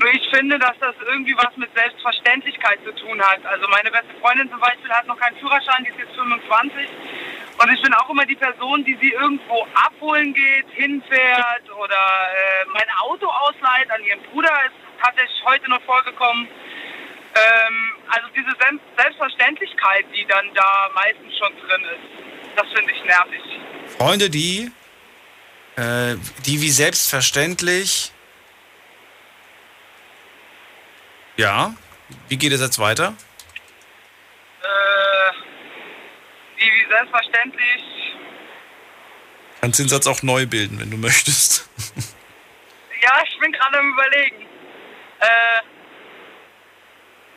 [0.00, 3.44] Nur ich finde, dass das irgendwie was mit Selbstverständlichkeit zu tun hat.
[3.44, 6.88] Also meine beste Freundin zum Beispiel hat noch keinen Führerschein, die ist jetzt 25.
[7.58, 12.64] Und ich bin auch immer die Person, die sie irgendwo abholen geht, hinfährt oder äh,
[12.72, 16.46] mein Auto ausleiht an ihren Bruder, ist tatsächlich heute noch vorgekommen.
[16.46, 18.54] Ähm, also diese
[18.96, 23.42] Selbstverständlichkeit, die dann da meistens schon drin ist, das finde ich nervig.
[23.98, 24.70] Freunde, die,
[25.76, 26.14] äh,
[26.46, 28.12] die wie selbstverständlich.
[31.38, 31.72] Ja,
[32.28, 33.14] wie geht es jetzt weiter?
[34.60, 35.32] Äh,
[36.60, 37.84] die wie selbstverständlich,
[39.60, 41.68] Kannst den Satz auch neu bilden, wenn du möchtest.
[43.00, 44.42] Ja, ich bin gerade am überlegen.
[45.20, 45.60] Äh,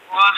[0.09, 0.33] boah.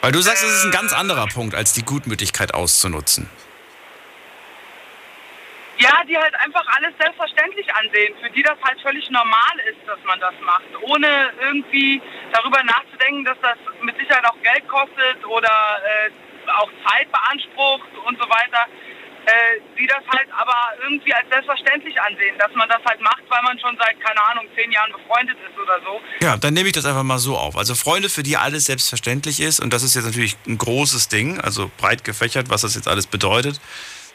[0.00, 3.28] Weil du sagst, es ist ein ganz anderer Punkt, als die Gutmütigkeit auszunutzen.
[5.78, 9.98] Ja, die halt einfach alles selbstverständlich ansehen, für die das halt völlig normal ist, dass
[10.04, 12.02] man das macht, ohne irgendwie
[12.32, 16.10] darüber nachzudenken, dass das mit Sicherheit auch Geld kostet oder äh,
[16.50, 18.66] auch Zeit beansprucht und so weiter.
[19.28, 23.42] Äh, die das halt aber irgendwie als selbstverständlich ansehen, dass man das halt macht, weil
[23.42, 26.00] man schon seit, keine Ahnung, zehn Jahren befreundet ist oder so.
[26.24, 27.54] Ja, dann nehme ich das einfach mal so auf.
[27.54, 31.38] Also Freunde, für die alles selbstverständlich ist, und das ist jetzt natürlich ein großes Ding,
[31.42, 33.60] also breit gefächert, was das jetzt alles bedeutet.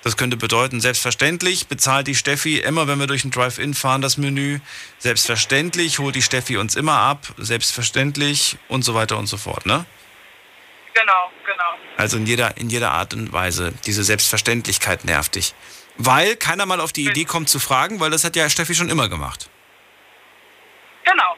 [0.04, 4.18] Das könnte bedeuten, selbstverständlich bezahlt die Steffi immer, wenn wir durch den Drive-In fahren, das
[4.18, 4.60] Menü.
[4.97, 7.28] Selbstverständlich holt die Steffi uns immer ab.
[7.38, 9.86] Selbstverständlich und so weiter und so fort, ne?
[10.93, 11.74] Genau, genau.
[11.95, 13.74] Also in jeder, in jeder Art und Weise.
[13.86, 15.54] Diese Selbstverständlichkeit nervt dich.
[15.97, 18.89] Weil keiner mal auf die Idee kommt zu fragen, weil das hat ja Steffi schon
[18.89, 19.49] immer gemacht.
[21.06, 21.38] Genau.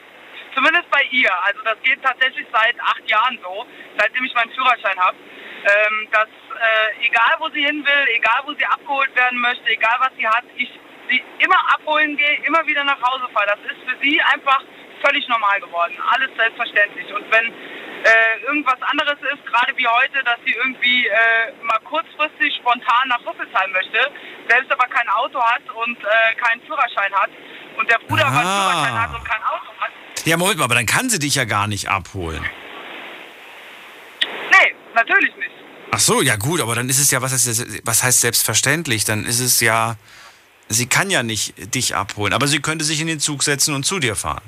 [0.54, 1.30] Zumindest bei ihr.
[1.44, 3.64] Also das geht tatsächlich seit acht Jahren so,
[3.96, 5.16] seitdem ich meinen Führerschein habe.
[5.64, 9.96] Ähm, dass äh, egal wo sie hin will, egal wo sie abgeholt werden möchte, egal
[10.00, 10.70] was sie hat, ich
[11.08, 13.46] sie immer abholen gehe, immer wieder nach Hause fahre.
[13.46, 14.60] Das ist für sie einfach
[15.04, 15.96] völlig normal geworden.
[16.10, 17.12] Alles selbstverständlich.
[17.12, 22.54] Und wenn äh, irgendwas anderes ist, gerade wie heute, dass sie irgendwie äh, mal kurzfristig
[22.56, 24.10] spontan nach Rüsselsheim möchte,
[24.48, 27.30] selbst aber kein Auto hat und äh, keinen Führerschein hat
[27.76, 28.70] und der Bruder aber einen Ah.
[28.70, 29.90] Führerschein hat und kein Auto hat.
[30.24, 32.44] Ja, Moment mal, aber dann kann sie dich ja gar nicht abholen.
[34.50, 35.50] Nee, natürlich nicht.
[35.96, 39.06] Ach so, ja gut, aber dann ist es ja, was heißt, was heißt selbstverständlich?
[39.06, 39.96] Dann ist es ja,
[40.68, 43.84] sie kann ja nicht dich abholen, aber sie könnte sich in den Zug setzen und
[43.86, 44.42] zu dir fahren.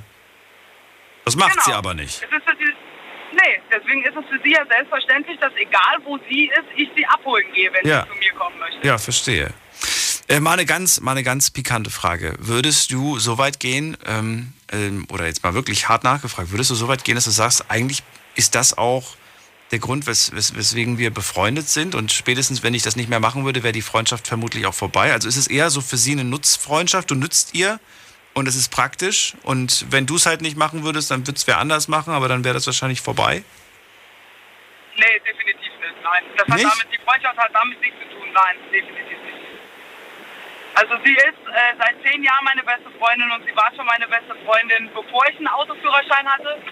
[1.24, 1.64] Das macht Genau.
[1.64, 2.16] sie aber nicht.
[2.22, 2.66] Es ist sie,
[3.32, 7.06] nee, deswegen ist es für sie ja selbstverständlich, dass egal wo sie ist, ich sie
[7.06, 8.02] abholen gehe, wenn Ja.
[8.02, 8.86] sie zu mir kommen möchte.
[8.86, 9.54] Ja, verstehe.
[10.28, 12.34] Äh, mal, eine ganz, mal eine ganz pikante Frage.
[12.38, 16.74] Würdest du so weit gehen, ähm, ähm, oder jetzt mal wirklich hart nachgefragt, würdest du
[16.74, 18.02] so weit gehen, dass du sagst, eigentlich
[18.34, 19.16] ist das auch
[19.70, 23.20] der Grund, wes wes weswegen wir befreundet sind und spätestens, wenn ich das nicht mehr
[23.20, 25.12] machen würde, wäre die Freundschaft vermutlich auch vorbei.
[25.12, 27.78] Also ist es eher so für sie eine Nutzfreundschaft, du nützt ihr
[28.34, 31.46] und es ist praktisch und wenn du es halt nicht machen würdest, dann würde es
[31.46, 33.44] wer anders machen, aber dann wäre das wahrscheinlich vorbei.
[34.96, 35.94] Nee, definitiv nicht.
[36.02, 36.22] Nein.
[36.36, 36.64] Das Nicht?
[36.64, 38.28] damit, die Freundschaft hat damit nichts zu tun.
[38.32, 39.38] Nein, definitiv nicht.
[40.74, 44.06] Also sie ist äh, seit zehn Jahren meine beste Freundin und sie war schon meine
[44.08, 46.62] beste Freundin, bevor ich einen Autoführerschein hatte.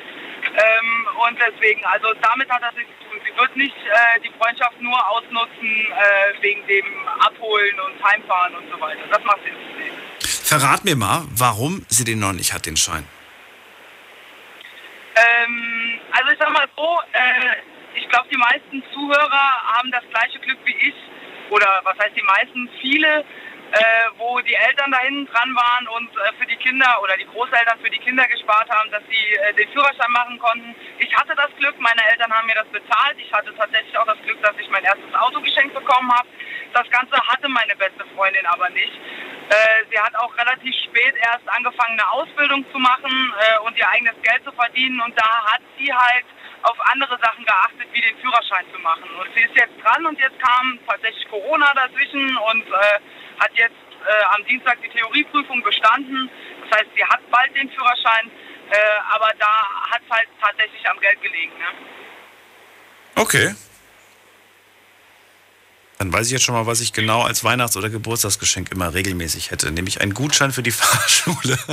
[0.57, 3.21] Ähm, und deswegen, also damit hat das nichts zu tun.
[3.27, 6.87] Sie wird nicht äh, die Freundschaft nur ausnutzen äh, wegen dem
[7.21, 9.03] Abholen und Heimfahren und so weiter.
[9.11, 10.49] Das macht sie nicht.
[10.49, 13.07] Verrat mir mal, warum sie den noch nicht hat, den Schein.
[15.17, 20.39] Ähm, also ich sag mal so, äh, ich glaube, die meisten Zuhörer haben das gleiche
[20.39, 20.95] Glück wie ich.
[21.51, 22.69] Oder was heißt die meisten?
[22.81, 23.25] Viele,
[23.73, 23.79] äh,
[24.19, 27.79] wo die Eltern da hinten dran waren und äh, für die Kinder oder die Großeltern
[27.83, 30.75] für die Kinder gespart haben, dass sie äh, den Führerschein machen konnten.
[30.99, 33.17] Ich hatte das Glück, meine Eltern haben mir das bezahlt.
[33.19, 36.29] Ich hatte tatsächlich auch das Glück, dass ich mein erstes Auto geschenkt bekommen habe.
[36.73, 38.93] Das Ganze hatte meine beste Freundin aber nicht.
[39.49, 43.89] Äh, sie hat auch relativ spät erst angefangen, eine Ausbildung zu machen äh, und ihr
[43.89, 45.01] eigenes Geld zu verdienen.
[45.01, 46.25] Und da hat sie halt
[46.63, 49.09] auf andere Sachen geachtet, wie den Führerschein zu machen.
[49.21, 52.99] Und sie ist jetzt dran und jetzt kam tatsächlich Corona dazwischen und äh,
[53.41, 56.31] hat jetzt äh, am Dienstag die Theorieprüfung bestanden.
[56.69, 58.31] Das heißt, sie hat bald den Führerschein,
[58.71, 58.77] äh,
[59.11, 59.53] aber da
[59.91, 61.53] hat es halt tatsächlich am Geld gelegen.
[61.59, 61.67] Ne?
[63.17, 63.55] Okay.
[65.99, 69.51] Dann weiß ich jetzt schon mal, was ich genau als Weihnachts- oder Geburtstagsgeschenk immer regelmäßig
[69.51, 71.59] hätte, nämlich einen Gutschein für die Fahrschule.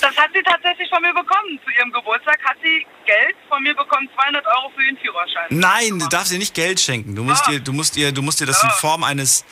[0.00, 1.58] Das hat sie tatsächlich von mir bekommen.
[1.64, 5.46] Zu ihrem Geburtstag hat sie Geld von mir bekommen, 200 Euro für ihren Führerschein.
[5.50, 7.16] Nein, du darfst ihr nicht Geld schenken.
[7.16, 9.44] Du musst ihr, du musst ihr, du musst ihr das in Form eines,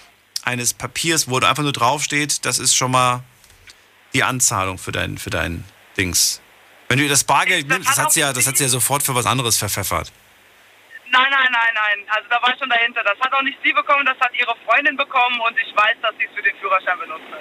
[0.45, 3.25] eines Papiers, wo da einfach nur draufsteht, das ist schon mal
[4.15, 5.65] die Anzahlung für dein, für dein
[5.97, 6.41] Dings.
[6.89, 9.03] Wenn du ihr das Bargeld nimmst, das hat sie ja, das hat sie ja sofort
[9.03, 10.13] für was anderes verpfeffert.
[11.11, 12.07] Nein, nein, nein, nein.
[12.09, 13.03] Also da war ich schon dahinter.
[13.03, 16.15] Das hat auch nicht sie bekommen, das hat ihre Freundin bekommen und ich weiß, dass
[16.19, 17.41] sie es für den Führerschein benutzt hat.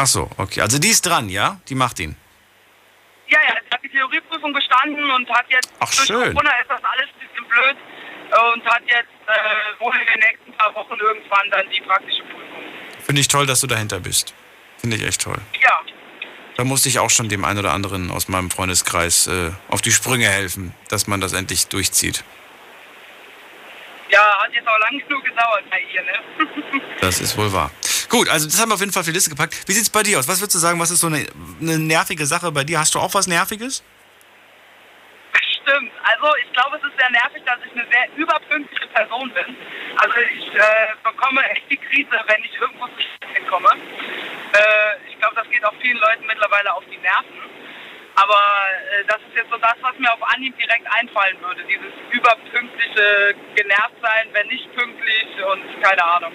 [0.00, 0.60] Ach so, okay.
[0.60, 1.60] Also die ist dran, ja?
[1.68, 2.14] Die macht ihn.
[3.26, 6.32] Ja, ja, sie hat die Theorieprüfung bestanden und hat jetzt Ach, durch schön.
[6.34, 7.76] Corona ist das alles ein bisschen blöd
[8.54, 12.62] und hat jetzt äh, wohl in den nächsten paar Wochen irgendwann dann die praktische Prüfung.
[13.04, 14.34] Finde ich toll, dass du dahinter bist.
[14.76, 15.38] Finde ich echt toll.
[15.60, 15.80] Ja,
[16.56, 19.90] Da musste ich auch schon dem einen oder anderen aus meinem Freundeskreis äh, auf die
[19.90, 22.22] Sprünge helfen, dass man das endlich durchzieht.
[24.10, 26.82] ja, hat jetzt auch lang genug gedauert bei ihr, ne?
[27.00, 27.70] Das ist wohl wahr.
[28.08, 29.54] Gut, also das haben wir auf jeden Fall auf die Liste gepackt.
[29.66, 30.28] Wie sieht's bei dir aus?
[30.28, 31.26] Was würdest du sagen, was ist so eine,
[31.60, 32.78] eine nervige Sache bei dir?
[32.78, 33.82] Hast du auch was Nerviges?
[35.68, 35.92] stimmt.
[36.02, 39.56] Also ich glaube, es ist sehr nervig, dass ich eine sehr überpünktliche Person bin.
[39.96, 43.68] Also ich äh, bekomme echt die Krise, wenn ich irgendwo zu spät komme.
[43.68, 47.38] Äh, ich glaube, das geht auch vielen Leuten mittlerweile auf die Nerven.
[48.16, 48.42] Aber
[48.98, 51.62] äh, das ist jetzt so das, was mir auf Anhieb direkt einfallen würde.
[51.64, 56.32] Dieses überpünktliche Genervtsein, wenn nicht pünktlich und keine Ahnung.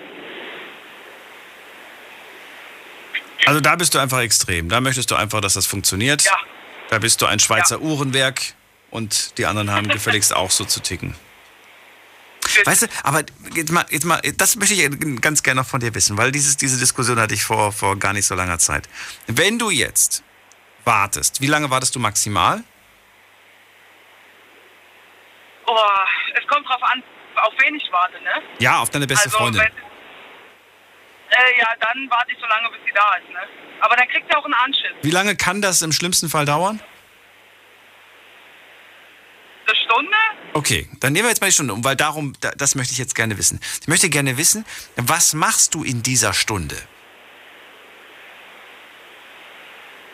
[3.46, 4.70] Also da bist du einfach extrem.
[4.70, 6.24] Da möchtest du einfach, dass das funktioniert.
[6.24, 6.38] Ja.
[6.90, 8.42] Da bist du ein Schweizer Uhrenwerk
[8.90, 11.16] und die anderen haben gefälligst auch so zu ticken.
[12.66, 13.24] Weißt du, aber
[13.56, 16.58] jetzt mal, jetzt mal, das möchte ich ganz gerne noch von dir wissen, weil dieses,
[16.58, 18.88] diese Diskussion hatte ich vor, vor gar nicht so langer Zeit.
[19.28, 20.24] Wenn du jetzt
[20.84, 22.64] wartest, wie lange wartest du maximal?
[25.66, 25.78] Oh,
[26.40, 27.02] es kommt drauf an,
[27.36, 28.42] auf wen ich warte, ne?
[28.60, 29.62] Ja, auf deine beste also, Freundin.
[29.62, 29.93] Wenn,
[31.34, 33.40] äh, ja, dann warte ich so lange, bis sie da ist, ne?
[33.82, 34.92] Aber dann kriegt sie auch einen Anschiss.
[35.02, 36.80] Wie lange kann das im schlimmsten Fall dauern?
[39.66, 40.18] Eine Stunde?
[40.54, 42.98] Okay, dann nehmen wir jetzt mal die Stunde um, weil darum, da- das möchte ich
[43.00, 43.60] jetzt gerne wissen.
[43.82, 44.66] Ich möchte gerne wissen,
[44.98, 46.76] was machst du in dieser Stunde?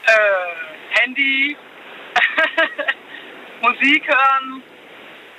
[0.06, 1.58] Äh, Handy,
[3.62, 4.64] Musik hören,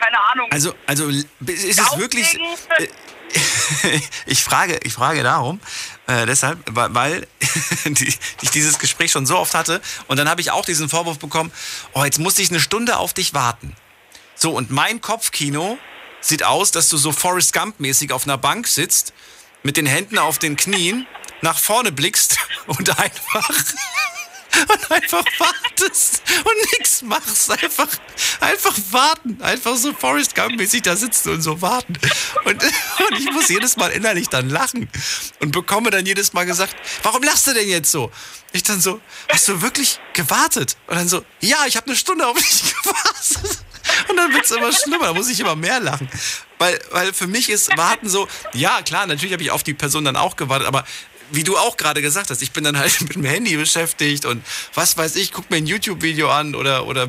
[0.00, 0.48] keine Ahnung.
[0.52, 1.30] Also, also ist
[1.80, 2.38] es wirklich.
[4.26, 5.60] Ich frage, ich frage darum,
[6.06, 7.28] äh, deshalb, weil, weil
[7.84, 8.12] die,
[8.42, 11.52] ich dieses Gespräch schon so oft hatte und dann habe ich auch diesen Vorwurf bekommen,
[11.92, 13.74] oh, jetzt musste ich eine Stunde auf dich warten.
[14.34, 15.78] So, und mein Kopfkino
[16.20, 19.12] sieht aus, dass du so Forrest Gump-mäßig auf einer Bank sitzt,
[19.62, 21.06] mit den Händen auf den Knien,
[21.42, 23.50] nach vorne blickst und einfach
[24.68, 27.50] und einfach wartest und nichts machst.
[27.50, 27.88] Einfach,
[28.40, 29.40] einfach warten.
[29.40, 31.94] Einfach so Forrest Gump-mäßig da sitzen und so warten.
[32.44, 34.88] Und, und ich muss jedes Mal innerlich dann lachen
[35.40, 38.10] und bekomme dann jedes Mal gesagt, warum lachst du denn jetzt so?
[38.52, 40.76] Ich dann so, hast du wirklich gewartet?
[40.86, 43.64] Und dann so, ja, ich habe eine Stunde auf dich gewartet.
[44.08, 46.08] Und dann wird es immer schlimmer, da muss ich immer mehr lachen.
[46.58, 50.04] Weil, weil für mich ist Warten so, ja klar, natürlich habe ich auf die Person
[50.04, 50.84] dann auch gewartet, aber
[51.32, 54.44] wie du auch gerade gesagt hast, ich bin dann halt mit dem Handy beschäftigt und
[54.74, 57.08] was weiß ich, guck mir ein YouTube-Video an oder, oder,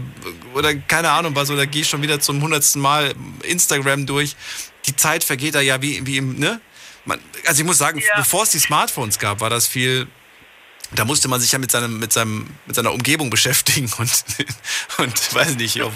[0.54, 4.36] oder keine Ahnung was, oder gehe schon wieder zum hundertsten Mal Instagram durch.
[4.86, 6.60] Die Zeit vergeht da ja wie, wie im, ne?
[7.06, 10.08] Man, also ich muss sagen, bevor es die Smartphones gab, war das viel,
[10.94, 14.12] da musste man sich ja mit, seinem, mit, seinem, mit seiner Umgebung beschäftigen und,
[14.98, 15.94] und weiß nicht, auf,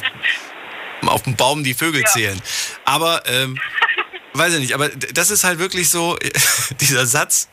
[1.05, 2.41] auf dem Baum die Vögel zählen.
[2.85, 3.59] Aber, ähm,
[4.33, 6.17] weiß ich nicht, aber das ist halt wirklich so,
[6.81, 7.49] dieser Satz,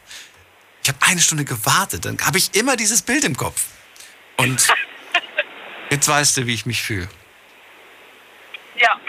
[0.82, 3.66] ich habe eine Stunde gewartet, dann habe ich immer dieses Bild im Kopf.
[4.36, 4.66] Und
[5.90, 7.09] jetzt weißt du, wie ich mich fühle.
[8.76, 9.00] Ja.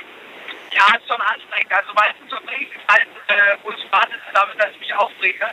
[0.76, 1.72] Ja, ist schon anstrengend.
[1.72, 5.46] Also meistens verbringe ich Zeit, äh, wo ich warte, damit, dass ich mich aufrege.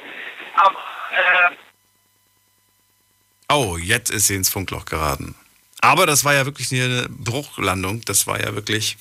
[0.55, 0.79] Aber,
[1.13, 1.57] äh,
[3.53, 5.35] Oh, jetzt ist sie ins Funkloch geraten.
[5.81, 8.01] Aber das war ja wirklich eine Bruchlandung.
[8.05, 8.97] Das war ja wirklich.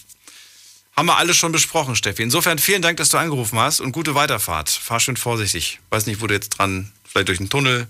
[0.97, 2.23] Haben wir alles schon besprochen, Steffi.
[2.23, 4.69] Insofern vielen Dank, dass du angerufen hast und gute Weiterfahrt.
[4.69, 5.79] Fahr schön vorsichtig.
[5.91, 7.87] Weiß nicht, wo du jetzt dran, vielleicht durch einen Tunnel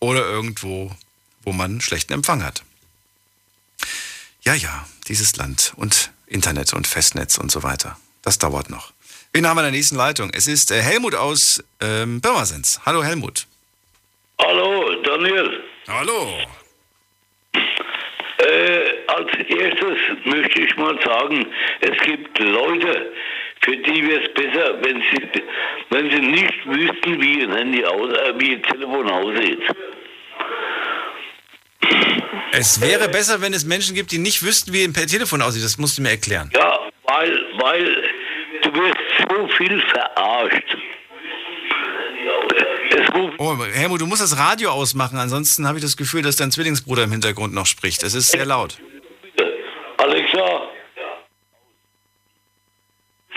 [0.00, 0.90] oder irgendwo,
[1.42, 2.62] wo man schlechten Empfang hat.
[4.42, 7.98] Ja, ja, dieses Land und Internet und Festnetz und so weiter.
[8.22, 8.92] Das dauert noch.
[9.32, 10.30] Wen haben wir in der nächsten Leitung?
[10.32, 12.80] Es ist äh, Helmut aus ähm, Pirmasens.
[12.86, 13.46] Hallo Helmut.
[14.40, 15.62] Hallo, Daniel.
[15.86, 16.38] Hallo.
[18.38, 21.46] Äh, als erstes möchte ich mal sagen,
[21.80, 23.12] es gibt Leute,
[23.60, 25.42] für die wäre es besser, wenn sie,
[25.90, 29.60] wenn sie nicht wüssten, wie ihr Handy aus, äh, wie ihr Telefon aussieht.
[32.52, 35.64] Es wäre besser, wenn es Menschen gibt, die nicht wüssten, wie ein Telefon aussieht.
[35.64, 36.50] Das musst du mir erklären.
[36.54, 38.04] Ja, weil, weil
[38.62, 40.76] du wirst so viel verarscht.
[43.38, 47.04] Oh, Helmut, du musst das Radio ausmachen, ansonsten habe ich das Gefühl, dass dein Zwillingsbruder
[47.04, 48.02] im Hintergrund noch spricht.
[48.02, 48.78] Es ist sehr laut.
[49.96, 50.62] Alexa.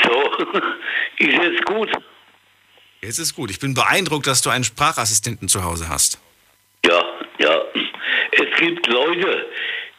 [0.04, 0.24] So,
[1.18, 1.90] ist jetzt gut.
[3.14, 3.52] Jetzt ist gut.
[3.52, 6.18] Ich bin beeindruckt, dass du einen Sprachassistenten zu Hause hast.
[6.84, 7.00] Ja,
[7.38, 7.62] ja.
[8.32, 9.46] Es gibt Leute,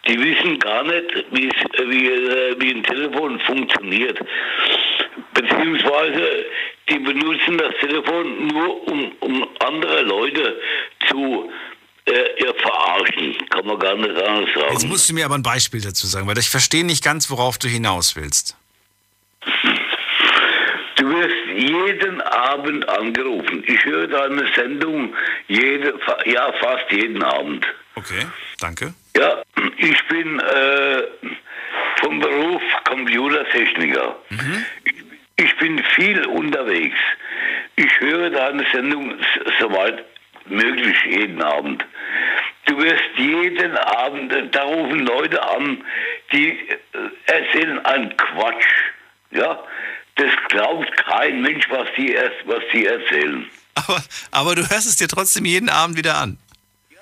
[0.09, 4.19] die wissen gar nicht, wie, äh, wie ein Telefon funktioniert.
[5.33, 6.45] Beziehungsweise
[6.89, 10.61] die benutzen das Telefon nur, um, um andere Leute
[11.09, 11.53] zu
[12.07, 13.37] äh, verarschen.
[13.51, 14.73] Kann man gar nicht anders sagen.
[14.73, 17.59] Jetzt musst du mir aber ein Beispiel dazu sagen, weil ich verstehe nicht ganz, worauf
[17.59, 18.57] du hinaus willst.
[21.05, 23.63] Du wirst jeden Abend angerufen.
[23.67, 25.15] Ich höre deine Sendung
[25.49, 25.93] jede,
[26.25, 27.67] ja, fast jeden Abend.
[27.95, 28.27] Okay,
[28.59, 28.95] danke.
[29.15, 29.43] Ja,
[29.77, 31.03] ich bin äh,
[31.97, 34.17] vom Beruf Computertechniker.
[35.37, 36.97] Ich bin viel unterwegs.
[37.77, 39.13] Ich höre deine Sendung
[39.61, 40.07] soweit
[40.47, 41.85] möglich jeden Abend.
[42.65, 45.85] Du wirst jeden Abend, äh, da rufen Leute an,
[46.33, 46.77] die äh,
[47.27, 48.65] erzählen einen Quatsch.
[49.33, 49.63] Ja,
[50.17, 52.15] das glaubt kein Mensch, was die,
[52.47, 53.51] was die erzählen.
[53.75, 56.39] Aber, aber du hörst es dir trotzdem jeden Abend wieder an.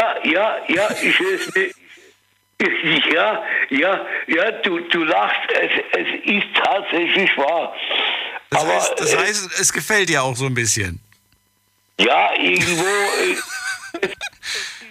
[0.01, 1.67] Ja, ja, ja, ich es mir.
[1.67, 7.75] ich- Ja, ja, ja, du, du lachst, es, es ist tatsächlich wahr.
[8.51, 11.01] Das, Aber, heißt, das äh, heißt, es gefällt dir auch so ein bisschen.
[11.99, 12.85] Ja, irgendwo.
[12.85, 13.37] äh,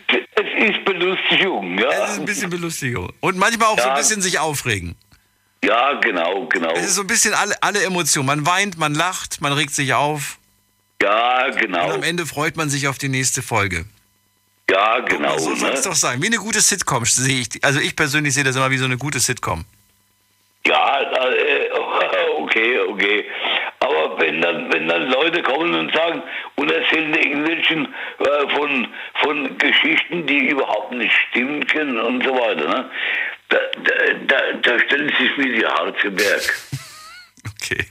[0.07, 1.89] es, es ist Belustigung, ja.
[1.89, 3.11] Es ist ein bisschen Belustigung.
[3.22, 3.95] Und manchmal auch so ein Ja.
[3.95, 4.95] bisschen sich aufregen.
[5.64, 6.72] Ja, genau, genau.
[6.74, 8.26] Es ist so ein bisschen alle, alle Emotionen.
[8.26, 10.38] Man weint, man lacht, man regt sich auf.
[11.02, 11.86] Ja, genau.
[11.86, 13.86] Und am Ende freut man sich auf die nächste Folge.
[14.70, 15.38] Ja, genau.
[15.38, 15.76] So soll ne?
[15.76, 16.22] es doch sein.
[16.22, 17.64] Wie eine gute Sitcom sehe ich.
[17.64, 19.66] Also ich persönlich sehe das immer wie so eine gute Sitcom.
[20.66, 21.70] Ja, äh,
[22.38, 23.26] okay, okay.
[23.80, 26.22] Aber wenn dann, wenn dann Leute kommen und sagen
[26.56, 27.88] und erzählen irgendwelchen
[28.20, 28.88] äh, von,
[29.24, 32.90] von Geschichten, die überhaupt nicht stimmen können und so weiter, ne?
[33.52, 33.57] Da,
[34.28, 36.41] da, da, stellen sich mir die Haare zu Berg.
[37.56, 37.88] Okay.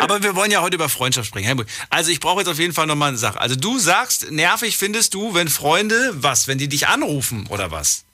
[0.00, 1.46] Aber wir wollen ja heute über Freundschaft sprechen.
[1.46, 3.40] Helmut, Also ich brauche jetzt auf jeden Fall nochmal eine Sache.
[3.40, 8.04] Also du sagst, nervig findest du, wenn Freunde, was, wenn die dich anrufen oder was?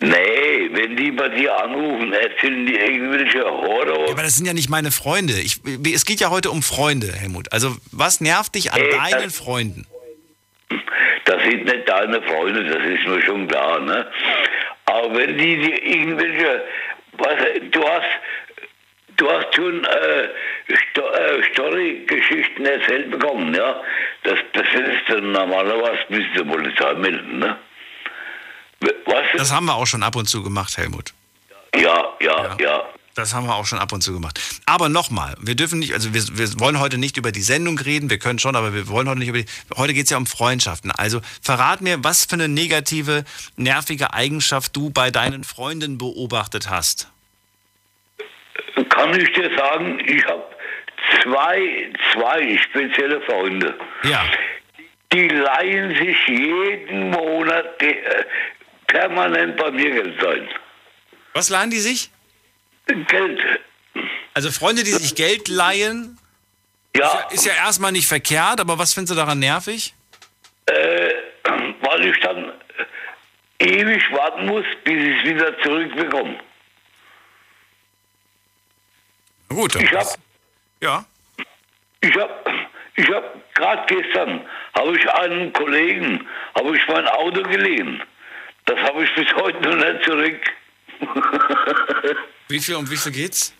[0.00, 4.10] Nee, wenn die bei dir anrufen, erzählen die irgendwelche Horror.
[4.10, 5.34] Aber das sind ja nicht meine Freunde.
[5.38, 5.60] Ich,
[5.94, 7.52] es geht ja heute um Freunde, Helmut.
[7.52, 9.86] Also was nervt dich an Ey, deinen das- Freunden?
[11.24, 14.10] Das sind nicht deine Freunde, das ist mir schon klar, ne?
[14.86, 16.64] Aber wenn die dir irgendwelche,
[17.12, 17.36] was,
[17.70, 18.08] du hast,
[19.16, 20.28] du hast schon äh,
[20.74, 23.80] Sto äh, Story-Geschichten erzählt bekommen, ja?
[24.24, 27.56] Das, das ist dann normalerweise bis zur Polizei melden, ne?
[29.04, 29.24] Was?
[29.36, 31.12] Das haben wir auch schon ab und zu gemacht, Helmut.
[31.74, 32.88] Ja, ja, ja.
[33.14, 34.40] Das haben wir auch schon ab und zu gemacht.
[34.64, 38.08] Aber nochmal, wir dürfen nicht, also wir, wir wollen heute nicht über die Sendung reden,
[38.08, 40.26] wir können schon, aber wir wollen heute nicht über die, heute geht es ja um
[40.26, 40.90] Freundschaften.
[40.90, 43.24] Also verrat mir, was für eine negative,
[43.56, 47.08] nervige Eigenschaft du bei deinen Freunden beobachtet hast.
[48.88, 50.44] Kann ich dir sagen, ich habe
[51.22, 53.74] zwei, zwei spezielle Freunde.
[54.04, 54.24] Ja.
[55.12, 58.24] Die leihen sich jeden Monat äh,
[58.86, 60.48] permanent bei mir Geld ein.
[61.34, 62.10] Was leihen die sich?
[62.86, 63.40] Geld.
[64.34, 66.18] Also Freunde, die sich Geld leihen,
[66.96, 67.28] ja.
[67.30, 69.94] ist ja, erstmal nicht verkehrt, aber was findest du daran nervig?
[70.66, 71.10] Äh,
[71.80, 72.52] weil ich dann
[73.58, 76.38] ewig warten muss, bis ich es wieder zurückbekomme.
[79.48, 80.06] Na Gut, dann Ich hab,
[80.80, 81.04] ja.
[82.00, 82.50] ich hab,
[82.96, 88.02] ich hab gerade gestern habe ich einem Kollegen habe ich mein Auto geliehen.
[88.64, 90.40] Das habe ich bis heute noch nicht zurück.
[92.48, 93.54] Wie viel um wie viel geht's?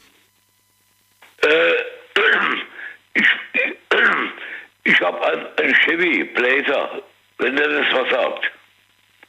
[1.42, 1.72] Äh,
[3.14, 3.26] ich
[4.84, 7.02] ich habe einen, einen Chevy Blazer,
[7.38, 8.50] wenn der das was sagt.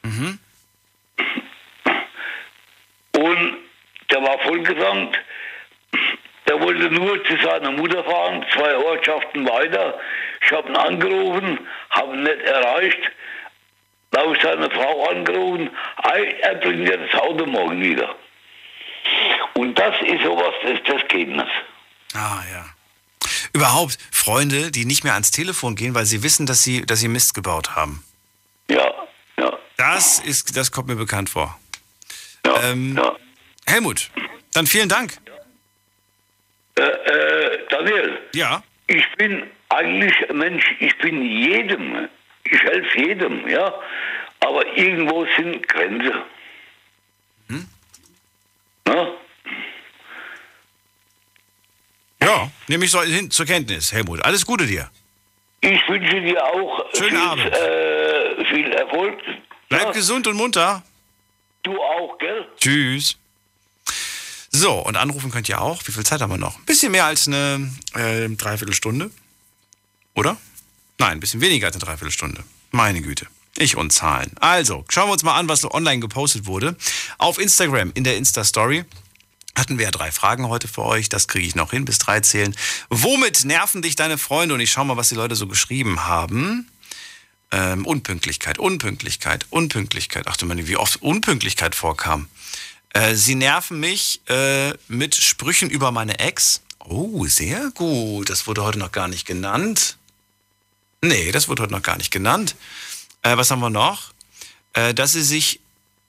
[0.04, 0.40] Mhm.
[3.16, 3.58] Und
[4.12, 5.18] der war vollgesandt.
[6.48, 10.00] Der wollte nur zu seiner Mutter fahren, zwei Ortschaften weiter.
[10.44, 11.60] Ich habe ihn angerufen,
[11.92, 13.12] habe ihn nicht erreicht.
[14.14, 18.16] Da habe ich seine Frau angerufen, "Ei, er bringt ja das Auto morgen wieder.
[19.56, 21.52] Und das ist sowas, das, das geht nicht.
[22.14, 22.66] Ah, ja.
[23.54, 27.08] Überhaupt Freunde, die nicht mehr ans Telefon gehen, weil sie wissen, dass sie, dass sie
[27.08, 28.04] Mist gebaut haben.
[28.70, 28.94] Ja,
[29.38, 29.58] ja.
[29.78, 31.60] Das ist, das kommt mir bekannt vor.
[32.64, 33.00] ähm,
[33.66, 34.12] Helmut,
[34.54, 35.18] dann vielen Dank.
[36.78, 38.20] Äh, äh, Daniel.
[38.36, 38.62] Ja.
[38.88, 42.10] Ich bin eigentlich ein Mensch, ich bin jedem,
[42.54, 43.74] ich helfe jedem, ja.
[44.40, 46.14] Aber irgendwo sind Grenzen.
[47.50, 47.68] Hm?
[48.88, 49.08] Ja?
[52.22, 54.24] Ja, nehme ich so hin zur Kenntnis, Helmut.
[54.24, 54.90] Alles Gute dir.
[55.62, 57.46] Ich wünsche dir auch Schönen viel, Abend.
[57.46, 59.20] Äh, viel Erfolg.
[59.70, 60.84] Bleib gesund und munter.
[61.64, 62.46] Du auch, gell?
[62.58, 63.18] Tschüss.
[64.50, 65.82] So, und anrufen könnt ihr auch.
[65.88, 66.58] Wie viel Zeit haben wir noch?
[66.58, 69.10] Ein bisschen mehr als eine äh, Dreiviertelstunde.
[70.16, 70.38] Oder?
[71.00, 72.44] Nein, ein bisschen weniger als eine Dreiviertelstunde.
[72.72, 73.28] Meine Güte.
[73.56, 74.32] Ich und Zahlen.
[74.40, 76.76] Also, schauen wir uns mal an, was so online gepostet wurde.
[77.20, 78.86] Auf Instagram, in der Insta-Story,
[79.56, 81.10] hatten wir ja drei Fragen heute für euch.
[81.10, 82.56] Das kriege ich noch hin, bis drei zählen.
[82.90, 84.56] Womit nerven dich deine Freunde?
[84.56, 86.70] Und ich schaue mal, was die Leute so geschrieben haben.
[87.52, 90.26] Ähm, Unpünktlichkeit, Unpünktlichkeit, Unpünktlichkeit.
[90.28, 92.28] Ach du meine, wie oft Unpünktlichkeit vorkam.
[92.90, 96.62] Äh, sie nerven mich äh, mit Sprüchen über meine Ex.
[96.80, 98.32] Oh, sehr gut.
[98.32, 99.98] Das wurde heute noch gar nicht genannt.
[101.04, 102.56] Nee, das wurde heute noch gar nicht genannt.
[103.24, 104.14] Äh, was haben wir noch?
[104.72, 105.60] Äh, dass sie sich,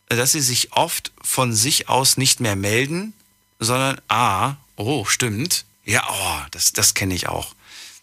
[0.08, 3.12] dass sie sich oft von sich aus nicht mehr melden,
[3.58, 5.64] sondern ah, oh, stimmt.
[5.84, 7.56] Ja, oh, das, das kenne ich auch.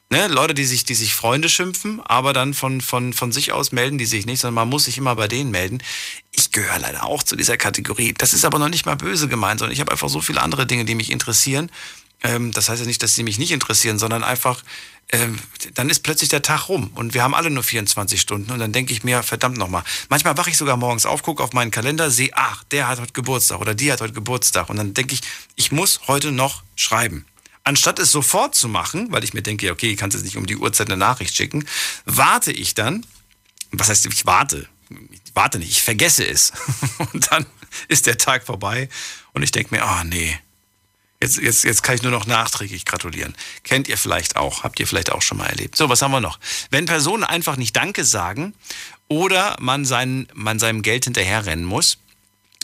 [0.10, 3.72] Ne, Leute, die sich, die sich Freunde schimpfen, aber dann von, von, von sich aus
[3.72, 5.82] melden die sich nicht, sondern man muss sich immer bei denen melden.
[6.34, 8.14] Ich gehöre leider auch zu dieser Kategorie.
[8.18, 10.68] Das ist aber noch nicht mal böse gemeint, sondern ich habe einfach so viele andere
[10.68, 11.72] Dinge, die mich interessieren.
[12.24, 14.64] Ähm, das heißt ja nicht, dass sie mich nicht interessieren, sondern einfach,
[15.12, 15.40] ähm,
[15.74, 18.72] dann ist plötzlich der Tag rum und wir haben alle nur 24 Stunden und dann
[18.72, 19.84] denke ich mir, verdammt nochmal.
[20.10, 23.14] Manchmal wache ich sogar morgens auf, gucke auf meinen Kalender, sehe, ach, der hat heute
[23.14, 25.22] Geburtstag oder die hat heute Geburtstag und dann denke ich,
[25.56, 27.26] ich muss heute noch schreiben.
[27.64, 30.46] Anstatt es sofort zu machen, weil ich mir denke, okay, ich kann jetzt nicht um
[30.46, 31.66] die Uhrzeit eine Nachricht schicken,
[32.06, 33.06] warte ich dann,
[33.72, 36.52] was heißt, ich warte, ich warte nicht, ich vergesse es.
[37.14, 37.46] Und dann
[37.88, 38.90] ist der Tag vorbei
[39.34, 40.38] und ich denke mir, ah oh, nee,
[41.22, 43.36] jetzt, jetzt, jetzt kann ich nur noch nachträglich gratulieren.
[43.64, 45.76] Kennt ihr vielleicht auch, habt ihr vielleicht auch schon mal erlebt.
[45.76, 46.40] So, was haben wir noch?
[46.70, 48.54] Wenn Personen einfach nicht Danke sagen
[49.08, 51.98] oder man, sein, man seinem Geld hinterherrennen muss,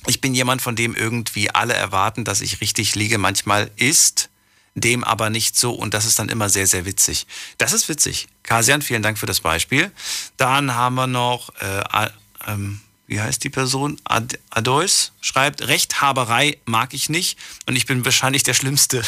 [0.05, 3.17] ich bin jemand, von dem irgendwie alle erwarten, dass ich richtig liege.
[3.17, 4.29] Manchmal ist
[4.75, 7.25] dem aber nicht so und das ist dann immer sehr, sehr witzig.
[7.57, 8.27] Das ist witzig.
[8.43, 9.91] Kasian, vielen Dank für das Beispiel.
[10.37, 12.09] Dann haben wir noch, äh,
[12.47, 13.99] ähm, wie heißt die Person?
[14.03, 19.01] Ad Adois schreibt, Rechthaberei mag ich nicht und ich bin wahrscheinlich der Schlimmste.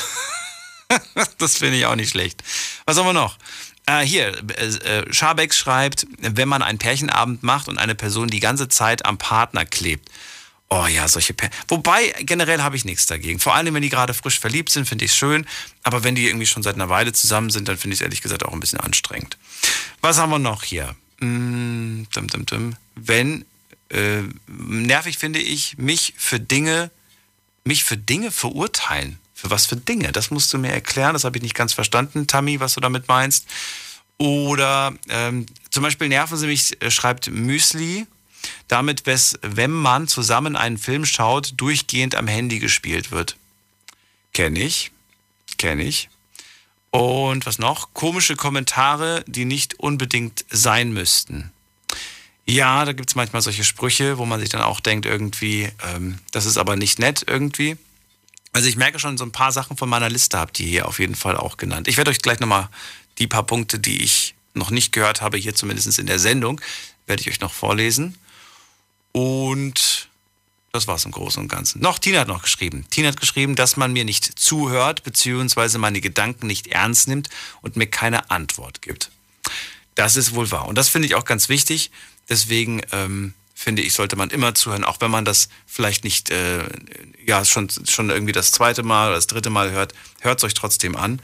[1.38, 2.44] das finde ich auch nicht schlecht.
[2.86, 3.38] Was haben wir noch?
[3.86, 8.70] Äh, hier, äh, Schabeck schreibt, wenn man einen Pärchenabend macht und eine Person die ganze
[8.70, 10.10] Zeit am Partner klebt.
[10.70, 13.40] Oh ja, solche Pär Wobei, generell habe ich nichts dagegen.
[13.40, 15.48] Vor allem, wenn die gerade frisch verliebt sind, finde ich es schön.
[15.82, 18.22] Aber wenn die irgendwie schon seit einer Weile zusammen sind, dann finde ich es ehrlich
[18.22, 19.38] gesagt auch ein bisschen anstrengend.
[20.02, 20.96] Was haben wir noch hier?
[21.20, 22.76] Mm, dum, dum, dum.
[22.96, 23.46] Wenn,
[23.90, 26.92] äh, nervig finde ich, mich für Dinge,
[27.64, 29.20] mich für Dinge verurteilen.
[29.34, 30.12] Für was für Dinge?
[30.12, 31.14] Das musst du mir erklären.
[31.14, 33.48] Das habe ich nicht ganz verstanden, Tammy, was du damit meinst.
[34.18, 38.06] Oder ähm, zum Beispiel nerven sie mich, äh, schreibt Müsli
[38.68, 43.38] damit, wenn man zusammen einen Film schaut, durchgehend am Handy gespielt wird.
[44.34, 44.92] Kenne ich.
[45.58, 46.10] Kenne ich.
[46.92, 47.94] Und was noch?
[47.94, 51.52] Komische Kommentare, die nicht unbedingt sein müssten.
[52.50, 56.18] Ja, da gibt es manchmal solche Sprüche, wo man sich dann auch denkt, irgendwie, ähm,
[56.32, 57.78] das ist aber nicht nett irgendwie.
[58.54, 60.98] Also ich merke schon, so ein paar Sachen von meiner Liste habt ihr hier auf
[60.98, 61.88] jeden Fall auch genannt.
[61.88, 62.70] Ich werde euch gleich nochmal
[63.20, 66.60] die paar Punkte, die ich noch nicht gehört habe, hier zumindest in der Sendung,
[67.06, 68.18] werde ich euch noch vorlesen.
[69.12, 70.10] Und
[70.72, 71.82] das war's im Großen und Ganzen.
[71.82, 72.86] Noch, Tina hat noch geschrieben.
[72.90, 77.30] Tina hat geschrieben, dass man mir nicht zuhört, beziehungsweise meine Gedanken nicht ernst nimmt
[77.62, 79.12] und mir keine Antwort gibt.
[79.94, 80.68] Das ist wohl wahr.
[80.68, 81.92] Und das finde ich auch ganz wichtig.
[82.30, 86.64] Deswegen ähm, finde ich, sollte man immer zuhören, auch wenn man das vielleicht nicht, äh,
[87.26, 89.94] ja, schon, schon irgendwie das zweite Mal oder das dritte Mal hört.
[90.22, 91.22] Hört es euch trotzdem an.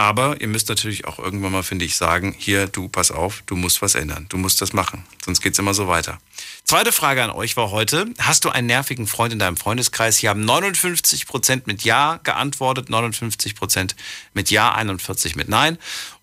[0.00, 3.56] Aber ihr müsst natürlich auch irgendwann mal, finde ich, sagen, hier, du, pass auf, du
[3.56, 4.26] musst was ändern.
[4.28, 5.04] Du musst das machen.
[5.24, 6.20] Sonst geht's immer so weiter.
[6.62, 10.16] Zweite Frage an euch war heute, hast du einen nervigen Freund in deinem Freundeskreis?
[10.16, 13.96] Hier haben 59 Prozent mit Ja geantwortet, 59 Prozent
[14.34, 15.78] mit Ja, 41 mit Nein.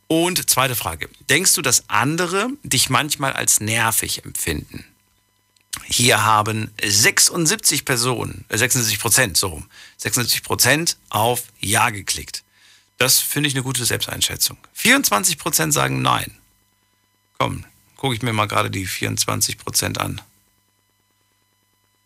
[0.07, 4.85] Und zweite Frage, denkst du, dass andere dich manchmal als nervig empfinden?
[5.83, 12.43] Hier haben 76 Personen, 76 äh, Prozent, so rum, 76 Prozent auf Ja geklickt.
[12.97, 14.57] Das finde ich eine gute Selbsteinschätzung.
[14.73, 16.31] 24 Prozent sagen nein.
[17.37, 17.65] Komm,
[17.97, 20.21] gucke ich mir mal gerade die 24 Prozent an.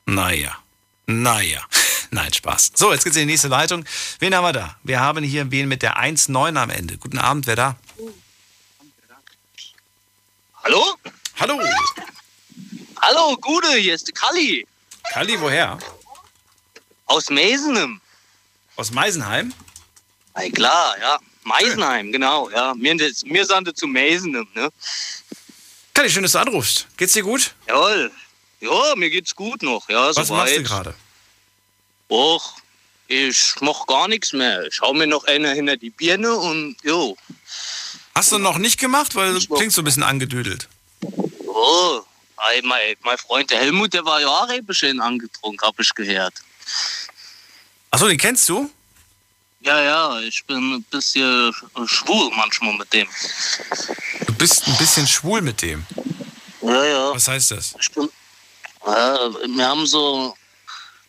[0.05, 0.57] Naja,
[1.05, 1.61] naja.
[2.11, 2.71] Nein, Spaß.
[2.75, 3.85] So, jetzt geht's in die nächste Leitung.
[4.19, 4.75] Wen haben wir da?
[4.83, 6.97] Wir haben hier wen mit der 1.9 am Ende.
[6.97, 7.75] Guten Abend, wer da?
[10.63, 10.95] Hallo?
[11.39, 11.61] Hallo.
[13.01, 14.67] Hallo, Gude, hier ist Kalli.
[15.13, 15.77] Kalli, woher?
[17.05, 18.01] Aus Meisenheim.
[18.75, 19.53] Aus Meisenheim?
[20.35, 21.19] Ja, klar, ja.
[21.43, 22.11] Meisenheim, Schön.
[22.11, 22.73] genau, ja.
[22.75, 22.95] Mir,
[23.25, 24.69] mir sind zu Meisenheim, ne?
[25.93, 26.87] Kalli, schön, dass du anrufst.
[26.97, 27.53] Geht's dir gut?
[27.67, 28.11] Jawohl.
[28.59, 30.15] Ja, mir geht's gut noch, ja.
[30.15, 30.95] Was machst du gerade?
[32.09, 32.55] Och,
[33.07, 34.65] ich mach gar nichts mehr.
[34.65, 37.15] Ich hau mir noch einer hinter die Birne und jo.
[38.15, 39.15] Hast du noch nicht gemacht?
[39.15, 40.67] Weil du klingst so ein bisschen angedüdelt.
[41.47, 42.01] Oh,
[42.63, 46.33] mein, mein Freund der Helmut, der war ja auch ein bisschen angetrunken, hab ich gehört.
[47.91, 48.69] Achso, den kennst du?
[49.61, 51.53] Ja, ja, ich bin ein bisschen
[51.85, 53.07] schwul manchmal mit dem.
[54.25, 55.85] Du bist ein bisschen schwul mit dem?
[56.61, 57.13] Ja, ja.
[57.13, 57.75] Was heißt das?
[57.79, 58.09] Ich bin,
[58.85, 60.35] äh, wir haben so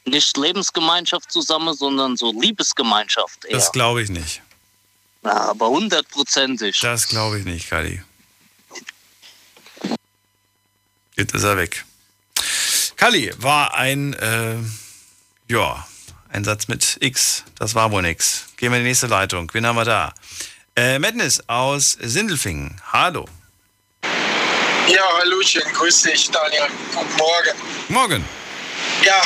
[0.04, 3.44] nicht Lebensgemeinschaft zusammen, sondern so Liebesgemeinschaft.
[3.44, 3.56] Eher.
[3.56, 4.42] Das glaube ich nicht.
[5.24, 6.80] Ja, aber hundertprozentig.
[6.80, 8.02] Das glaube ich nicht, Kali.
[11.16, 11.84] Jetzt ist er weg.
[12.96, 14.56] Kali war ein, äh,
[15.48, 15.86] ja,
[16.30, 17.44] ein Satz mit X.
[17.58, 18.46] Das war wohl nix.
[18.56, 19.50] Gehen wir in die nächste Leitung.
[19.52, 20.14] Wen haben wir da?
[20.76, 22.80] Äh, Madness aus Sindelfingen.
[22.92, 23.26] Hallo.
[24.88, 25.62] Ja, Hallöchen.
[25.74, 26.68] Grüß dich, Daniel.
[26.94, 27.56] Guten Morgen.
[27.88, 28.24] Morgen.
[29.04, 29.22] Ja,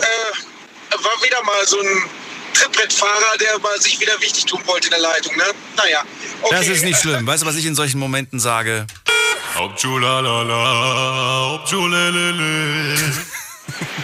[0.00, 2.10] äh, war wieder mal so ein
[2.54, 5.36] Trittbrettfahrer, der mal sich wieder wichtig tun wollte in der Leitung.
[5.36, 5.44] Ne?
[5.76, 6.02] Naja,
[6.42, 6.56] okay.
[6.56, 7.26] Das ist nicht schlimm.
[7.26, 8.86] Weißt du, was ich in solchen Momenten sage?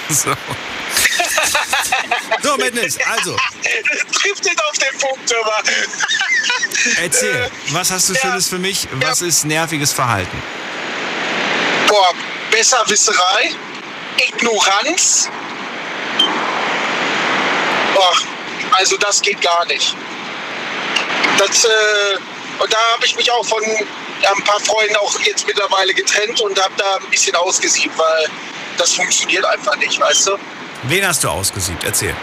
[0.08, 0.32] So.
[2.42, 3.36] So, Madness, also.
[4.12, 5.62] Trifft es auf den Punkt, aber.
[7.02, 8.86] Erzähl, was hast du Schönes für mich?
[8.92, 10.42] Was ist nerviges Verhalten?
[11.88, 12.12] Boah,
[12.50, 13.50] Besserwisserei,
[14.28, 15.28] Ignoranz.
[17.96, 18.12] Boah,
[18.72, 19.94] also das geht gar nicht.
[21.38, 21.68] Das, äh,
[22.58, 26.62] und da habe ich mich auch von ein paar Freunden auch jetzt mittlerweile getrennt und
[26.62, 28.26] habe da ein bisschen ausgesiebt, weil
[28.76, 30.38] das funktioniert einfach nicht, weißt du?
[30.84, 31.84] Wen hast du ausgesiebt?
[31.84, 32.14] Erzähl.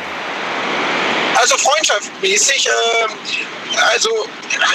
[1.36, 4.28] Also freundschaftmäßig, äh, also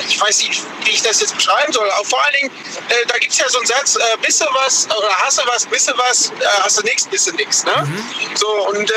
[0.08, 2.50] ich weiß nicht, wie ich das jetzt beschreiben soll, aber vor allen Dingen,
[2.88, 5.94] äh, da gibt es ja so einen Satz, äh, bisse was oder hasse was, bisse
[5.96, 7.64] was, äh, hast du nichts, bisse nichts.
[7.64, 7.88] Ne?
[8.34, 8.94] So, und äh,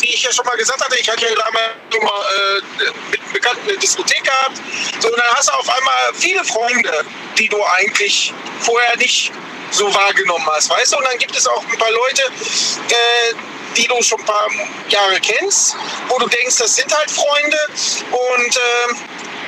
[0.00, 3.20] wie ich ja schon mal gesagt hatte, ich hatte ja damals schon mal äh, mit
[3.20, 4.60] einem Bekannten eine Diskothek gehabt.
[5.00, 7.04] So, und dann hast du auf einmal viele Freunde,
[7.38, 9.32] die du eigentlich vorher nicht
[9.70, 10.98] so wahrgenommen hast, weißt du?
[10.98, 13.34] Und dann gibt es auch ein paar Leute, äh,
[13.76, 14.48] die du schon ein paar
[14.88, 15.76] Jahre kennst,
[16.08, 17.58] wo du denkst, das sind halt Freunde
[18.10, 18.94] und äh,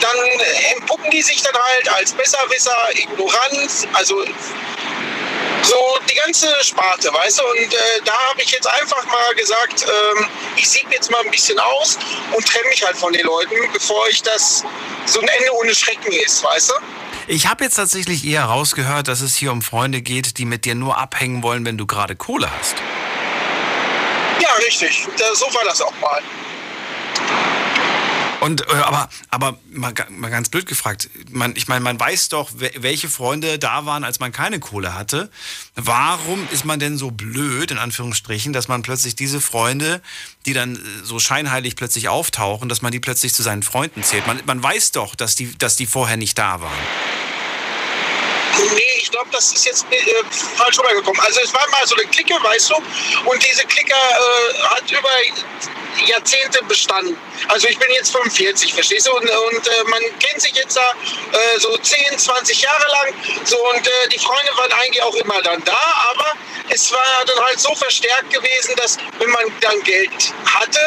[0.00, 0.18] dann
[0.74, 4.24] entpuppen die sich dann halt als Besserwisser, ignorant, also
[5.62, 7.44] so die ganze Sparte, weißt du?
[7.44, 10.26] Und äh, da habe ich jetzt einfach mal gesagt, ähm,
[10.56, 11.98] ich sieb jetzt mal ein bisschen aus
[12.32, 14.64] und trenne mich halt von den Leuten, bevor ich das
[15.06, 16.74] so ein Ende ohne Schrecken ist, weißt du?
[17.26, 20.74] Ich habe jetzt tatsächlich eher rausgehört, dass es hier um Freunde geht, die mit dir
[20.74, 22.76] nur abhängen wollen, wenn du gerade Kohle hast.
[24.40, 25.06] Ja, richtig.
[25.34, 26.22] So war das auch mal.
[28.40, 32.50] Und äh, aber aber mal, mal ganz blöd gefragt, man, ich meine, man weiß doch,
[32.54, 35.30] we- welche Freunde da waren, als man keine Kohle hatte.
[35.74, 40.00] Warum ist man denn so blöd in Anführungsstrichen, dass man plötzlich diese Freunde,
[40.46, 44.26] die dann äh, so scheinheilig plötzlich auftauchen, dass man die plötzlich zu seinen Freunden zählt?
[44.26, 46.72] Man, man weiß doch, dass die dass die vorher nicht da waren.
[49.20, 50.24] Glaube, das ist jetzt äh,
[50.56, 51.20] falsch rübergekommen.
[51.20, 52.76] Also es war mal so eine Clique, weißt du,
[53.26, 55.10] und diese Clique äh, hat über
[56.06, 57.18] Jahrzehnte bestanden.
[57.48, 59.12] Also ich bin jetzt 45, verstehst du?
[59.14, 60.90] Und, und äh, man kennt sich jetzt da
[61.32, 63.14] äh, so 10, 20 Jahre lang.
[63.44, 65.82] So und äh, die Freunde waren eigentlich auch immer dann da,
[66.12, 66.32] aber
[66.70, 70.80] es war dann halt so verstärkt gewesen, dass wenn man dann Geld hatte,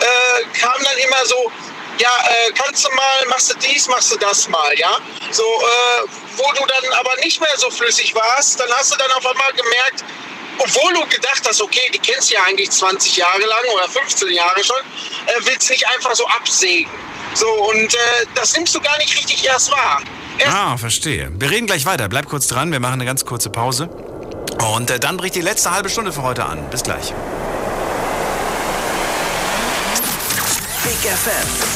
[0.00, 1.52] äh, kam dann immer so,
[1.98, 4.98] ja, äh, kannst du mal, machst du dies, machst du das mal, ja.
[5.30, 9.10] So, äh, wo du dann aber nicht mehr so flüssig warst, dann hast du dann
[9.12, 10.04] auf einmal gemerkt,
[10.58, 14.30] obwohl du gedacht hast, okay, die kennst du ja eigentlich 20 Jahre lang oder 15
[14.30, 14.80] Jahre schon,
[15.26, 16.90] äh, willst nicht einfach so absägen.
[17.34, 17.98] So, und äh,
[18.34, 20.00] das nimmst du gar nicht richtig erst wahr.
[20.44, 21.30] Ah, verstehe.
[21.34, 22.08] Wir reden gleich weiter.
[22.08, 23.88] Bleib kurz dran, wir machen eine ganz kurze Pause.
[24.72, 26.68] Und äh, dann bricht die letzte halbe Stunde für heute an.
[26.70, 27.12] Bis gleich.
[30.84, 31.75] Big FM.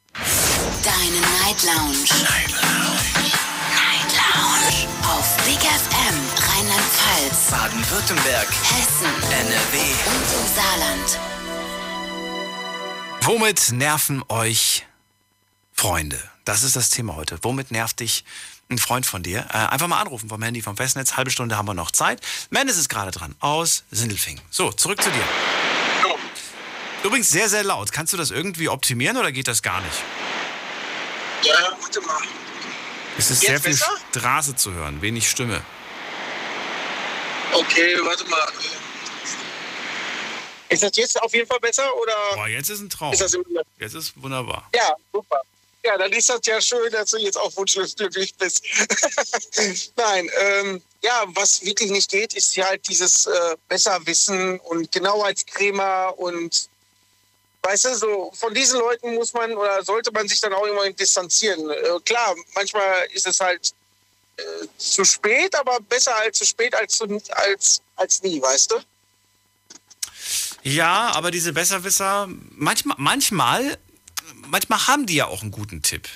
[0.13, 2.03] Deine Night Lounge.
[2.23, 3.31] Night Lounge.
[3.71, 4.87] Night Lounge.
[5.07, 6.19] Auf Big FM
[6.49, 8.47] Rheinland-Pfalz, Baden-Württemberg.
[8.49, 9.77] Hessen, NRW.
[10.07, 11.19] und im Saarland.
[13.21, 14.85] Womit nerven euch
[15.73, 16.21] Freunde?
[16.45, 17.39] Das ist das Thema heute.
[17.43, 18.25] Womit nervt dich
[18.69, 19.45] ein Freund von dir?
[19.53, 21.15] Äh, einfach mal anrufen vom Handy, vom Festnetz.
[21.15, 22.21] Halbe Stunde haben wir noch Zeit.
[22.49, 23.35] Mendes ist gerade dran.
[23.39, 24.41] Aus Sindelfing.
[24.49, 25.23] So, zurück zu dir.
[27.03, 27.91] Übrigens sehr, sehr laut.
[27.91, 30.03] Kannst du das irgendwie optimieren oder geht das gar nicht?
[31.43, 32.21] Ja, warte mal.
[33.17, 33.91] Es ist sehr viel besser?
[34.11, 35.63] Straße zu hören, wenig Stimme.
[37.53, 38.47] Okay, warte mal.
[40.69, 42.13] Ist das jetzt auf jeden Fall besser oder?
[42.35, 43.11] Boah, jetzt ist ein Traum.
[43.11, 43.37] Ist das
[43.77, 44.69] Jetzt ist wunderbar.
[44.73, 45.41] Ja, super.
[45.83, 48.63] Ja, dann ist das ja schön, dass du jetzt auch wunschlos glücklich bist.
[49.97, 56.13] Nein, ähm, ja, was wirklich nicht geht, ist ja halt dieses äh, Besserwissen und Genauheitskrämer
[56.17, 56.69] und
[57.63, 60.89] weißt du, so von diesen Leuten muss man oder sollte man sich dann auch immer
[60.91, 61.69] distanzieren.
[61.69, 63.73] Äh, klar, manchmal ist es halt
[64.37, 64.41] äh,
[64.77, 68.75] zu spät, aber besser halt zu spät als, zu, als, als nie, weißt du?
[70.63, 73.77] Ja, aber diese Besserwisser, manchmal, manchmal,
[74.47, 76.07] manchmal haben die ja auch einen guten Tipp.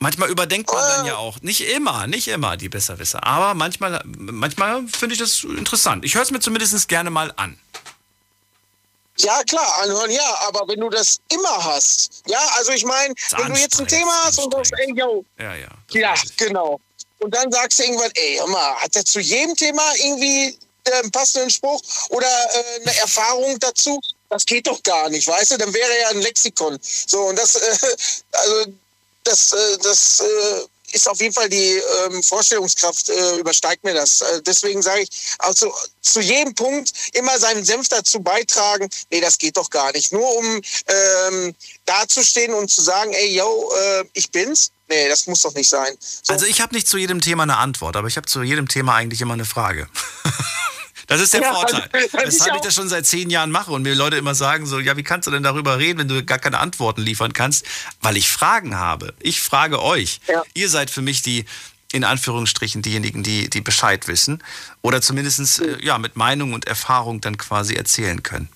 [0.00, 1.40] Manchmal überdenkt man dann ja auch.
[1.40, 3.24] Nicht immer, nicht immer die Besserwisser.
[3.24, 6.04] Aber manchmal, manchmal finde ich das interessant.
[6.04, 7.58] Ich höre es mir zumindest gerne mal an.
[9.20, 13.52] Ja, klar, anhören, ja, aber wenn du das immer hast, ja, also ich meine, wenn
[13.52, 15.68] du jetzt ein Thema hast und sagst, ey, yo, Ja, ja.
[15.90, 16.80] ja, genau.
[17.18, 20.92] Und dann sagst du irgendwann, ey, hör mal, hat er zu jedem Thema irgendwie äh,
[20.92, 24.00] einen passenden Spruch oder äh, eine Erfahrung dazu?
[24.28, 25.58] Das geht doch gar nicht, weißt du?
[25.58, 26.78] Dann wäre ja ein Lexikon.
[26.82, 27.96] So, und das, äh,
[28.32, 28.72] also,
[29.24, 30.60] das, äh, das äh,
[30.92, 34.20] ist auf jeden Fall die ähm, Vorstellungskraft, äh, übersteigt mir das.
[34.20, 35.08] Äh, deswegen sage ich,
[35.38, 40.12] also zu jedem Punkt immer seinen Senf dazu beitragen, nee, das geht doch gar nicht.
[40.12, 41.54] Nur um ähm,
[41.84, 44.70] dazustehen und zu sagen, ey, yo, äh, ich bin's.
[44.90, 45.94] Nee, das muss doch nicht sein.
[46.28, 48.94] Also ich habe nicht zu jedem Thema eine Antwort, aber ich habe zu jedem Thema
[48.94, 49.86] eigentlich immer eine Frage.
[51.08, 51.88] Das ist der Ja, Vorteil.
[52.24, 54.96] Weshalb ich das schon seit zehn Jahren mache und mir Leute immer sagen so, ja,
[54.96, 57.64] wie kannst du denn darüber reden, wenn du gar keine Antworten liefern kannst?
[58.00, 59.14] Weil ich Fragen habe.
[59.18, 60.20] Ich frage euch.
[60.54, 61.46] Ihr seid für mich die,
[61.92, 64.42] in Anführungsstrichen, diejenigen, die, die Bescheid wissen
[64.82, 68.48] oder zumindest äh, ja, mit Meinung und Erfahrung dann quasi erzählen können.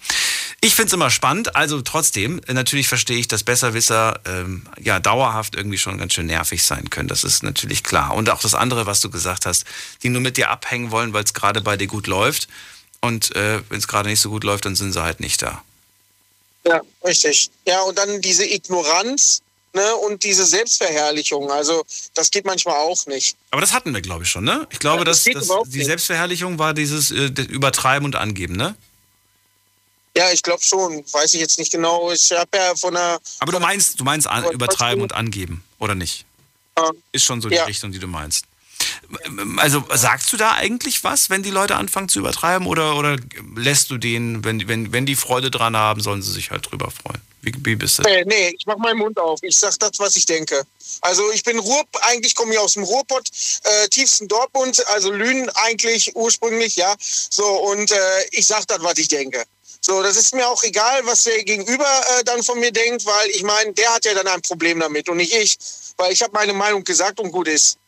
[0.64, 5.00] Ich finde es immer spannend, also trotzdem, äh, natürlich verstehe ich, dass Besserwisser ähm, ja
[5.00, 7.08] dauerhaft irgendwie schon ganz schön nervig sein können.
[7.08, 8.14] Das ist natürlich klar.
[8.14, 9.64] Und auch das andere, was du gesagt hast,
[10.04, 12.46] die nur mit dir abhängen wollen, weil es gerade bei dir gut läuft.
[13.00, 15.64] Und äh, wenn es gerade nicht so gut läuft, dann sind sie halt nicht da.
[16.64, 17.50] Ja, richtig.
[17.66, 21.50] Ja, und dann diese Ignoranz ne, und diese Selbstverherrlichung.
[21.50, 21.84] Also
[22.14, 23.36] das geht manchmal auch nicht.
[23.50, 24.68] Aber das hatten wir, glaube ich, schon, ne?
[24.70, 25.82] Ich glaube, Ja, das dass, dass die.
[25.82, 28.76] Selbstverherrlichung war dieses äh, Übertreiben und Angeben, ne?
[30.16, 31.04] Ja, ich glaube schon.
[31.12, 32.12] Weiß ich jetzt nicht genau.
[32.12, 33.18] Ich habe ja von einer...
[33.38, 36.26] Aber du meinst, du meinst an, übertreiben und angeben, oder nicht?
[37.12, 37.64] Ist schon so die Ja.
[37.64, 38.44] Richtung, die du meinst.
[39.58, 43.16] Also sagst du da eigentlich was, wenn die Leute anfangen zu übertreiben, oder, oder
[43.54, 46.90] lässt du denen, wenn, wenn, wenn die Freude dran haben, sollen sie sich halt drüber
[46.90, 47.20] freuen?
[47.42, 48.02] Wie, wie bist du?
[48.02, 49.40] Nee, nee, ich mach meinen Mund auf.
[49.42, 50.64] Ich sag das, was ich denke.
[51.00, 53.28] Also ich bin Ruhr, eigentlich komme ich aus dem Ruhrpott,
[53.64, 56.94] äh, tiefsten Dortmund, also Lünen eigentlich ursprünglich, ja.
[56.98, 57.96] So, und äh,
[58.30, 59.44] ich sag das, was ich denke.
[59.84, 63.30] So, das ist mir auch egal, was der Gegenüber äh, dann von mir denkt, weil
[63.30, 65.58] ich meine, der hat ja dann ein Problem damit und nicht ich.
[65.96, 67.78] Weil ich habe meine Meinung gesagt und gut ist.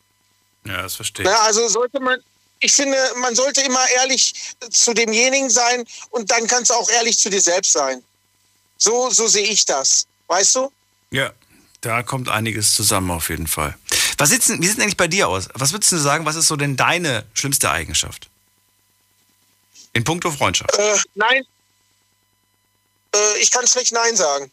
[0.65, 1.31] Ja, das verstehe ich.
[1.31, 2.19] Na, also sollte man,
[2.59, 4.33] ich finde, man sollte immer ehrlich
[4.69, 8.03] zu demjenigen sein und dann kannst du auch ehrlich zu dir selbst sein.
[8.77, 10.05] So, so sehe ich das.
[10.27, 10.71] Weißt du?
[11.11, 11.31] Ja,
[11.79, 13.77] da kommt einiges zusammen auf jeden Fall.
[14.17, 15.47] Was sieht's wie sieht denn eigentlich bei dir aus?
[15.53, 18.29] Was würdest du sagen, was ist so denn deine schlimmste Eigenschaft?
[19.93, 20.77] In puncto Freundschaft.
[20.77, 21.45] Äh, nein.
[23.15, 24.51] Äh, ich kann schlecht Nein sagen.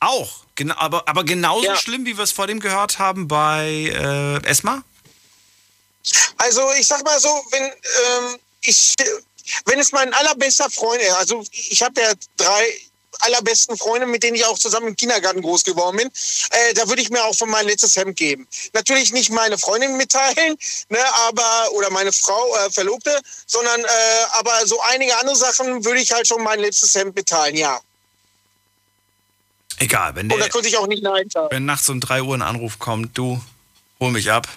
[0.00, 1.76] Auch, genau, aber, aber genauso Ja.
[1.76, 4.82] schlimm, wie wir es vor dem gehört haben bei äh, Esma?
[6.36, 8.94] Also ich sag mal so, wenn ähm, ich,
[9.66, 12.74] wenn es mein allerbester Freund ist, also ich habe ja drei
[13.20, 16.10] allerbesten Freunde, mit denen ich auch zusammen im Kindergarten groß geworden bin,
[16.50, 18.46] äh, da würde ich mir auch von mein letztes Hemd geben.
[18.72, 20.58] Natürlich nicht meine Freundin mitteilen,
[20.88, 23.86] ne, aber oder meine Frau äh, Verlobte, sondern äh,
[24.32, 27.80] aber so einige andere Sachen würde ich halt schon mein letztes Hemd mitteilen, ja.
[29.78, 31.48] Egal, wenn Und da der, könnte ich auch nicht Nein sagen.
[31.50, 33.40] wenn nachts um 3 Uhr ein Anruf kommt, du,
[34.00, 34.48] hol mich ab,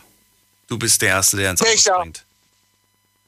[0.68, 2.23] du bist der Erste, der ins Auto springt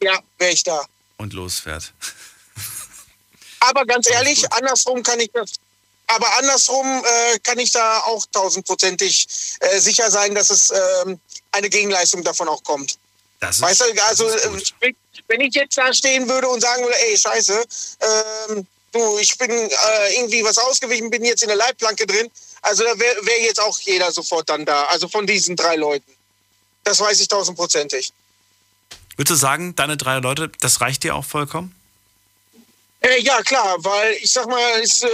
[0.01, 0.85] Ja, wäre ich da.
[1.17, 1.93] und losfährt.
[3.61, 5.51] Aber ganz ehrlich, andersrum kann ich das.
[6.07, 9.27] Aber andersrum äh, kann ich da auch tausendprozentig
[9.59, 10.71] äh, sicher sein, dass es
[11.05, 11.19] ähm,
[11.51, 12.97] eine Gegenleistung davon auch kommt.
[13.39, 14.93] Das ist, weißt du, also äh,
[15.27, 17.63] wenn ich jetzt da stehen würde und sagen würde, ey, scheiße,
[18.49, 22.29] ähm, du, ich bin äh, irgendwie was ausgewichen, bin jetzt in der Leitplanke drin,
[22.61, 26.11] also da wäre wär jetzt auch jeder sofort dann da, also von diesen drei Leuten.
[26.83, 28.11] Das weiß ich tausendprozentig.
[29.15, 31.75] Würdest du sagen, deine drei Leute, das reicht dir auch vollkommen?
[33.01, 35.07] Äh, ja, klar, weil ich sag mal, ist äh,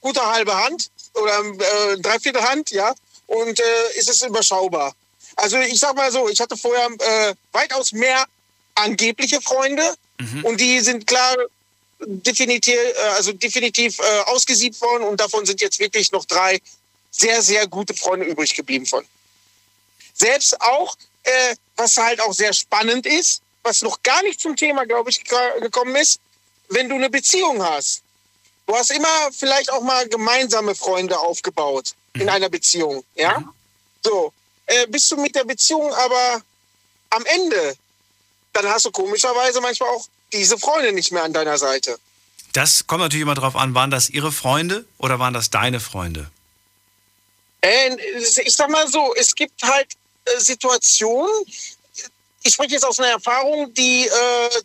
[0.00, 2.94] gute halbe Hand oder äh, dreiviertel Hand, ja,
[3.26, 4.94] und äh, ist es überschaubar.
[5.36, 8.24] Also ich sag mal so, ich hatte vorher äh, weitaus mehr
[8.74, 9.94] angebliche Freunde
[10.42, 11.36] und die sind klar
[12.06, 16.60] definitiv, äh, also definitiv äh, ausgesiebt worden und davon sind jetzt wirklich noch drei
[17.10, 19.04] sehr, sehr gute Freunde übrig geblieben von.
[20.14, 24.84] Selbst auch, äh, was halt auch sehr spannend ist, was noch gar nicht zum Thema,
[24.84, 26.20] glaube ich, ge- gekommen ist,
[26.68, 28.02] wenn du eine Beziehung hast.
[28.66, 33.42] Du hast immer vielleicht auch mal gemeinsame Freunde aufgebaut in einer Beziehung, ja?
[34.02, 34.32] So,
[34.66, 36.42] äh, bist du mit der Beziehung aber
[37.10, 37.74] am Ende,
[38.52, 41.98] dann hast du komischerweise manchmal auch diese Freunde nicht mehr an deiner Seite.
[42.52, 46.30] Das kommt natürlich immer drauf an, waren das ihre Freunde oder waren das deine Freunde?
[47.60, 47.96] Äh,
[48.44, 49.88] ich sag mal so, es gibt halt
[50.24, 51.30] äh, Situationen,
[52.46, 54.10] ich spreche jetzt aus einer Erfahrung, die äh,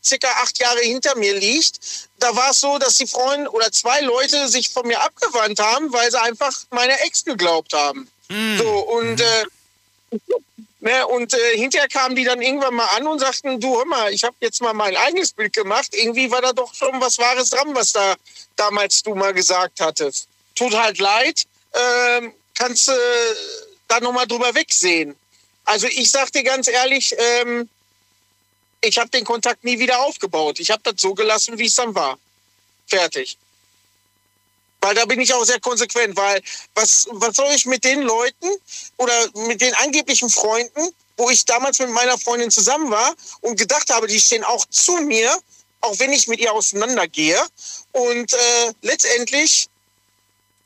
[0.03, 1.79] circa acht Jahre hinter mir liegt.
[2.19, 5.91] Da war es so, dass die Freunde oder zwei Leute sich von mir abgewandt haben,
[5.93, 8.09] weil sie einfach meiner Ex geglaubt haben.
[8.57, 9.45] So, und äh,
[10.81, 11.07] Ne?
[11.07, 14.23] Und äh, hinterher kamen die dann irgendwann mal an und sagten, du hör mal, ich
[14.23, 15.93] habe jetzt mal mein eigenes Bild gemacht.
[15.93, 18.15] Irgendwie war da doch schon was Wahres dran, was da
[18.55, 20.27] damals du mal gesagt hattest.
[20.55, 22.95] Tut halt leid, ähm, kannst du äh,
[23.87, 25.15] da nochmal drüber wegsehen.
[25.65, 27.69] Also ich sag dir ganz ehrlich, ähm,
[28.81, 30.59] ich habe den Kontakt nie wieder aufgebaut.
[30.59, 32.17] Ich habe das so gelassen, wie es dann war.
[32.87, 33.37] Fertig.
[34.81, 36.41] Weil da bin ich auch sehr konsequent, weil
[36.73, 38.47] was, was soll ich mit den Leuten
[38.97, 39.13] oder
[39.47, 44.07] mit den angeblichen Freunden, wo ich damals mit meiner Freundin zusammen war und gedacht habe,
[44.07, 45.37] die stehen auch zu mir,
[45.81, 47.39] auch wenn ich mit ihr auseinandergehe.
[47.91, 48.37] Und äh,
[48.81, 49.67] letztendlich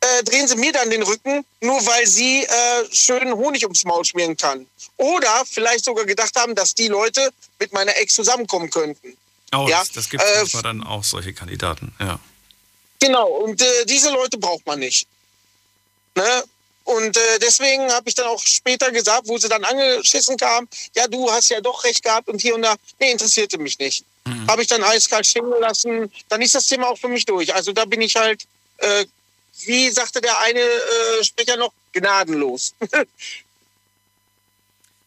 [0.02, 2.50] äh, drehen sie mir dann den Rücken, nur weil sie äh,
[2.92, 4.68] schön Honig ums Maul schmieren kann.
[4.98, 9.18] Oder vielleicht sogar gedacht haben, dass die Leute mit meiner Ex zusammenkommen könnten.
[9.56, 12.20] Oh, Ja, das, das gibt äh, manchmal dann auch solche Kandidaten, ja.
[13.04, 15.10] Genau, und äh, diese Leute braucht man nicht.
[16.16, 16.44] Ne?
[16.86, 21.06] Und äh, deswegen habe ich dann auch später gesagt, wo sie dann angeschissen kam, ja,
[21.08, 22.76] du hast ja doch recht gehabt und hier und da.
[23.00, 24.06] Nee, interessierte mich nicht.
[24.48, 27.54] Habe ich dann eiskalt stehen gelassen, dann ist das Thema auch für mich durch.
[27.54, 28.44] Also da bin ich halt,
[28.78, 29.06] äh,
[29.66, 32.74] wie sagte der eine äh, Sprecher noch, gnadenlos.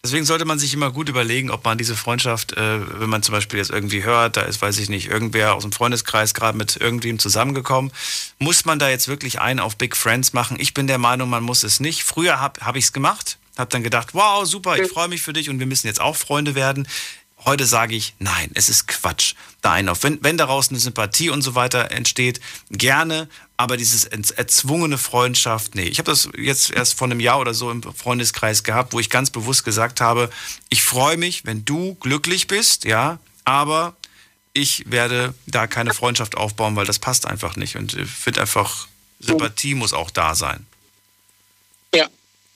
[0.07, 3.33] Deswegen sollte man sich immer gut überlegen, ob man diese Freundschaft, äh, wenn man zum
[3.33, 6.77] Beispiel jetzt irgendwie hört, da ist, weiß ich nicht, irgendwer aus dem Freundeskreis gerade mit
[6.77, 7.91] irgendwem zusammengekommen,
[8.39, 10.59] muss man da jetzt wirklich einen auf Big Friends machen?
[10.61, 12.05] Ich bin der Meinung, man muss es nicht.
[12.05, 15.33] Früher habe hab ich es gemacht, habe dann gedacht, wow, super, ich freue mich für
[15.33, 16.87] dich und wir müssen jetzt auch Freunde werden.
[17.47, 19.35] Heute sage ich, nein, es ist Quatsch.
[19.63, 20.03] Da einen auf.
[20.03, 22.41] Wenn, wenn daraus eine Sympathie und so weiter entsteht,
[22.71, 25.85] gerne, aber dieses erzwungene Freundschaft, nee.
[25.85, 29.11] Ich habe das jetzt erst vor einem Jahr oder so im Freundeskreis gehabt, wo ich
[29.11, 30.29] ganz bewusst gesagt habe,
[30.71, 33.95] ich freue mich, wenn du glücklich bist, ja, aber
[34.53, 37.77] ich werde da keine Freundschaft aufbauen, weil das passt einfach nicht.
[37.77, 38.89] Und ich finde einfach,
[39.21, 40.67] Sympathie muss auch da sein.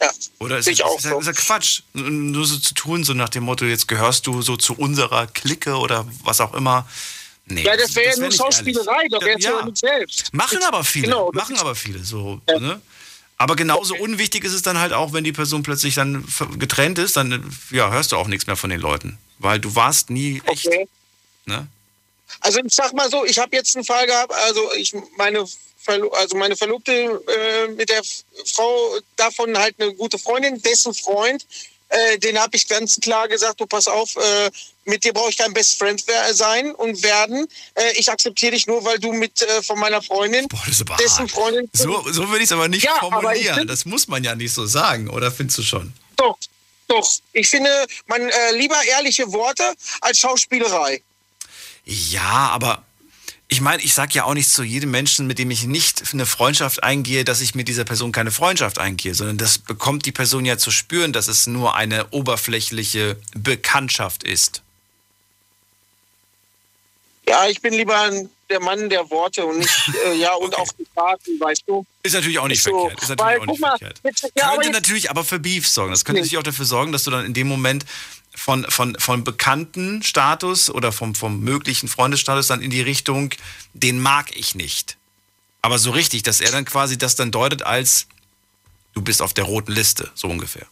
[0.00, 0.12] Ja, ja.
[0.38, 1.20] Oder ist, ich auch ist, ja- so.
[1.20, 4.56] ist ja Quatsch, nur so zu tun, so nach dem Motto, jetzt gehörst du so
[4.56, 6.88] zu unserer Clique oder was auch immer.
[7.46, 9.64] Nee, ja, das wäre ja wär nur nicht Schauspielerei, da wär's ja, Ja.
[9.64, 10.32] nicht selbst.
[10.32, 12.40] Machen aber viele, Genau, machen aber viele so.
[12.48, 12.80] Ne?
[13.38, 16.24] Aber genauso unwichtig ist es dann halt auch, wenn die Person plötzlich dann
[16.58, 19.18] getrennt ist, dann ja, hörst du auch nichts mehr von den Leuten.
[19.38, 20.68] Weil du warst nie echt.
[21.46, 21.66] Ne?
[22.40, 25.44] Also ich sag mal so, ich habe jetzt einen Fall gehabt, also ich meine
[25.86, 28.02] also meine Verlobte äh, mit der
[28.54, 31.46] Frau davon halt eine gute Freundin, dessen Freund,
[31.88, 34.50] äh, den habe ich ganz klar gesagt, du pass auf, äh,
[34.84, 36.02] mit dir brauche ich kein Best Friend
[36.32, 37.46] sein und werden.
[37.74, 40.46] Äh, ich akzeptiere dich nur, weil du mit äh, von meiner Freundin,
[40.98, 41.68] dessen Freundin.
[41.72, 43.54] So, so würde ich es aber nicht Ja, aber formulieren.
[43.58, 45.92] find- das muss man ja nicht so sagen, oder findest du schon?
[46.16, 46.38] Doch,
[46.88, 47.08] doch.
[47.32, 47.70] Ich finde,
[48.06, 51.02] man äh, lieber ehrliche Worte als Schauspielerei.
[51.84, 52.84] Ja, aber
[53.52, 56.24] ich meine, ich sage ja auch nicht zu jedem Menschen, mit dem ich nicht eine
[56.24, 60.44] Freundschaft eingehe, dass ich mit dieser Person keine Freundschaft eingehe, sondern das bekommt die Person
[60.46, 64.62] ja zu spüren, dass es nur eine oberflächliche Bekanntschaft ist.
[67.28, 68.10] Ja, ich bin lieber
[68.48, 71.84] der Mann der Worte und nicht, äh, ja, und auch die Taten, weißt du.
[72.02, 72.70] Ist natürlich auch nicht so.
[72.70, 73.02] verkehrt.
[73.02, 74.00] Ist natürlich Weil, auch nicht mal, verkehrt.
[74.04, 75.90] jetzt- ja, aber könnte jetzt- natürlich aber für Beef sorgen.
[75.92, 76.26] Das könnte Nee.
[76.26, 77.84] natürlich auch dafür sorgen, dass du dann in dem Moment
[78.34, 83.30] von, von, von bekannten Status oder vom, vom möglichen Freundesstatus dann in die Richtung,
[83.74, 84.96] den mag ich nicht.
[85.62, 88.06] Aber so richtig, dass er dann quasi das dann deutet als,
[88.94, 90.66] du bist auf der roten Liste, so ungefähr.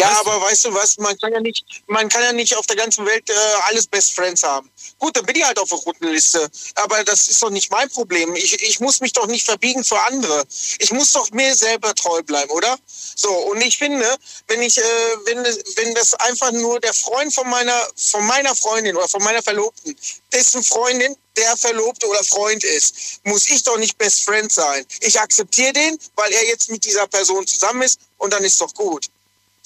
[0.00, 2.76] Ja, aber weißt du was, man kann ja nicht, man kann ja nicht auf der
[2.76, 3.32] ganzen Welt äh,
[3.66, 4.68] alles Best Friends haben.
[4.98, 6.50] Gut, dann bin ich halt auf der roten Liste.
[6.74, 8.34] Aber das ist doch nicht mein Problem.
[8.34, 10.44] Ich, ich muss mich doch nicht verbiegen für andere.
[10.80, 12.76] Ich muss doch mir selber treu bleiben, oder?
[13.14, 14.16] So, und ich finde,
[14.48, 14.82] wenn ich, äh,
[15.26, 19.42] wenn, wenn das einfach nur der Freund von meiner, von meiner Freundin oder von meiner
[19.42, 19.96] Verlobten,
[20.32, 24.84] dessen Freundin der Verlobte oder Freund ist, muss ich doch nicht Best Friend sein.
[25.00, 28.74] Ich akzeptiere den, weil er jetzt mit dieser Person zusammen ist und dann ist doch
[28.74, 29.08] gut.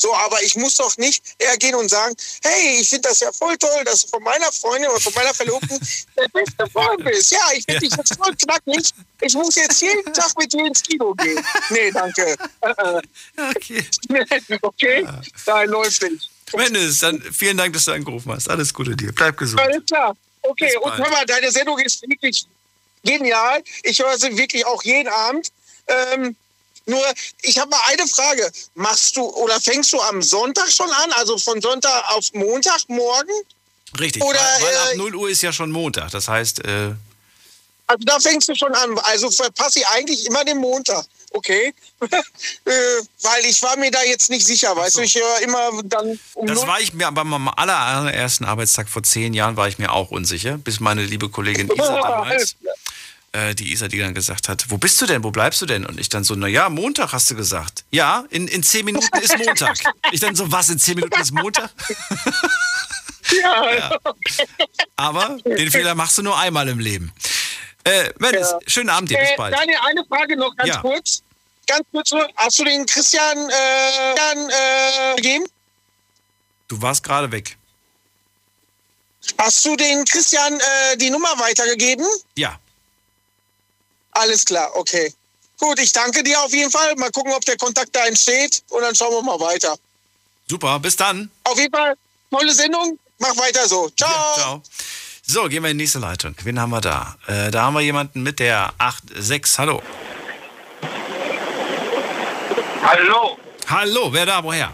[0.01, 2.15] So, aber ich muss doch nicht hergehen und sagen,
[2.45, 5.35] hey, ich finde das ja voll toll, dass du von meiner Freundin oder von meiner
[5.35, 5.79] Verlobten
[6.17, 7.33] der beste Freund bist.
[7.33, 8.91] Ja, ich finde dich jetzt voll knackig.
[9.21, 11.45] Ich muss jetzt jeden Tag mit dir ins Kino gehen.
[11.71, 12.37] Nee, danke.
[13.37, 13.85] Okay.
[14.63, 15.09] okay,
[15.47, 16.31] nein, läuft nicht.
[16.57, 18.49] Mendes, dann vielen Dank, dass du angerufen hast.
[18.49, 19.13] Alles Gute dir.
[19.13, 19.61] Bleib gesund.
[19.61, 20.17] Alles klar.
[20.43, 22.47] Okay, und hör mal, deine Sendung ist wirklich
[23.05, 23.63] genial.
[23.83, 25.51] Ich höre sie wirklich auch jeden Abend.
[25.87, 26.37] Ähm,
[26.89, 27.05] nur,
[27.43, 28.51] ich habe mal eine Frage.
[28.75, 31.13] Machst du oder fängst du am Sonntag schon an?
[31.13, 33.35] Also von Sonntag auf Montagmorgen?
[33.99, 36.11] Richtig, Oder, weil, weil ab äh, 0 Uhr ist ja schon Montag.
[36.11, 36.95] Das heißt, äh,
[37.87, 38.99] Also da fängst du schon an.
[39.01, 41.05] Also verpasse ich eigentlich immer den Montag.
[41.33, 41.75] Okay.
[42.01, 42.71] äh,
[43.23, 46.47] weil ich war mir da jetzt nicht sicher, weißt du, ich höre immer dann um
[46.47, 49.93] das war ich mir aber am aller, allerersten Arbeitstag vor zehn Jahren war ich mir
[49.93, 52.57] auch unsicher, bis meine liebe Kollegin Isa damals
[53.39, 55.85] äh, die Isa, die dann gesagt hat, wo bist du denn, wo bleibst du denn?
[55.87, 57.85] Und ich dann so, na ja, Montag hast du gesagt.
[57.91, 59.77] Ja, in, in zehn Minuten ist Montag.
[60.13, 61.71] Ich dann so, was, in zehn Minuten ist Montag?
[63.43, 63.99] Ja, Ja.
[64.97, 67.13] Aber den Fehler machst du nur einmal im Leben.
[67.85, 68.59] Äh, Mendes, Ja.
[68.67, 69.55] schönen Abend dir, bis Äh, bald.
[69.55, 70.81] Daniel, eine Frage noch ganz Ja.
[70.81, 71.23] kurz.
[71.67, 72.27] Ganz kurz nur.
[72.37, 75.45] Hast du den Christian, äh, Christian, äh, gegeben?
[76.69, 77.59] Du warst gerade weg.
[79.37, 82.07] Hast du den Christian äh, die Nummer weitergegeben?
[82.37, 82.59] Ja.
[84.19, 85.15] Alles klar, okay.
[85.61, 86.95] Gut, ich danke dir auf jeden Fall.
[86.97, 89.77] Mal gucken, ob der Kontakt da entsteht und dann schauen wir mal weiter.
[90.49, 91.31] Super, bis dann.
[91.45, 91.95] Auf jeden Fall,
[92.31, 92.99] tolle Sendung.
[93.19, 93.89] Mach weiter so.
[93.91, 94.35] Ciao.
[94.35, 94.63] Ciao.
[95.27, 96.35] So, gehen wir in die nächste Leitung.
[96.43, 97.17] Wen haben wir da?
[97.27, 98.73] Äh, da haben wir jemanden mit der
[99.15, 99.59] 86.
[99.59, 99.83] Hallo.
[102.83, 103.39] Hallo.
[103.69, 104.43] Hallo, wer da?
[104.43, 104.73] Woher?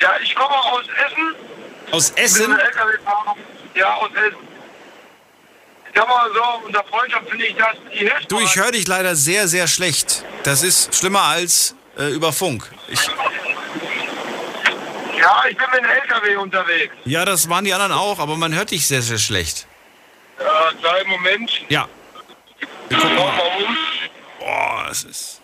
[0.00, 1.34] Ja, ich komme aus Essen.
[1.92, 2.56] Aus Ich Essen?
[3.74, 4.49] Ja, aus Essen.
[5.94, 8.26] Sag mal so, unter Freundschaft finde ich das die Hilfe.
[8.28, 10.24] Du, ich höre dich leider sehr, sehr schlecht.
[10.44, 12.70] Das ist schlimmer als äh, über Funk.
[12.88, 13.00] Ich,
[15.18, 16.94] Ja, ich bin mit einem LKW unterwegs.
[17.04, 19.66] ja, das waren die anderen auch, aber man hört dich sehr, sehr schlecht.
[20.38, 21.50] Ja, kleinen Moment.
[21.68, 21.88] Ja.
[22.88, 23.76] Wir gucken mal um.
[24.38, 25.40] Boah, es ist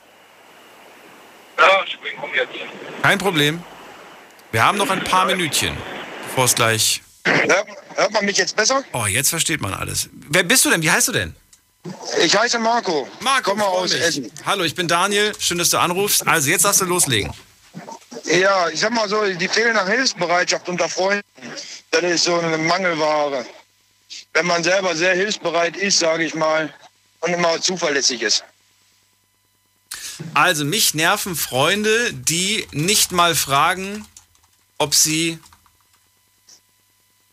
[1.59, 2.55] Ja, spring um jetzt.
[3.03, 3.63] kein Problem.
[4.53, 5.77] Wir haben noch ein paar Minütchen,
[6.29, 7.03] bevor es gleich...
[7.27, 7.67] Hört,
[7.97, 8.85] hört man mich jetzt besser?
[8.93, 10.09] Oh, jetzt versteht man alles.
[10.13, 10.83] Wer bist du denn?
[10.83, 11.35] Wie heißt du denn?
[12.23, 13.09] Ich heiße Marco.
[13.21, 14.03] Marco, Komme freu aus mich.
[14.03, 14.33] Essen.
[14.45, 15.33] Hallo, ich bin Daniel.
[15.39, 16.27] Schön, dass du anrufst.
[16.27, 17.33] Also, jetzt darfst du loslegen.
[18.25, 21.25] Ja, ich sag mal so, die fehlende Hilfsbereitschaft unter Freunden,
[21.93, 23.47] das ist so eine Mangelware.
[24.33, 26.73] Wenn man selber sehr hilfsbereit ist, sage ich mal,
[27.21, 28.45] und immer zuverlässig ist.
[30.35, 34.07] Also, mich nerven Freunde, die nicht mal fragen,
[34.79, 35.39] ob sie,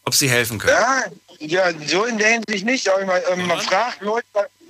[0.05, 0.73] ob sie helfen können.
[0.73, 1.03] Ja,
[1.39, 2.87] ja, so in der Hinsicht nicht.
[2.89, 4.25] Aber mal, ähm, man fragt Leute,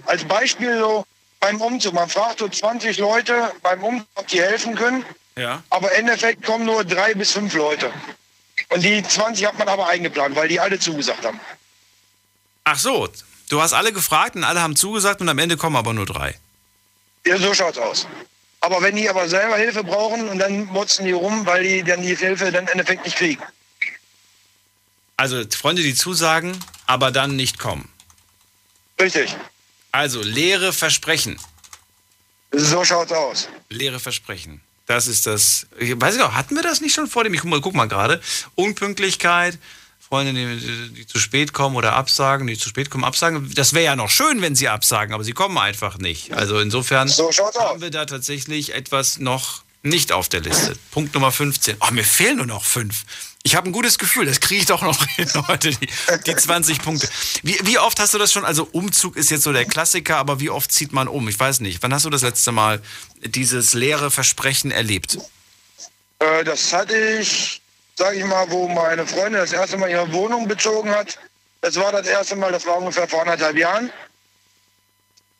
[0.05, 1.05] als Beispiel so
[1.39, 5.05] beim Umzug, man fragt so 20 Leute beim Umzug, ob die helfen können,
[5.35, 5.61] Ja.
[5.69, 7.91] aber im Endeffekt kommen nur drei bis fünf Leute.
[8.69, 11.39] Und die 20 hat man aber eingeplant, weil die alle zugesagt haben.
[12.63, 13.09] Ach so,
[13.49, 16.35] du hast alle gefragt und alle haben zugesagt und am Ende kommen aber nur drei.
[17.25, 18.07] Ja, so schaut's aus.
[18.61, 22.01] Aber wenn die aber selber Hilfe brauchen und dann motzen die rum, weil die dann
[22.01, 23.43] die Hilfe dann im Endeffekt nicht kriegen.
[25.17, 27.89] Also Freunde, die zusagen, aber dann nicht kommen.
[28.99, 29.35] Richtig.
[29.91, 31.39] Also leere Versprechen.
[32.51, 33.47] So schaut's aus.
[33.69, 34.61] Leere Versprechen.
[34.85, 35.67] Das ist das.
[35.79, 37.33] Ich weiß nicht, hatten wir das nicht schon vor dem?
[37.33, 38.21] Ich guck mal, guck mal gerade.
[38.55, 39.57] Unpünktlichkeit,
[39.99, 43.51] Freunde, die, die zu spät kommen oder absagen, die zu spät kommen, absagen.
[43.55, 46.33] Das wäre ja noch schön, wenn sie absagen, aber sie kommen einfach nicht.
[46.33, 50.75] Also insofern haben wir da tatsächlich etwas noch nicht auf der Liste.
[50.91, 51.77] Punkt Nummer 15.
[51.79, 53.03] Oh, mir fehlen nur noch fünf.
[53.45, 55.87] Ich habe ein gutes Gefühl, das kriege ich doch noch hin heute, die,
[56.25, 57.09] die 20 Punkte.
[57.43, 58.45] Wie, wie oft hast du das schon?
[58.45, 61.27] Also Umzug ist jetzt so der Klassiker, aber wie oft zieht man um?
[61.27, 61.83] Ich weiß nicht.
[61.83, 62.81] Wann hast du das letzte Mal
[63.21, 65.17] dieses leere Versprechen erlebt?
[66.19, 67.61] Äh, das hatte ich,
[67.95, 71.19] sage ich mal, wo meine Freundin das erste Mal ihre Wohnung bezogen hat.
[71.59, 73.91] Das war das erste Mal, das war ungefähr vor anderthalb Jahren.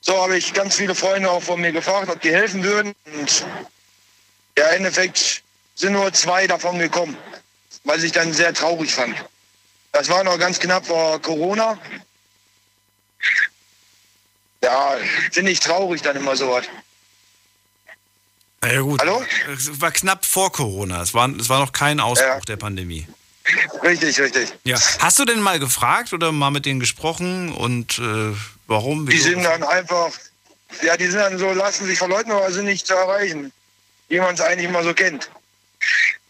[0.02, 2.94] So habe ich ganz viele Freunde auch von mir gefragt, ob die helfen würden.
[3.06, 3.46] Und
[4.58, 5.42] ja, im Endeffekt
[5.76, 7.18] sind nur zwei davon gekommen,
[7.84, 9.16] was ich dann sehr traurig fand.
[9.92, 11.78] Das war noch ganz knapp vor Corona.
[14.64, 14.96] Ja,
[15.32, 16.66] finde ich traurig dann immer so was.
[18.62, 19.02] Na ja gut.
[19.02, 19.24] Hallo?
[19.54, 21.02] Es war knapp vor Corona.
[21.02, 23.08] Es war, es war noch kein Ausbruch der Pandemie.
[23.84, 24.54] Richtig, richtig.
[24.64, 24.80] Ja.
[25.00, 28.34] Hast du denn mal gefragt oder mal mit denen gesprochen und äh,
[28.68, 29.06] warum?
[29.08, 30.12] Die sind dann einfach,
[30.82, 33.52] ja, die sind dann so, lassen sich verleugnen, aber sind nicht zu erreichen.
[34.08, 35.30] Wie man es eigentlich immer so kennt.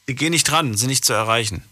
[0.07, 1.63] Die gehen nicht dran, sind nicht zu erreichen.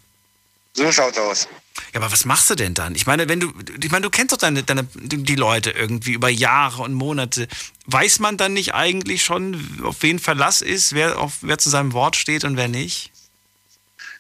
[0.74, 1.48] So schaut's aus.
[1.94, 2.95] Ja, aber was machst du denn dann?
[2.95, 3.52] Ich meine, wenn du,
[3.82, 7.48] ich meine, du kennst doch deine, deine, die Leute irgendwie über Jahre und Monate.
[7.88, 11.94] Weiß man dann nicht eigentlich schon, auf wen Verlass ist, wer, auf, wer zu seinem
[11.94, 13.12] Wort steht und wer nicht?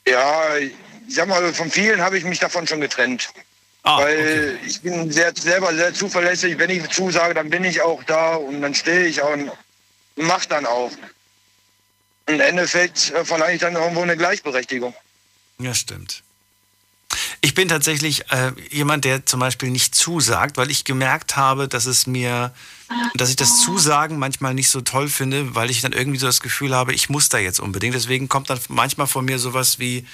[0.05, 0.73] Ja, ich
[1.07, 3.29] sag mal, von vielen habe ich mich davon schon getrennt.
[3.83, 6.57] Weil ich bin sehr, selber sehr zuverlässig.
[6.57, 9.51] Wenn ich zusage, dann bin ich auch da und dann stehe ich auch und
[10.15, 10.91] mach dann auch.
[12.33, 14.93] Im Endeffekt äh, verlange ich dann irgendwo eine Gleichberechtigung.
[15.59, 16.23] Ja, stimmt.
[17.41, 21.85] Ich bin tatsächlich äh, jemand, der zum Beispiel nicht zusagt, weil ich gemerkt habe, dass
[21.85, 22.53] es mir,
[23.15, 26.39] dass ich das Zusagen manchmal nicht so toll finde, weil ich dann irgendwie so das
[26.39, 27.95] Gefühl habe, ich muss da jetzt unbedingt.
[27.95, 30.05] Deswegen kommt dann manchmal von mir sowas wie,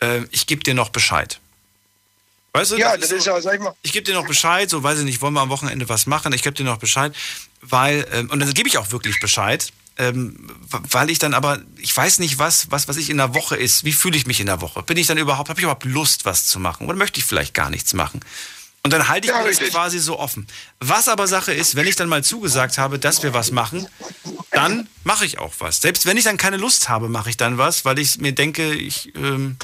[0.00, 1.40] äh, ich gebe dir noch Bescheid.
[2.52, 3.74] Weißt du, Ja, das, ist ja, sag ich mal.
[3.82, 6.32] Ich gebe dir noch Bescheid, so weiß ich nicht, wollen wir am Wochenende was machen?
[6.32, 7.12] Ich gebe dir noch Bescheid,
[7.62, 11.96] weil, ähm, und dann gebe ich auch wirklich Bescheid, ähm, weil ich dann aber, ich
[11.96, 14.46] weiß nicht, was, was, was ich in der Woche ist, wie fühle ich mich in
[14.46, 14.82] der Woche?
[14.82, 16.86] Bin ich dann überhaupt, habe ich überhaupt Lust, was zu machen?
[16.86, 18.20] Oder möchte ich vielleicht gar nichts machen?
[18.82, 20.46] Und dann halte ich Ja, das quasi so offen.
[20.78, 23.88] Was aber Sache ist, wenn ich dann mal zugesagt habe, dass wir was machen,
[24.50, 25.80] dann mache ich auch was.
[25.80, 28.74] Selbst wenn ich dann keine Lust habe, mache ich dann was, weil ich mir denke,
[28.74, 29.56] ich, ähm,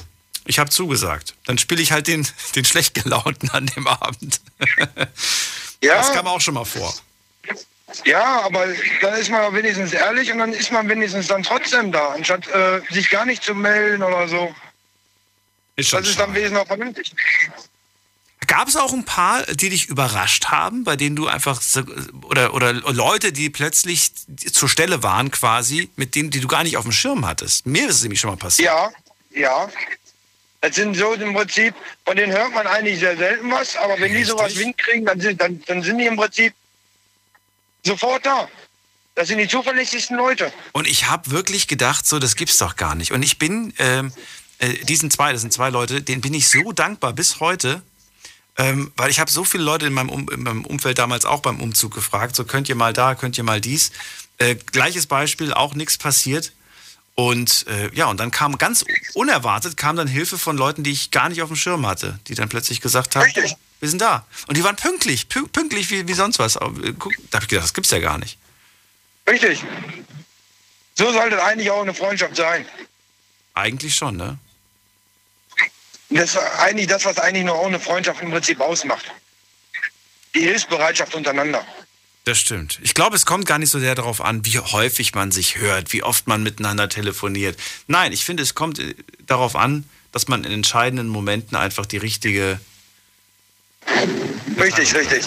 [0.46, 1.34] ich habe zugesagt.
[1.44, 4.40] Dann spiele ich halt den, den schlecht gelaunten an dem Abend.
[5.82, 5.96] Ja.
[5.96, 6.94] Das kam auch schon mal vor.
[8.04, 8.66] Ja, aber
[9.00, 12.80] dann ist man wenigstens ehrlich und dann ist man wenigstens dann trotzdem da, anstatt äh,
[12.90, 14.54] sich gar nicht zu melden oder so.
[15.76, 17.12] Ist das ist dann wesentlich vernünftig.
[18.46, 21.62] Gab es auch ein paar, die dich überrascht haben, bei denen du einfach
[22.24, 24.12] oder oder Leute, die plötzlich
[24.52, 27.66] zur Stelle waren quasi, mit denen die du gar nicht auf dem Schirm hattest?
[27.66, 28.66] Mir ist es nämlich schon mal passiert.
[28.66, 28.90] Ja,
[29.30, 29.68] ja.
[30.62, 34.12] Das sind so im Prinzip, von denen hört man eigentlich sehr selten was, aber wenn
[34.12, 36.52] die sowas Wind kriegen, dann sind, dann, dann sind die im Prinzip
[37.84, 38.48] sofort da.
[39.14, 40.52] Das sind die zuverlässigsten Leute.
[40.72, 43.12] Und ich habe wirklich gedacht, so, das gibt's doch gar nicht.
[43.12, 44.12] Und ich bin, ähm,
[44.58, 47.82] äh, diesen zwei, das sind zwei Leute, denen bin ich so dankbar bis heute,
[48.56, 51.40] ähm, weil ich habe so viele Leute in meinem, um in meinem Umfeld damals auch
[51.40, 53.90] beim Umzug gefragt, so könnt ihr mal da, könnt ihr mal dies.
[54.38, 56.52] Äh, gleiches Beispiel, auch nichts passiert.
[57.14, 58.84] Und äh, ja, und dann kam ganz
[59.14, 62.34] unerwartet, kam dann Hilfe von Leuten, die ich gar nicht auf dem Schirm hatte, die
[62.34, 63.30] dann plötzlich gesagt haben,
[63.80, 64.26] wir sind da.
[64.46, 66.56] Und die waren pünktlich, pü- pünktlich wie, wie sonst was.
[66.56, 67.12] Äh, da habe
[67.42, 68.38] ich gedacht, das gibt's ja gar nicht.
[69.28, 69.62] Richtig.
[70.96, 72.66] So sollte eigentlich auch eine Freundschaft sein.
[73.54, 74.38] Eigentlich schon, ne?
[76.10, 79.04] Das ist eigentlich das, was eigentlich nur auch eine Freundschaft im Prinzip ausmacht.
[80.34, 81.64] Die Hilfsbereitschaft untereinander.
[82.24, 82.78] Das stimmt.
[82.82, 85.92] Ich glaube, es kommt gar nicht so sehr darauf an, wie häufig man sich hört,
[85.92, 87.58] wie oft man miteinander telefoniert.
[87.86, 88.94] Nein, ich finde, es kommt äh,
[89.26, 92.60] darauf an, dass man in entscheidenden Momenten einfach die richtige.
[94.58, 95.24] Richtig, richtig.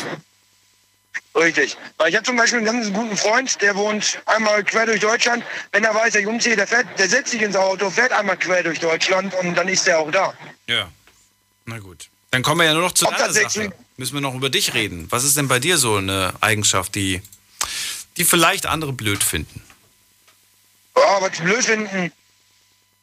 [1.35, 1.77] Richtig.
[1.97, 5.43] Weil ich habe zum Beispiel einen ganz guten Freund, der wohnt einmal quer durch Deutschland.
[5.71, 8.61] Wenn er weiß, er umzieht, der, fährt, der setzt sich ins Auto, fährt einmal quer
[8.61, 10.33] durch Deutschland und dann ist er auch da.
[10.67, 10.91] Ja.
[11.65, 12.09] Na gut.
[12.31, 13.73] Dann kommen wir ja nur noch zu Ob deiner Sache.
[13.97, 15.07] Müssen wir noch über dich reden.
[15.09, 17.21] Was ist denn bei dir so eine Eigenschaft, die,
[18.17, 19.61] die vielleicht andere blöd finden?
[20.95, 22.11] Ja, was ich blöd finden.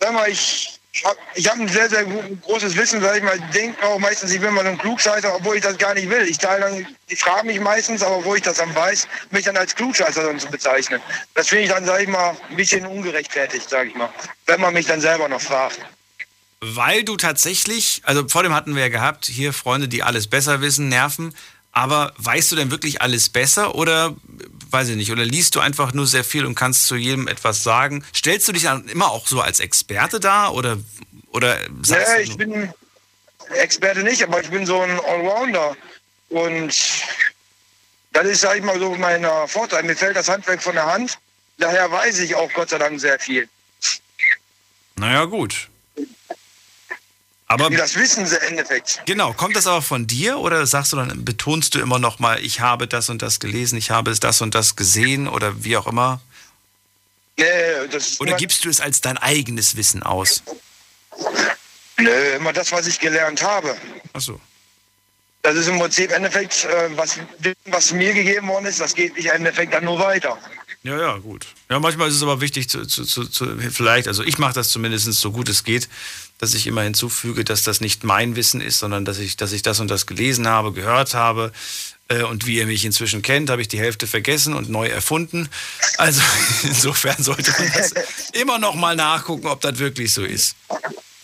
[0.01, 3.36] Sag mal, ich habe ich hab ein sehr, sehr großes Wissen, sag ich mal.
[3.36, 6.22] Ich denke auch meistens, ich bin mal ein Klugscheißer, obwohl ich das gar nicht will.
[6.22, 9.56] Ich teile dann, die fragen mich meistens, aber wo ich das dann weiß, mich dann
[9.56, 11.00] als Klugscheißer dann zu bezeichnen.
[11.34, 14.10] Das finde ich dann, sag ich mal, ein bisschen ungerechtfertigt, sag ich mal.
[14.46, 15.78] Wenn man mich dann selber noch fragt.
[16.60, 20.60] Weil du tatsächlich, also vor dem hatten wir ja gehabt, hier Freunde, die alles besser
[20.60, 21.34] wissen, nerven.
[21.72, 24.14] Aber weißt du denn wirklich alles besser oder
[24.70, 27.62] weiß ich nicht, oder liest du einfach nur sehr viel und kannst zu jedem etwas
[27.62, 28.05] sagen?
[28.14, 30.78] Stellst du dich dann immer auch so als Experte dar oder,
[31.32, 32.72] oder sagst du ich bin
[33.55, 35.76] Experte nicht, aber ich bin so ein Allrounder.
[36.28, 36.72] Und
[38.12, 39.82] das ist, sag ich mal, so mein äh, Vorteil.
[39.82, 41.18] Mir fällt das Handwerk von der Hand.
[41.59, 43.48] Daher weiß ich auch Gott sei Dank sehr viel.
[44.97, 45.68] Naja, gut.
[47.51, 49.02] Aber das wissen sie im Endeffekt.
[49.06, 52.40] Genau, kommt das aber von dir oder sagst du dann, betonst du immer noch mal,
[52.40, 55.89] ich habe das und das gelesen, ich habe das und das gesehen oder wie auch
[55.89, 56.20] immer?
[57.36, 57.47] Nee,
[57.90, 60.44] das Oder gibst du es als dein eigenes Wissen aus?
[61.98, 63.77] Nö, immer das, was ich gelernt habe.
[64.12, 64.40] Ach so.
[65.43, 67.18] Das ist im Prinzip im Endeffekt, äh, was,
[67.64, 70.39] was mir gegeben worden ist, das geht mich im Endeffekt dann nur weiter.
[70.85, 71.47] Ja, ja, gut.
[71.68, 74.70] Ja, manchmal ist es aber wichtig, zu, zu, zu, zu vielleicht, also ich mache das
[74.70, 75.89] zumindest so gut es geht,
[76.40, 79.60] dass ich immer hinzufüge, dass das nicht mein Wissen ist, sondern dass ich, dass ich
[79.62, 81.52] das und das gelesen habe, gehört habe.
[82.08, 85.48] Äh, Und wie ihr mich inzwischen kennt, habe ich die Hälfte vergessen und neu erfunden.
[85.98, 86.22] Also
[86.62, 87.92] insofern sollte man das
[88.32, 90.56] immer noch mal nachgucken, ob das wirklich so ist.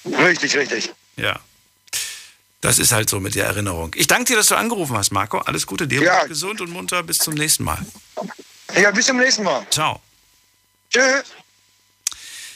[0.05, 0.93] Richtig, richtig.
[1.17, 1.41] Ja.
[2.61, 3.93] Das ist halt so mit der Erinnerung.
[3.97, 5.39] Ich danke dir, dass du angerufen hast, Marco.
[5.39, 6.03] Alles Gute dir.
[6.03, 6.25] Ja.
[6.25, 7.03] Gesund und munter.
[7.03, 7.79] Bis zum nächsten Mal.
[8.75, 9.67] Ja, bis zum nächsten Mal.
[9.71, 10.01] Ciao.
[10.91, 11.25] Tschüss.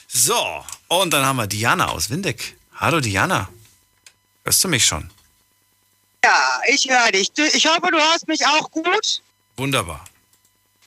[0.08, 2.56] So, und dann haben wir Diana aus Windeck.
[2.74, 3.48] Hallo Diana.
[4.44, 5.10] Hörst du mich schon?
[6.24, 7.30] Ja, ich höre dich.
[7.54, 9.22] Ich hoffe, du hörst mich auch gut.
[9.56, 10.04] Wunderbar.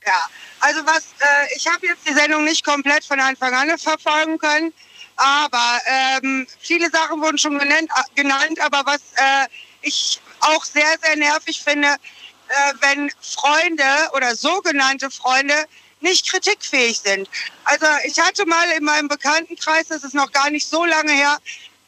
[0.05, 0.27] Ja,
[0.59, 4.73] also was, äh, ich habe jetzt die Sendung nicht komplett von Anfang an verfolgen können,
[5.15, 9.47] aber ähm, viele Sachen wurden schon genannt, äh, genannt aber was äh,
[9.81, 15.55] ich auch sehr, sehr nervig finde, äh, wenn Freunde oder sogenannte Freunde
[16.03, 17.29] nicht kritikfähig sind.
[17.63, 21.37] Also ich hatte mal in meinem Bekanntenkreis, das ist noch gar nicht so lange her,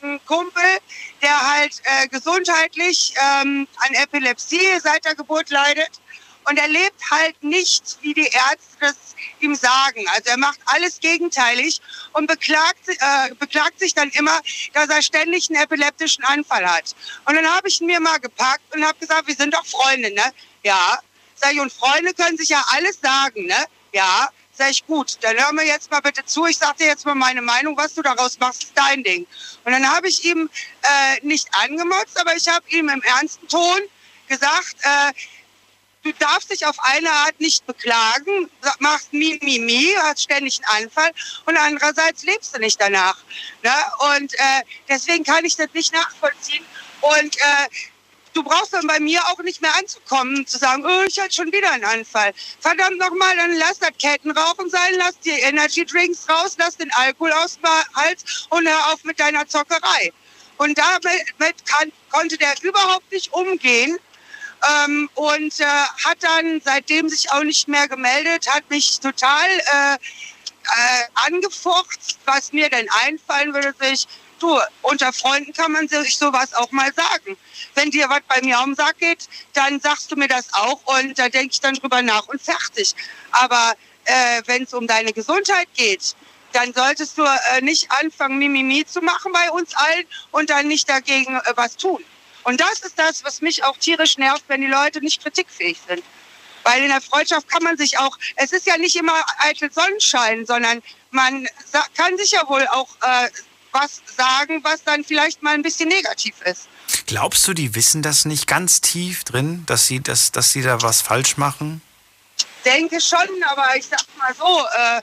[0.02, 0.64] einen Kumpel,
[1.22, 6.02] der halt äh, gesundheitlich ähm, an Epilepsie seit der Geburt leidet.
[6.48, 8.96] Und er lebt halt nicht, wie die Ärzte das
[9.40, 10.06] ihm sagen.
[10.10, 11.82] Also er macht alles gegenteilig
[12.14, 14.40] und beklagt, äh, beklagt sich dann immer,
[14.74, 16.96] dass er ständig einen epileptischen Anfall hat.
[17.26, 20.14] Und dann habe ich ihn mir mal gepackt und habe gesagt, wir sind doch Freunde,
[20.14, 20.34] ne?
[20.64, 21.00] Ja.
[21.34, 23.66] Sag ich, und Freunde können sich ja alles sagen, ne?
[23.96, 24.30] Ja.
[24.52, 26.46] Sag ich, gut, dann hör mir jetzt mal bitte zu.
[26.46, 29.26] Ich sag dir jetzt mal meine Meinung, was du daraus machst, ist dein Ding.
[29.64, 30.50] Und dann habe ich ihm
[30.82, 33.80] äh, nicht angemotzt, aber ich habe ihm im ernsten Ton
[34.28, 35.14] gesagt, äh,
[36.04, 38.50] du darfst dich auf eine Art nicht beklagen,
[38.80, 41.12] machst mi, mi, mi, hast ständig einen Anfall
[41.46, 43.18] und andererseits lebst du nicht danach.
[43.64, 43.74] Ne?
[44.14, 46.66] Und äh, deswegen kann ich das nicht nachvollziehen.
[47.02, 47.68] Und äh,
[48.36, 51.34] du brauchst dann bei mir auch nicht mehr anzukommen und zu sagen, oh, ich hatte
[51.34, 52.34] schon wieder einen Anfall.
[52.60, 57.32] Verdammt nochmal, dann lass das Kettenrauchen sein, lass die Energy Drinks raus, lass den Alkohol
[57.32, 60.12] aus dem Hals und hör auf mit deiner Zockerei.
[60.58, 63.98] Und damit mit kann, konnte der überhaupt nicht umgehen.
[64.86, 69.96] Ähm, und äh, hat dann seitdem sich auch nicht mehr gemeldet, hat mich total äh,
[69.96, 73.74] äh, angefocht, was mir denn einfallen würde.
[73.92, 74.08] Ich,
[74.40, 77.38] du, unter Freunden kann man sich sowas auch mal sagen.
[77.74, 80.82] Wenn dir was bei mir um den Sack geht, dann sagst du mir das auch
[80.86, 82.94] und da denke ich dann drüber nach und fertig.
[83.32, 83.74] Aber
[84.06, 86.16] äh, wenn es um deine Gesundheit geht,
[86.54, 90.90] dann solltest du äh, nicht anfangen, Mimimi zu machen bei uns allen und dann nicht
[90.90, 92.04] dagegen äh, was tun.
[92.44, 96.04] Und das ist das, was mich auch tierisch nervt, wenn die Leute nicht kritikfähig sind.
[96.64, 100.46] Weil in der Freundschaft kann man sich auch, es ist ja nicht immer eitel Sonnenschein,
[100.46, 100.82] sondern
[101.12, 101.48] man
[101.96, 103.30] kann sich ja wohl auch äh,
[103.76, 106.68] was sagen, was dann vielleicht mal ein bisschen negativ ist.
[107.06, 110.82] Glaubst du, die wissen das nicht ganz tief drin, dass sie, das, dass sie da
[110.82, 111.82] was falsch machen?
[112.66, 115.02] denke schon, aber ich sag mal so, äh,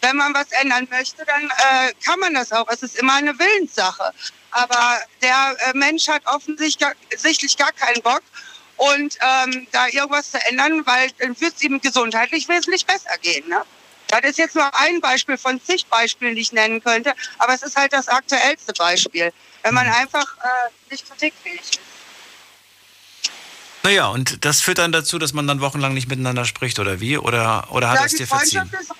[0.00, 2.66] wenn man was ändern möchte, dann äh, kann man das auch.
[2.68, 4.12] Es ist immer eine Willenssache.
[4.52, 8.22] Aber der äh, Mensch hat offensichtlich gar, sichtlich gar keinen Bock.
[8.76, 13.46] Und ähm, da irgendwas zu ändern, weil dann wird es ihm gesundheitlich wesentlich besser gehen.
[13.46, 13.62] Ne?
[14.10, 17.14] Das ist jetzt nur ein Beispiel von zig Beispielen, die ich nennen könnte.
[17.38, 19.32] Aber es ist halt das aktuellste Beispiel.
[19.62, 21.80] Wenn man einfach äh, nicht kritikfähig ist.
[23.82, 27.16] Naja, und das führt dann dazu, dass man dann wochenlang nicht miteinander spricht, oder wie?
[27.16, 28.70] Oder, oder hat ja, es dir verziehen?
[28.78, 28.92] Ist,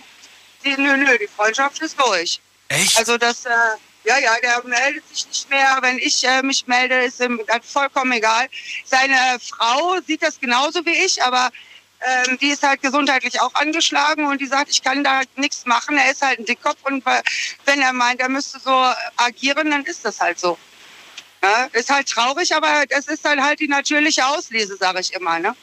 [0.65, 2.41] die, nö, nö, die Freundschaft ist durch.
[2.69, 2.97] Echt?
[2.97, 3.51] Also das, äh,
[4.05, 5.79] ja, ja, der meldet sich nicht mehr.
[5.83, 8.49] Wenn ich äh, mich melde, ist ihm das vollkommen egal.
[8.85, 11.51] Seine Frau sieht das genauso wie ich, aber
[12.03, 15.99] ähm, die ist halt gesundheitlich auch angeschlagen und die sagt, ich kann da nichts machen.
[15.99, 17.05] Er ist halt ein Dickkopf und
[17.67, 18.85] wenn er meint, er müsste so
[19.17, 20.59] agieren, dann ist das halt so.
[21.43, 25.39] Ja, ist halt traurig, aber das ist dann halt die natürliche Auslese, sage ich immer.
[25.39, 25.57] Ne?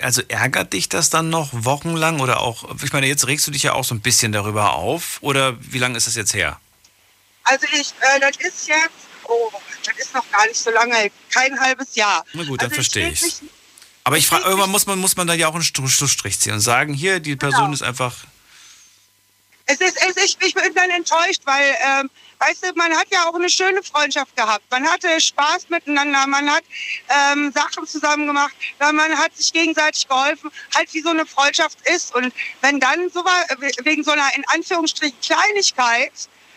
[0.00, 3.64] Also ärgert dich das dann noch wochenlang oder auch, ich meine, jetzt regst du dich
[3.64, 6.58] ja auch so ein bisschen darüber auf oder wie lange ist das jetzt her?
[7.44, 9.50] Also ich, äh, das ist jetzt, oh,
[9.84, 12.24] das ist noch gar nicht so lange, kein halbes Jahr.
[12.32, 13.22] Na gut, dann also verstehe ich.
[13.22, 13.42] ich's.
[14.04, 16.60] Aber ich frage, irgendwann muss man, muss man da ja auch einen Schlussstrich ziehen und
[16.60, 17.74] sagen, hier, die Person Genau.
[17.74, 18.14] ist einfach,
[19.66, 22.10] Es ist, es, ich, ich bin dann enttäuscht, weil, ähm,
[22.40, 24.64] weißt du, man hat ja auch eine schöne Freundschaft gehabt.
[24.70, 26.64] Man hatte Spaß miteinander, man hat
[27.08, 32.12] ähm, Sachen zusammen gemacht, man hat sich gegenseitig geholfen, halt wie so eine Freundschaft ist.
[32.14, 32.32] Und
[32.62, 33.44] wenn dann so war,
[33.84, 36.12] wegen so einer in Anführungsstrichen Kleinigkeit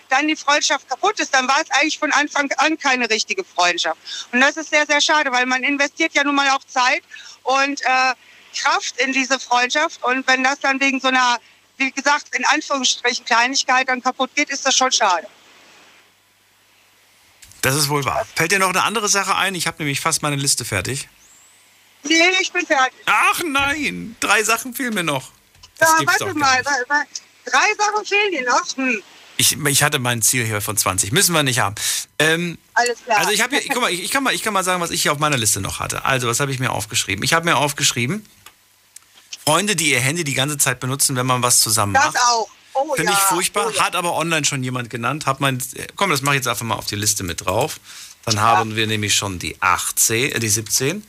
[0.09, 3.97] dann die Freundschaft kaputt ist, dann war es eigentlich von Anfang an keine richtige Freundschaft.
[4.31, 7.01] Und das ist sehr, sehr schade, weil man investiert ja nun mal auch Zeit
[7.43, 8.13] und äh,
[8.55, 10.03] Kraft in diese Freundschaft.
[10.03, 11.39] Und wenn das dann wegen so einer,
[11.77, 15.27] wie gesagt, in Anführungsstrichen Kleinigkeit dann kaputt geht, ist das schon schade.
[17.61, 18.25] das ist wohl wahr.
[18.35, 19.55] Fällt dir noch eine andere Sache ein?
[19.55, 21.07] Ich habe nämlich fast meine Liste fertig.
[22.03, 22.93] Nee, ich bin fertig.
[23.05, 25.31] Ach nein, drei Sachen fehlen mir noch.
[25.77, 26.61] Das ja, warte mal,
[27.45, 28.77] drei Sachen fehlen dir noch.
[28.77, 29.01] Hm,
[29.37, 31.11] Ich, ich hatte mein Ziel hier von 20.
[31.11, 31.75] Müssen wir nicht haben.
[32.19, 33.19] Ähm, alles klar.
[33.19, 34.91] Also ich habe hier, guck mal, ich, ich, kann mal, ich kann mal sagen, was
[34.91, 36.05] ich hier auf meiner Liste noch hatte.
[36.05, 37.23] Also, was habe ich mir aufgeschrieben?
[37.23, 38.25] Ich habe mir aufgeschrieben,
[39.45, 42.17] Freunde, die ihr Handy die ganze Zeit benutzen, wenn man was zusammen das macht.
[42.17, 42.49] auch.
[42.75, 43.17] Oh, Finde ja.
[43.17, 43.67] ich furchtbar.
[43.67, 43.83] Oh, ja.
[43.83, 45.25] Hat aber online schon jemand genannt.
[45.25, 45.61] Hab mein,
[45.95, 47.79] komm, das mache ich jetzt einfach mal auf die Liste mit drauf.
[48.25, 51.05] Dann haben wir nämlich schon die 18, äh, die 17.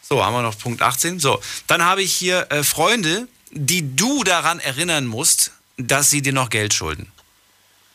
[0.00, 1.20] So, haben wir noch Punkt 18.
[1.20, 6.32] So, dann habe ich hier äh, Freunde, die du daran erinnern musst, dass sie dir
[6.32, 7.11] noch Geld schulden.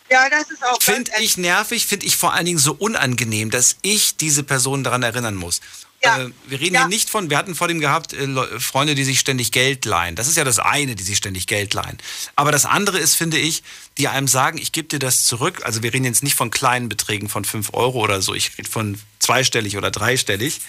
[0.09, 0.81] Ja, das ist auch.
[0.81, 5.03] Finde ich nervig, finde ich vor allen Dingen so unangenehm, dass ich diese Person daran
[5.03, 5.61] erinnern muss.
[6.01, 9.19] Äh, wir reden hier nicht von, wir hatten vor dem gehabt, äh, Freunde, die sich
[9.19, 10.15] ständig Geld leihen.
[10.15, 11.97] Das ist ja das eine, die sich ständig Geld leihen.
[12.35, 13.63] Aber das andere ist, finde ich,
[13.97, 15.61] die einem sagen, ich gebe dir das zurück.
[15.65, 18.69] Also wir reden jetzt nicht von kleinen Beträgen von 5 Euro oder so, ich rede
[18.69, 20.61] von zweistellig oder dreistellig,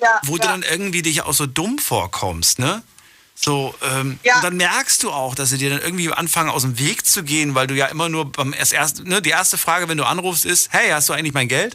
[0.00, 0.52] Ja, wo du ja.
[0.52, 2.82] dann irgendwie dich auch so dumm vorkommst, ne?
[3.42, 4.36] So, ähm, Ja.
[4.36, 7.22] und dann merkst du auch, dass sie dir dann irgendwie anfangen, aus dem Weg zu
[7.22, 10.44] gehen, weil du ja immer nur beim erst, ne, die erste Frage, wenn du anrufst,
[10.44, 11.74] ist, hey, hast du eigentlich mein Geld?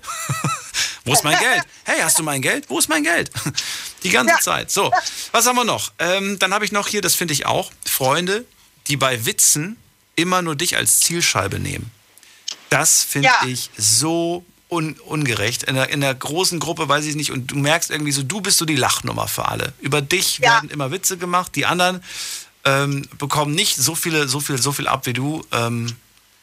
[1.05, 1.63] Wo ist mein Geld?
[1.83, 2.65] Hey, hast du mein Geld?
[2.69, 3.31] Wo ist mein Geld?
[4.03, 4.39] Die ganze Ja.
[4.39, 4.69] Zeit.
[4.71, 4.91] So,
[5.31, 5.91] was haben wir noch?
[5.99, 8.45] Ähm, dann habe ich noch hier, das finde ich auch, Freunde,
[8.87, 9.77] die bei Witzen
[10.15, 11.89] immer nur dich als Zielscheibe nehmen.
[12.69, 13.47] Das finde Ja.
[13.47, 15.63] ich so un ungerecht.
[15.63, 17.31] In der, in der großen Gruppe weiß ich nicht.
[17.31, 19.73] Und du merkst irgendwie so, du bist so die Lachnummer für alle.
[19.79, 21.55] Über dich werden immer Witze gemacht.
[21.55, 22.03] Die anderen
[22.63, 25.45] ähm, bekommen nicht so viele, so viel, so viel ab wie du.
[25.51, 25.95] Ähm,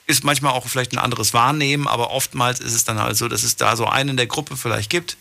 [0.07, 3.45] ist manchmal auch vielleicht ein anderes Wahrnehmen, aber oftmals ist es dann halt so, dass
[3.45, 5.17] es da so einen in der Gruppe vielleicht gibt,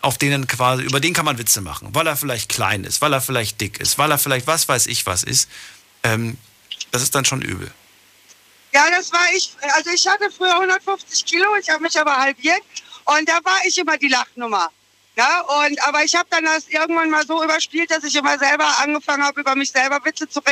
[0.00, 3.12] auf denen quasi, über den kann man Witze machen, weil er vielleicht klein ist, weil
[3.12, 5.48] er vielleicht dick ist, weil er vielleicht was weiß ich was ist.
[6.02, 6.38] Ähm,
[6.92, 7.70] das ist dann schon übel.
[8.76, 9.56] Ja, das war ich.
[9.74, 12.60] Also ich hatte früher 150 Kilo, ich habe mich aber halbiert
[13.06, 14.70] und da war ich immer die Lachnummer.
[15.16, 18.66] Ja, und, aber ich habe dann das irgendwann mal so überspielt, dass ich immer selber
[18.80, 20.42] angefangen habe, über mich selber Witze zu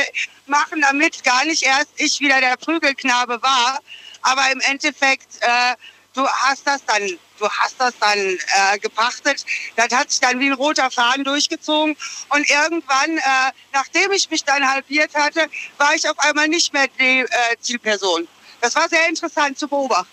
[0.47, 3.79] machen, damit gar nicht erst ich wieder der Prügelknabe war.
[4.23, 5.75] Aber im Endeffekt, äh,
[6.15, 9.45] du hast das dann, du hast das dann äh, gepachtet.
[9.75, 11.95] Das hat sich dann wie ein roter Faden durchgezogen.
[12.29, 15.47] Und irgendwann, äh, nachdem ich mich dann halbiert hatte,
[15.77, 17.27] war ich auf einmal nicht mehr die äh,
[17.59, 18.27] Zielperson.
[18.61, 20.07] Das war sehr interessant zu beobachten.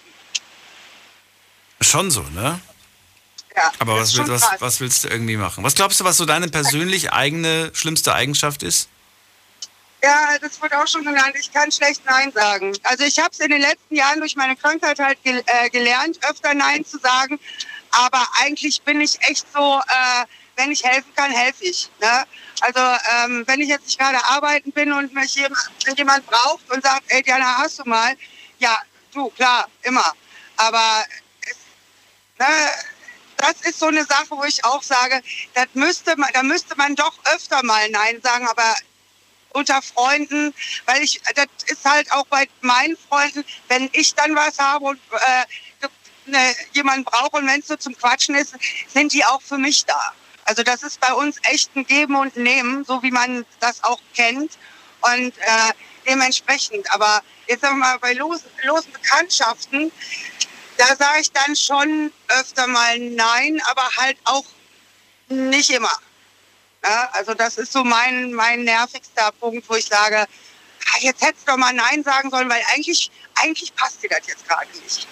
[1.80, 2.60] Schon so, ne?
[3.56, 5.62] Ja, Aber was, ist will, schon was, was willst du irgendwie machen?
[5.62, 8.88] Was glaubst du, was so deine persönlich eigene schlimmste Eigenschaft ist?
[10.04, 11.34] Ja, das wurde auch schon genannt.
[11.38, 12.76] Ich kann schlecht Nein sagen.
[12.82, 16.18] Also ich habe es in den letzten Jahren durch meine Krankheit halt gel äh, gelernt,
[16.28, 17.38] öfter Nein zu sagen.
[17.92, 20.24] Aber eigentlich bin ich echt so, äh,
[20.56, 21.88] wenn ich helfen kann, helfe ich.
[22.00, 22.24] Ne?
[22.62, 26.82] Also ähm, wenn ich jetzt nicht gerade arbeiten bin und mich jemand, jemand braucht und
[26.82, 28.16] sagt, ey Diana, hast du mal?
[28.58, 28.80] Ja,
[29.12, 30.12] du, klar, immer.
[30.56, 31.04] Aber
[31.48, 31.56] es,
[32.40, 32.46] ne,
[33.36, 35.22] das ist so eine Sache, wo ich auch sage,
[35.54, 38.74] das müsste man, da müsste man doch öfter mal Nein sagen, aber
[39.54, 40.54] unter Freunden,
[40.86, 45.00] weil ich, das ist halt auch bei meinen Freunden, wenn ich dann was habe und
[45.12, 45.88] äh,
[46.26, 48.54] ne, jemanden brauche und wenn es so zum Quatschen ist,
[48.92, 50.12] sind die auch für mich da.
[50.44, 54.00] Also das ist bei uns echt ein Geben und Nehmen, so wie man das auch
[54.14, 54.58] kennt
[55.00, 55.72] und äh,
[56.06, 56.90] dementsprechend.
[56.92, 59.92] Aber jetzt sagen wir mal bei losen, losen Bekanntschaften,
[60.78, 64.44] da sage ich dann schon öfter mal Nein, aber halt auch
[65.28, 65.92] nicht immer.
[66.84, 71.46] Ja, also das ist so mein, mein nervigster Punkt, wo ich sage, ah, jetzt hättest
[71.46, 75.06] du doch mal Nein sagen sollen, weil eigentlich, eigentlich passt dir das jetzt gerade nicht.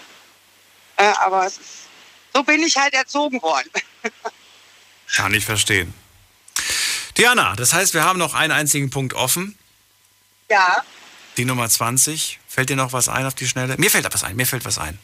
[0.99, 1.61] Ja, aber ist,
[2.35, 3.71] so bin ich halt erzogen worden.
[5.15, 5.95] Kann ich verstehen.
[7.17, 9.59] Diana, das heißt, wir haben noch einen einzigen Punkt offen.
[10.49, 10.83] Ja.
[11.37, 12.39] Die Nummer 20.
[12.49, 13.77] Fällt dir noch was ein auf die Schnelle?
[13.79, 14.99] Mir fällt was ein, mir fällt was ein.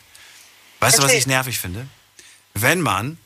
[0.80, 1.20] Weißt du, was Erzähl.
[1.20, 1.86] ich nervig finde?
[2.54, 3.18] Wenn man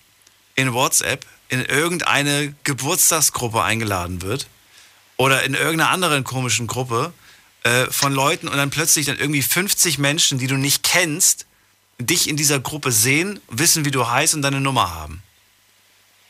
[0.54, 4.47] in WhatsApp in irgendeine Geburtstagsgruppe eingeladen wird
[5.16, 7.12] oder in irgendeiner anderen komischen Gruppe
[7.64, 11.47] äh, von Leuten und dann plötzlich dann irgendwie 50 Menschen, die du nicht kennst,
[11.98, 15.22] dich in dieser Gruppe sehen, wissen, wie du heißt und deine Nummer haben.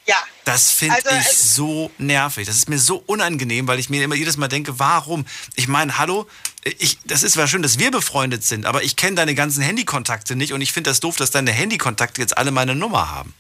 [0.06, 0.16] Ja.
[0.44, 2.46] Das finde Also, ich so nervig.
[2.46, 5.26] Das ist mir so unangenehm, weil ich mir immer jedes Mal denke, warum?
[5.54, 6.26] Ich meine, hallo,
[6.64, 10.34] ich, das ist zwar schön, dass wir befreundet sind, aber ich kenne deine ganzen Handykontakte
[10.34, 13.34] nicht und ich finde das doof, dass deine Handykontakte jetzt alle meine Nummer haben.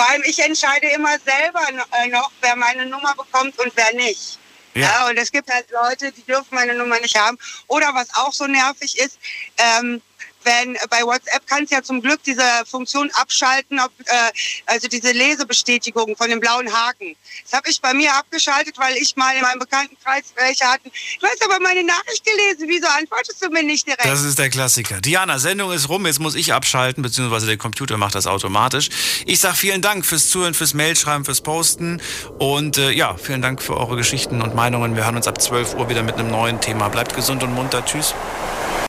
[0.00, 1.60] Vor allem, ich entscheide immer selber
[1.92, 4.38] äh, noch, wer meine Nummer bekommt und wer nicht.
[4.72, 4.80] Ja.
[4.80, 5.08] Ja.
[5.08, 7.36] und es gibt halt Leute, die dürfen meine Nummer nicht haben.
[7.66, 9.18] Oder was auch so nervig ist,
[9.58, 10.00] ähm,
[10.44, 14.12] wenn äh, bei WhatsApp kannst ja zum Glück diese Funktion abschalten, ob, äh,
[14.66, 17.16] also diese Lesebestätigung von dem blauen Haken.
[17.44, 20.90] Das habe ich bei mir abgeschaltet, weil ich mal in meinem Bekanntenkreis welche hatten.
[21.20, 24.04] Du hast aber meine Nachricht gelesen, wieso antwortest du mir nicht direkt?
[24.04, 25.00] Das ist der Klassiker.
[25.00, 28.90] Diana, Sendung ist rum, jetzt muss ich abschalten, beziehungsweise der Computer macht das automatisch.
[29.26, 32.00] Ich sag vielen Dank fürs Zuhören, fürs Mailschreiben, fürs Posten
[32.38, 34.96] und äh, ja, vielen Dank für eure Geschichten und Meinungen.
[34.96, 36.88] Wir hören uns ab 12 Uhr wieder mit einem neuen Thema.
[36.88, 37.84] Bleibt gesund und munter.
[37.84, 38.14] Tschüss.